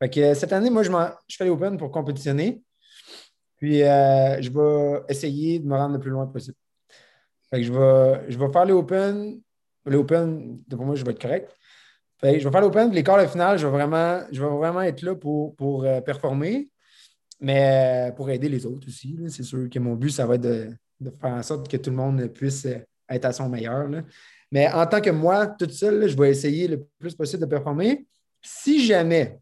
Fait 0.00 0.10
que 0.10 0.34
cette 0.34 0.52
année, 0.52 0.68
moi, 0.68 0.82
je, 0.82 0.90
fais 1.36 1.44
l'Open 1.44 1.76
pour 1.76 1.92
compétitionner. 1.92 2.64
Puis 3.58 3.80
euh, 3.80 4.42
je 4.42 4.50
vais 4.50 5.02
essayer 5.08 5.60
de 5.60 5.68
me 5.68 5.76
rendre 5.76 5.94
le 5.94 6.00
plus 6.00 6.10
loin 6.10 6.26
possible. 6.26 6.56
Je 7.52 7.72
vais, 7.72 8.28
je 8.28 8.36
vais 8.36 8.52
faire 8.52 8.66
l'Open. 8.66 9.40
L'Open, 9.84 10.58
pour 10.68 10.84
moi, 10.84 10.96
je 10.96 11.04
vais 11.04 11.12
être 11.12 11.22
correct. 11.22 11.56
Je 12.24 12.26
vais 12.26 12.40
faire 12.40 12.60
l'Open, 12.60 12.90
les 12.90 13.04
quarts 13.04 13.22
de 13.22 13.28
finale, 13.28 13.56
je 13.56 13.68
vais 13.68 13.72
vraiment, 13.72 14.22
je 14.32 14.42
vais 14.42 14.50
vraiment 14.50 14.82
être 14.82 15.02
là 15.02 15.14
pour, 15.14 15.54
pour 15.54 15.84
euh, 15.84 16.00
performer, 16.00 16.72
mais 17.38 18.12
pour 18.16 18.28
aider 18.30 18.48
les 18.48 18.66
autres 18.66 18.88
aussi. 18.88 19.16
C'est 19.28 19.44
sûr 19.44 19.70
que 19.70 19.78
mon 19.78 19.94
but, 19.94 20.10
ça 20.10 20.26
va 20.26 20.34
être 20.34 20.40
de, 20.40 20.72
de 21.00 21.10
faire 21.10 21.30
en 21.30 21.42
sorte 21.42 21.68
que 21.68 21.76
tout 21.76 21.90
le 21.90 21.96
monde 21.96 22.26
puisse 22.28 22.66
être 23.08 23.24
à 23.24 23.32
son 23.32 23.48
meilleur. 23.48 23.88
Mais 24.50 24.70
en 24.72 24.86
tant 24.86 25.00
que 25.00 25.10
moi, 25.10 25.46
toute 25.46 25.72
seule, 25.72 26.08
je 26.08 26.16
vais 26.16 26.30
essayer 26.30 26.68
le 26.68 26.86
plus 26.98 27.14
possible 27.14 27.42
de 27.42 27.46
performer. 27.46 28.06
Si 28.42 28.84
jamais 28.84 29.38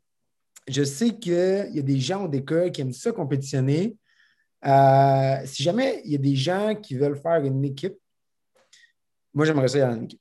je 0.66 0.82
sais 0.82 1.10
qu'il 1.10 1.70
y 1.72 1.78
a 1.78 1.82
des 1.82 2.00
gens 2.00 2.24
au 2.24 2.28
décor 2.28 2.70
qui 2.70 2.80
aiment 2.80 2.92
ça 2.92 3.12
compétitionner, 3.12 3.96
euh, 4.64 5.36
si 5.44 5.62
jamais 5.62 6.00
il 6.04 6.12
y 6.12 6.14
a 6.14 6.18
des 6.18 6.36
gens 6.36 6.74
qui 6.74 6.96
veulent 6.96 7.18
faire 7.18 7.44
une 7.44 7.64
équipe, 7.64 7.96
moi, 9.34 9.44
j'aimerais 9.44 9.68
ça 9.68 9.78
y 9.78 9.82
aller 9.82 10.00
en 10.00 10.04
équipe. 10.04 10.20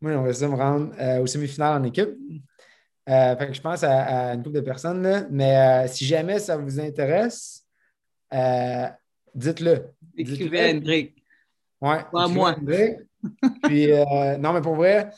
Moi, 0.00 0.12
j'aimerais 0.12 0.34
ça 0.34 0.46
me 0.46 0.54
rendre 0.54 0.94
euh, 1.00 1.20
au 1.20 1.26
semi-final 1.26 1.80
en 1.80 1.84
équipe. 1.84 2.10
Euh, 3.08 3.52
je 3.52 3.60
pense 3.60 3.82
à, 3.82 4.34
une 4.34 4.42
couple 4.42 4.56
de 4.56 4.60
personnes. 4.60 5.26
Mais 5.30 5.88
si 5.88 6.04
jamais 6.04 6.38
ça 6.38 6.56
vous 6.56 6.78
intéresse, 6.78 7.66
dites-le. 9.38 9.84
Écrivez 10.16 10.60
à 10.60 10.70
Hendrik. 10.70 11.22
Ouais. 11.80 11.98
Pas 12.12 12.28
moi. 12.28 12.56
Puis, 13.64 13.90
euh, 13.90 14.36
non, 14.36 14.52
mais 14.52 14.60
pour 14.60 14.74
vrai, 14.74 15.10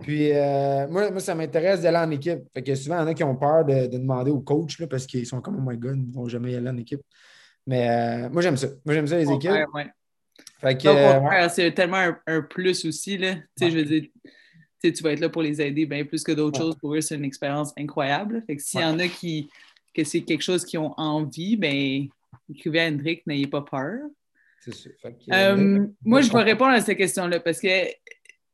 puis 0.00 0.32
euh, 0.32 0.88
moi, 0.88 1.10
moi, 1.10 1.20
ça 1.20 1.34
m'intéresse 1.34 1.82
d'aller 1.82 1.98
en 1.98 2.10
équipe. 2.10 2.40
Fait 2.54 2.62
que 2.62 2.74
souvent, 2.74 2.96
il 2.96 3.00
y 3.00 3.02
en 3.02 3.06
a 3.08 3.14
qui 3.14 3.24
ont 3.24 3.36
peur 3.36 3.64
de, 3.64 3.86
demander 3.86 4.30
au 4.30 4.40
coach 4.40 4.78
là, 4.78 4.86
parce 4.86 5.06
qu'ils 5.06 5.26
sont 5.26 5.40
comme 5.40 5.56
Oh 5.58 5.70
my 5.70 5.76
god, 5.76 5.96
ils 5.96 6.08
ne 6.08 6.14
vont 6.14 6.28
jamais 6.28 6.52
y 6.52 6.56
aller 6.56 6.68
en 6.68 6.76
équipe. 6.76 7.00
Mais 7.66 7.88
euh, 7.88 8.30
moi, 8.30 8.42
j'aime 8.42 8.56
ça. 8.56 8.68
Moi, 8.84 8.94
j'aime 8.94 9.06
ça, 9.06 9.18
les 9.18 9.30
équipes. 9.30 9.52
Fait 10.60 10.76
que, 10.76 11.48
c'est 11.50 11.72
tellement 11.72 12.12
un, 12.26 12.42
plus 12.42 12.84
aussi. 12.84 13.18
Là. 13.18 13.36
Je 13.60 13.68
veux 13.68 13.84
dire, 13.84 14.04
tu 14.82 15.02
vas 15.02 15.12
être 15.12 15.20
là 15.20 15.28
pour 15.28 15.42
les 15.42 15.60
aider 15.60 15.86
bien 15.86 16.04
plus 16.04 16.22
que 16.22 16.32
d'autres 16.32 16.58
choses. 16.58 16.76
Pour 16.76 16.94
eux, 16.94 17.00
c'est 17.00 17.16
une 17.16 17.24
expérience 17.24 17.72
incroyable. 17.78 18.42
Fait 18.46 18.56
que 18.56 18.62
s'il 18.62 18.80
y 18.80 18.84
en 18.84 18.98
a 18.98 19.08
qui 19.08 19.50
que 19.94 20.04
c'est 20.04 20.20
quelque 20.20 20.42
chose 20.42 20.64
qu'ils 20.64 20.78
ont 20.78 20.94
envie, 20.96 21.56
ben 21.56 22.06
écrivez 22.50 22.80
à 22.80 22.88
Hendrik, 22.88 23.26
n'ayez 23.26 23.46
pas 23.46 23.62
peur. 23.62 23.98
C'est 24.60 24.74
sûr. 24.74 24.92
Euh, 25.32 25.86
moi, 26.04 26.20
je 26.20 26.30
vais 26.30 26.42
répondre 26.42 26.72
à 26.72 26.80
cette 26.80 26.98
question-là 26.98 27.40
parce 27.40 27.60
que 27.60 27.68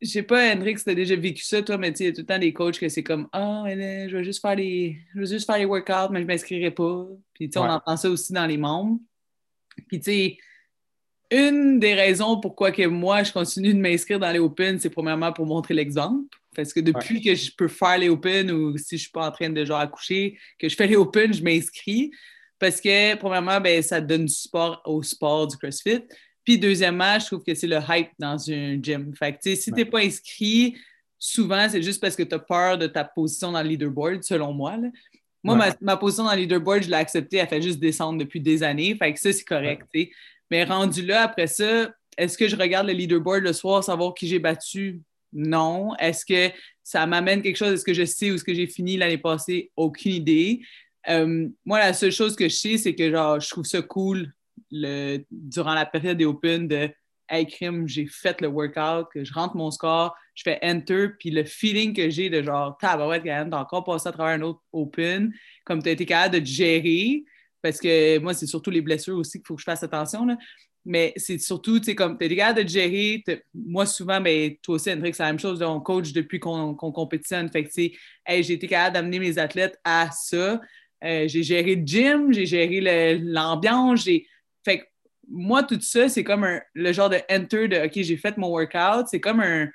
je 0.00 0.08
sais 0.08 0.22
pas, 0.22 0.52
Hendrik, 0.52 0.78
si 0.78 0.84
tu 0.84 0.90
as 0.90 0.94
déjà 0.94 1.16
vécu 1.16 1.42
ça, 1.42 1.62
toi, 1.62 1.78
mais 1.78 1.92
tu 1.92 2.02
il 2.02 2.06
y 2.06 2.08
a 2.10 2.12
tout 2.12 2.20
le 2.20 2.26
temps 2.26 2.38
des 2.38 2.52
coachs 2.52 2.78
que 2.78 2.88
c'est 2.88 3.02
comme 3.02 3.28
Ah, 3.32 3.64
oh, 3.64 3.68
je 3.68 4.16
vais 4.16 4.24
juste 4.24 4.40
faire 4.40 4.54
les. 4.54 4.98
Je 5.14 5.20
vais 5.20 5.26
juste 5.26 5.46
faire 5.46 5.58
les 5.58 5.64
workouts, 5.64 6.12
mais 6.12 6.20
je 6.20 6.24
ne 6.24 6.28
m'inscrirai 6.28 6.70
pas. 6.70 7.06
Puis 7.32 7.48
tu 7.48 7.54
sais, 7.54 7.58
on 7.58 7.68
entend 7.68 7.96
ça 7.96 8.10
aussi 8.10 8.32
dans 8.32 8.46
les 8.46 8.58
membres. 8.58 8.98
Puis 9.88 9.98
tu 10.00 10.04
sais, 10.04 10.38
une 11.30 11.80
des 11.80 11.94
raisons 11.94 12.40
pourquoi 12.40 12.70
que 12.72 12.86
moi 12.86 13.22
je 13.22 13.32
continue 13.32 13.74
de 13.74 13.80
m'inscrire 13.80 14.18
dans 14.18 14.30
les 14.30 14.38
Open, 14.38 14.78
c'est 14.78 14.90
premièrement 14.90 15.32
pour 15.32 15.46
montrer 15.46 15.74
l'exemple. 15.74 16.36
Parce 16.54 16.72
que 16.72 16.80
depuis 16.80 17.20
que 17.20 17.34
je 17.34 17.50
peux 17.54 17.68
faire 17.68 17.98
les 17.98 18.08
Open 18.08 18.50
ou 18.50 18.78
si 18.78 18.90
je 18.90 18.94
ne 18.94 19.00
suis 19.00 19.10
pas 19.10 19.28
en 19.28 19.30
train 19.30 19.50
de 19.50 19.64
genre 19.64 19.80
accoucher, 19.80 20.38
que 20.58 20.68
je 20.68 20.76
fais 20.76 20.86
les 20.86 20.96
Open, 20.96 21.32
je 21.32 21.42
m'inscris. 21.42 22.10
Parce 22.58 22.80
que, 22.80 23.14
premièrement, 23.16 23.60
ben, 23.60 23.82
ça 23.82 24.00
donne 24.00 24.26
du 24.26 24.32
support 24.32 24.80
au 24.84 25.02
sport 25.02 25.46
du 25.46 25.56
CrossFit. 25.56 26.00
Puis, 26.44 26.58
deuxièmement, 26.58 27.18
je 27.18 27.26
trouve 27.26 27.42
que 27.42 27.54
c'est 27.54 27.66
le 27.66 27.78
hype 27.88 28.10
dans 28.18 28.38
un 28.50 28.80
gym. 28.80 29.12
Fait 29.14 29.32
que, 29.32 29.54
si 29.54 29.70
tu 29.70 29.72
n'es 29.72 29.84
pas 29.84 30.00
inscrit, 30.00 30.76
souvent, 31.18 31.68
c'est 31.68 31.82
juste 31.82 32.00
parce 32.00 32.16
que 32.16 32.22
tu 32.22 32.34
as 32.34 32.38
peur 32.38 32.78
de 32.78 32.86
ta 32.86 33.04
position 33.04 33.52
dans 33.52 33.62
le 33.62 33.68
leaderboard, 33.68 34.22
selon 34.22 34.52
moi. 34.52 34.76
Moi, 35.42 35.74
ma, 35.80 35.96
position 35.96 36.24
dans 36.24 36.32
le 36.32 36.40
leaderboard, 36.40 36.82
je 36.82 36.88
l'ai 36.88 36.96
acceptée, 36.96 37.36
elle 37.38 37.48
fait 37.48 37.62
juste 37.62 37.78
descendre 37.78 38.18
depuis 38.18 38.40
des 38.40 38.62
années. 38.62 38.96
Fait 38.96 39.12
que 39.12 39.20
ça, 39.20 39.32
c'est 39.32 39.44
correct. 39.44 39.84
Mais 40.50 40.64
rendu 40.64 41.04
là, 41.04 41.22
après 41.22 41.46
ça, 41.46 41.90
est-ce 42.16 42.38
que 42.38 42.48
je 42.48 42.56
regarde 42.56 42.86
le 42.86 42.92
leaderboard 42.92 43.42
le 43.42 43.52
soir, 43.52 43.84
savoir 43.84 44.14
qui 44.14 44.26
j'ai 44.26 44.38
battu? 44.38 45.00
Non. 45.32 45.94
Est-ce 45.96 46.24
que 46.24 46.54
ça 46.82 47.06
m'amène 47.06 47.42
quelque 47.42 47.56
chose? 47.56 47.72
Est-ce 47.72 47.84
que 47.84 47.94
je 47.94 48.04
sais 48.04 48.30
où 48.30 48.34
est-ce 48.34 48.44
que 48.44 48.54
j'ai 48.54 48.66
fini 48.66 48.96
l'année 48.96 49.18
passée? 49.18 49.70
Aucune 49.76 50.12
idée. 50.12 50.60
Euh, 51.08 51.48
moi, 51.64 51.78
la 51.78 51.92
seule 51.92 52.12
chose 52.12 52.36
que 52.36 52.48
je 52.48 52.54
sais, 52.54 52.78
c'est 52.78 52.94
que 52.94 53.10
genre, 53.10 53.40
je 53.40 53.48
trouve 53.48 53.64
ça 53.64 53.82
cool 53.82 54.32
le, 54.70 55.18
durant 55.30 55.74
la 55.74 55.86
période 55.86 56.18
des 56.18 56.24
Open 56.24 56.68
de 56.68 56.90
Hey, 57.28 57.44
crime, 57.44 57.88
j'ai 57.88 58.06
fait 58.06 58.40
le 58.40 58.46
workout, 58.46 59.08
que 59.12 59.24
je 59.24 59.32
rentre 59.32 59.56
mon 59.56 59.72
score, 59.72 60.14
je 60.36 60.44
fais 60.44 60.60
enter, 60.62 61.08
puis 61.18 61.32
le 61.32 61.42
feeling 61.42 61.92
que 61.92 62.08
j'ai 62.08 62.30
de 62.30 62.40
genre, 62.40 62.78
tabarouette, 62.78 63.24
t'as 63.24 63.58
encore 63.58 63.82
passé 63.82 64.08
à 64.08 64.12
travers 64.12 64.34
un 64.34 64.42
autre 64.42 64.60
Open, 64.72 65.32
comme 65.64 65.82
tu 65.82 65.88
as 65.88 65.92
été 65.92 66.06
capable 66.06 66.38
de 66.38 66.46
gérer, 66.46 67.24
parce 67.62 67.80
que 67.80 68.18
moi, 68.18 68.32
c'est 68.32 68.46
surtout 68.46 68.70
les 68.70 68.80
blessures 68.80 69.16
aussi 69.16 69.38
qu'il 69.38 69.46
faut 69.46 69.56
que 69.56 69.60
je 69.60 69.64
fasse 69.64 69.82
attention. 69.82 70.24
Là. 70.24 70.36
Mais 70.84 71.12
c'est 71.16 71.38
surtout, 71.38 71.80
tu 71.80 71.86
sais, 71.86 71.94
comme 71.96 72.16
tu 72.16 72.26
es 72.26 72.36
capable 72.36 72.62
de 72.62 72.68
gérer. 72.68 73.24
Moi, 73.52 73.86
souvent, 73.86 74.20
ben, 74.20 74.54
toi 74.62 74.76
aussi, 74.76 74.92
Hendrik, 74.92 75.16
c'est 75.16 75.24
la 75.24 75.30
même 75.30 75.40
chose. 75.40 75.60
on 75.62 75.80
coach 75.80 76.12
depuis 76.12 76.38
qu'on 76.38 76.76
compétitionne. 76.76 77.50
Fait 77.50 77.64
que, 77.64 77.68
tu 77.68 77.74
sais, 77.74 77.92
hey, 78.24 78.44
j'ai 78.44 78.54
été 78.54 78.68
capable 78.68 78.94
d'amener 78.94 79.18
mes 79.18 79.36
athlètes 79.36 79.80
à 79.82 80.10
ça. 80.12 80.60
Euh, 81.06 81.28
j'ai 81.28 81.42
géré 81.42 81.76
le 81.76 81.86
gym, 81.86 82.32
j'ai 82.32 82.46
géré 82.46 83.18
l'ambiance, 83.18 84.04
j'ai. 84.04 84.26
Fait 84.64 84.78
que 84.78 84.84
moi, 85.28 85.62
tout 85.62 85.80
ça, 85.80 86.08
c'est 86.08 86.24
comme 86.24 86.44
un, 86.44 86.60
le 86.74 86.92
genre 86.92 87.08
de 87.08 87.18
enter 87.30 87.68
de 87.68 87.86
OK, 87.86 87.92
j'ai 87.94 88.16
fait 88.16 88.36
mon 88.36 88.48
workout. 88.48 89.06
C'est 89.08 89.20
comme 89.20 89.40
un. 89.40 89.68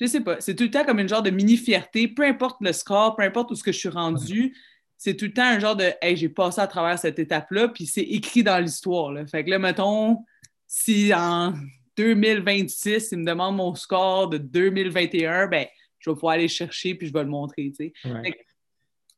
Je 0.00 0.06
sais 0.06 0.20
pas, 0.20 0.40
c'est 0.40 0.54
tout 0.54 0.64
le 0.64 0.70
temps 0.70 0.84
comme 0.84 0.98
une 0.98 1.08
genre 1.08 1.22
de 1.22 1.30
mini-fierté, 1.30 2.08
peu 2.08 2.22
importe 2.22 2.58
le 2.60 2.72
score, 2.72 3.16
peu 3.16 3.22
importe 3.22 3.50
où 3.50 3.54
ce 3.54 3.62
que 3.62 3.72
je 3.72 3.78
suis 3.78 3.88
rendu, 3.88 4.54
c'est 4.98 5.16
tout 5.16 5.24
le 5.24 5.32
temps 5.32 5.44
un 5.44 5.58
genre 5.58 5.76
de 5.76 5.90
Hey, 6.02 6.16
j'ai 6.16 6.28
passé 6.28 6.60
à 6.60 6.66
travers 6.66 6.98
cette 6.98 7.18
étape-là, 7.18 7.68
puis 7.68 7.86
c'est 7.86 8.02
écrit 8.02 8.42
dans 8.42 8.58
l'histoire. 8.58 9.14
Fait 9.28 9.42
que 9.42 9.50
là, 9.50 9.58
mettons, 9.58 10.18
si 10.66 11.14
en 11.14 11.54
2026, 11.96 13.12
il 13.12 13.18
me 13.18 13.24
demande 13.24 13.56
mon 13.56 13.74
score 13.74 14.28
de 14.28 14.36
2021, 14.36 15.46
ben, 15.46 15.66
je 15.98 16.10
vais 16.10 16.14
pouvoir 16.14 16.34
aller 16.34 16.48
chercher 16.48 16.94
puis 16.94 17.08
je 17.08 17.12
vais 17.12 17.22
le 17.22 17.30
montrer. 17.30 17.72
tu 17.76 17.86
sais. 17.86 17.92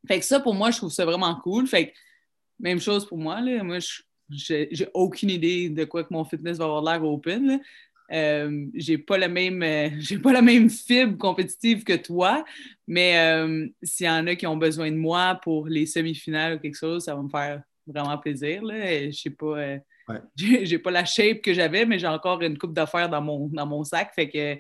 Fait 0.07 0.21
que 0.21 0.25
ça, 0.25 0.41
pour 0.41 0.55
moi, 0.55 0.71
je 0.71 0.79
trouve 0.79 0.93
ça 0.93 1.05
vraiment 1.05 1.35
cool. 1.37 1.67
Fait 1.67 1.89
que, 1.89 1.93
même 2.61 2.81
chose 2.81 3.07
pour 3.07 3.19
moi. 3.19 3.41
Là. 3.41 3.63
Moi, 3.63 3.79
j'ai 4.31 4.89
aucune 4.95 5.31
idée 5.31 5.71
de 5.71 5.85
quoi 5.85 6.05
que 6.05 6.13
mon 6.13 6.25
fitness 6.25 6.59
va 6.59 6.65
avoir 6.65 6.83
l'air 6.83 7.05
open. 7.05 7.61
Euh, 8.11 8.67
j'ai 8.75 8.97
pas 8.97 9.19
la 9.19 9.29
même 9.29 9.63
euh, 9.63 9.91
j'ai 9.99 10.19
pas 10.19 10.33
la 10.33 10.41
même 10.41 10.71
fibre 10.71 11.19
compétitive 11.19 11.85
que 11.85 11.95
toi, 11.95 12.43
mais 12.87 13.19
euh, 13.19 13.69
s'il 13.83 14.07
y 14.07 14.11
en 14.11 14.27
a 14.27 14.35
qui 14.35 14.47
ont 14.47 14.57
besoin 14.57 14.91
de 14.91 14.97
moi 14.97 15.39
pour 15.43 15.67
les 15.67 15.85
semi-finales 15.85 16.55
ou 16.55 16.59
quelque 16.59 16.79
chose, 16.79 17.05
ça 17.05 17.15
va 17.15 17.23
me 17.23 17.29
faire 17.29 17.63
vraiment 17.87 18.17
plaisir. 18.17 18.63
Je 18.65 19.11
sais 19.11 19.31
pas. 19.31 19.77
J'ai 20.37 20.79
pas 20.79 20.91
la 20.91 21.05
shape 21.05 21.43
que 21.43 21.53
j'avais, 21.53 21.85
mais 21.85 21.99
j'ai 21.99 22.07
encore 22.07 22.41
une 22.41 22.57
coupe 22.57 22.73
d'affaires 22.73 23.11
dans 23.11 23.21
mon, 23.21 23.47
dans 23.49 23.67
mon 23.67 23.85
sac. 23.85 24.11
Fait 24.15 24.31
que, 24.31 24.57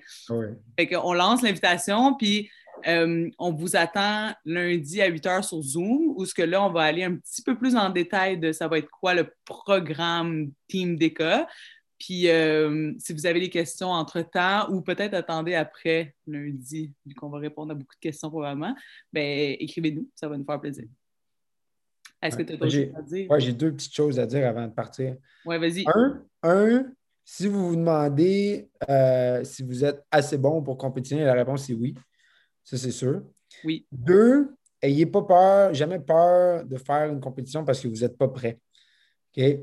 fait 0.76 0.86
que 0.86 0.96
on 0.96 1.14
lance 1.14 1.40
l'invitation, 1.40 2.14
puis 2.16 2.50
euh, 2.86 3.28
on 3.38 3.52
vous 3.52 3.76
attend 3.76 4.32
lundi 4.44 5.00
à 5.00 5.06
8 5.06 5.24
h 5.24 5.42
sur 5.42 5.60
Zoom, 5.62 6.14
où 6.16 6.24
ce 6.24 6.34
que 6.34 6.42
là, 6.42 6.62
on 6.64 6.70
va 6.70 6.82
aller 6.82 7.04
un 7.04 7.16
petit 7.16 7.42
peu 7.42 7.56
plus 7.56 7.76
en 7.76 7.90
détail 7.90 8.38
de 8.38 8.52
ça 8.52 8.68
va 8.68 8.78
être 8.78 8.90
quoi 8.90 9.14
le 9.14 9.28
programme 9.44 10.50
Team 10.68 10.96
DECA. 10.96 11.46
Puis 11.98 12.28
euh, 12.28 12.92
si 12.98 13.12
vous 13.12 13.26
avez 13.26 13.40
des 13.40 13.50
questions 13.50 13.88
entre-temps 13.88 14.70
ou 14.70 14.80
peut-être 14.82 15.14
attendez 15.14 15.54
après 15.54 16.14
lundi, 16.26 16.92
vu 17.04 17.14
qu'on 17.14 17.28
va 17.28 17.38
répondre 17.38 17.72
à 17.72 17.74
beaucoup 17.74 17.96
de 17.96 18.00
questions 18.00 18.30
probablement, 18.30 18.74
ben 19.12 19.56
écrivez-nous, 19.58 20.08
ça 20.14 20.28
va 20.28 20.38
nous 20.38 20.44
faire 20.44 20.60
plaisir. 20.60 20.84
Est-ce 22.22 22.36
que 22.36 22.42
tu 22.42 22.52
as 22.52 22.56
d'autres 22.56 22.72
choses 22.72 22.94
à 22.96 23.02
dire? 23.02 23.26
Oui, 23.30 23.40
j'ai 23.40 23.52
deux 23.52 23.72
petites 23.72 23.94
choses 23.94 24.18
à 24.18 24.26
dire 24.26 24.46
avant 24.46 24.66
de 24.66 24.72
partir. 24.72 25.16
Oui, 25.44 25.58
vas-y. 25.58 25.84
Un, 26.42 26.86
si 27.24 27.46
vous 27.46 27.68
vous 27.68 27.76
demandez 27.76 28.70
euh, 28.88 29.44
si 29.44 29.62
vous 29.62 29.84
êtes 29.84 30.02
assez 30.10 30.38
bon 30.38 30.62
pour 30.62 30.78
compétitionner, 30.78 31.24
la 31.24 31.34
réponse 31.34 31.68
est 31.68 31.74
oui. 31.74 31.94
Ça, 32.68 32.76
c'est 32.76 32.90
sûr. 32.90 33.22
Oui. 33.64 33.86
Deux, 33.90 34.54
ayez 34.82 35.06
pas 35.06 35.22
peur, 35.22 35.72
jamais 35.72 35.98
peur 35.98 36.66
de 36.66 36.76
faire 36.76 37.10
une 37.10 37.18
compétition 37.18 37.64
parce 37.64 37.80
que 37.80 37.88
vous 37.88 38.00
n'êtes 38.00 38.18
pas 38.18 38.28
prêt. 38.28 38.58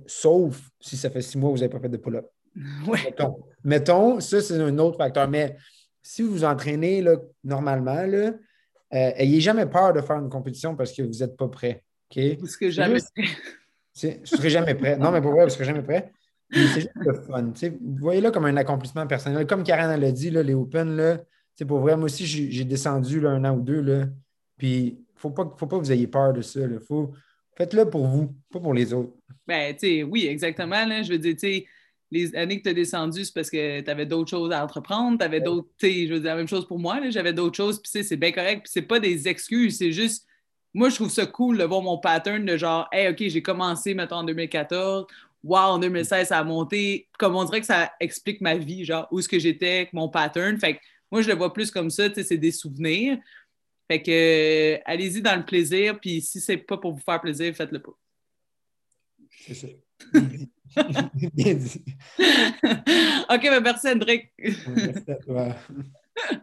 Sauf 0.08 0.72
si 0.80 0.97
ça 0.97 1.12
fait 1.12 1.22
six 1.22 1.38
mois 1.38 1.51
que 1.51 1.58
vous 1.58 1.60
n'avez 1.60 1.72
pas 1.72 1.80
fait 1.80 1.89
de 1.89 1.97
pull-up. 1.97 2.26
Mettons. 3.64 4.20
ça, 4.20 4.41
c'est 4.41 4.60
un 4.60 4.76
autre 4.80 4.97
facteur. 4.97 5.30
Mais 5.30 5.56
si 6.01 6.24
vous 6.24 6.32
vous 6.32 6.43
entraînez 6.45 7.03
là, 7.03 7.18
normalement, 7.43 8.08
là, 8.08 8.32
euh, 8.93 9.12
ayez 9.18 9.39
jamais 9.39 9.68
peur 9.68 9.93
de 9.93 10.01
faire 10.01 10.16
une 10.18 10.30
compétition 10.30 10.76
parce 10.76 10.91
que 10.91 11.03
vous 11.03 11.20
n'êtes 11.20 11.38
pas 11.38 11.47
prêt. 11.47 11.84
OK? 12.10 12.39
Parce 12.39 12.58
que 12.58 12.72
jamais 12.72 12.99
prêt. 13.16 13.28
Je 13.95 14.08
ne 14.08 14.26
serai 14.26 14.49
jamais 14.49 14.74
prêt. 14.74 14.97
Non, 14.97 15.12
mais 15.12 15.22
pour 15.22 15.32
vrai, 15.32 15.41
parce 15.41 15.58
que 15.58 15.64
jamais 15.64 15.84
prêt. 15.84 16.12
C'est 16.51 16.68
juste 16.68 16.89
le 16.95 17.14
fun. 17.14 17.53
vous 17.53 17.97
voyez 17.97 18.22
là 18.22 18.32
comme 18.32 18.45
un 18.45 18.58
accomplissement 18.58 19.06
personnel. 19.06 19.45
Comme 19.45 19.64
Karen 19.64 19.99
l'a 19.99 20.12
dit, 20.12 20.32
là, 20.32 20.41
les 20.41 20.56
Open, 20.56 20.95
là, 20.95 21.20
pour 21.64 21.80
vrai, 21.80 21.95
moi 21.95 22.06
aussi, 22.06 22.26
j'ai 22.26 22.66
descendu 22.66 23.22
là, 23.22 23.32
un 23.32 23.45
an 23.45 23.56
ou 23.56 23.62
deux. 23.62 23.82
Là, 23.82 24.08
puis, 24.58 24.78
il 24.78 24.91
ne 24.93 25.20
faut 25.20 25.30
pas, 25.30 25.53
faut 25.58 25.68
pas 25.68 25.78
que 25.78 25.84
vous 25.84 25.91
ayez 25.91 26.08
peur 26.08 26.34
de 26.34 26.41
ça. 26.41 26.60
Faut, 26.88 27.14
Faites-le 27.58 27.89
pour 27.89 28.08
vous, 28.08 28.36
pas 28.51 28.60
pour 28.60 28.74
les 28.74 28.93
autres. 28.93 29.14
Ben, 29.47 29.74
tu 29.74 29.88
sais, 29.88 30.03
oui, 30.03 30.28
exactement. 30.28 30.86
Là, 30.86 31.03
je 31.03 31.12
veux 31.12 31.18
dire, 31.18 31.34
tu 31.34 31.39
sais, 31.39 31.66
les 32.12 32.36
années 32.36 32.58
que 32.58 32.64
tu 32.64 32.70
as 32.70 32.74
descendu, 32.74 33.24
c'est 33.24 33.34
parce 33.34 33.49
que 33.49 33.82
tu 33.82 33.89
avais 33.89 34.06
d'autres 34.06 34.30
choses 34.30 34.51
à 34.51 34.64
entreprendre. 34.64 35.18
Tu 35.18 35.24
avais 35.24 35.39
d'autres, 35.39 35.70
tu 35.78 35.88
sais, 35.88 36.08
je 36.08 36.14
veux 36.14 36.20
dire, 36.20 36.32
la 36.32 36.36
même 36.36 36.47
chose 36.47 36.68
pour 36.68 36.80
moi. 36.80 36.99
J'avais 37.10 37.34
d'autres 37.34 37.56
choses, 37.56 37.82
puis 37.82 38.03
c'est 38.03 38.18
bien 38.18 38.32
correct. 38.32 38.64
Puis 38.64 38.72
c'est 38.74 38.82
pas 38.82 38.99
des 38.99 39.28
excuses, 39.28 39.78
c'est 39.78 39.91
juste, 39.91 40.28
moi, 40.74 40.89
je 40.89 40.95
trouve 40.95 41.10
ça 41.10 41.26
cool 41.26 41.58
de 41.58 41.64
voir 41.64 41.82
mon 41.82 41.97
pattern 41.97 42.43
de 42.43 42.58
genre, 42.58 42.89
hey, 42.91 43.10
OK, 43.10 43.24
j'ai 43.30 43.41
commencé, 43.41 43.93
mettons, 43.93 44.18
en 44.18 44.24
2014. 44.26 45.06
Wow, 45.43 45.58
en 45.58 45.80
2016, 45.80 46.30
ça 46.30 46.39
a 46.39 46.43
monté. 46.43 47.08
Comme 47.18 47.36
on 47.36 47.45
dirait 47.45 47.62
que 47.62 47.68
ça 47.68 47.93
explique 48.01 48.41
ma 48.41 48.56
vie, 48.56 48.84
genre, 48.84 49.08
où 49.12 49.20
est-ce 49.20 49.30
que 49.30 49.39
j'étais, 49.39 49.89
mon 49.93 50.10
pattern. 50.10 50.58
Fait 50.60 50.76
que 50.76 50.80
moi, 51.16 51.22
je 51.22 51.30
le 51.30 51.36
vois 51.36 51.53
plus 51.53 51.72
comme 51.72 51.89
ça, 51.89 52.09
tu 52.09 52.16
sais, 52.16 52.24
c'est 52.24 52.38
des 52.38 52.51
souvenirs. 52.51 53.18
Fait 53.88 54.01
que 54.01 54.11
euh, 54.11 54.82
allez-y 54.84 55.22
dans 55.22 55.38
le 55.38 55.45
plaisir, 55.45 55.97
puis 55.97 56.22
si 56.22 56.41
c'est 56.41 56.57
pas 56.57 56.78
pour 56.78 56.91
vous 56.91 56.99
faire 56.99 57.22
plaisir, 57.22 57.55
faites-le 57.55 57.82
pas. 57.82 57.97
C'est 59.30 59.53
ça. 59.53 59.68
Bien 61.34 61.53
dit. 61.53 61.86
OK, 62.20 63.41
ben 63.43 63.61
merci, 63.61 63.88
Hendrik. 63.88 64.34
Merci 64.38 65.09
à 65.09 65.16
toi. 65.16 65.55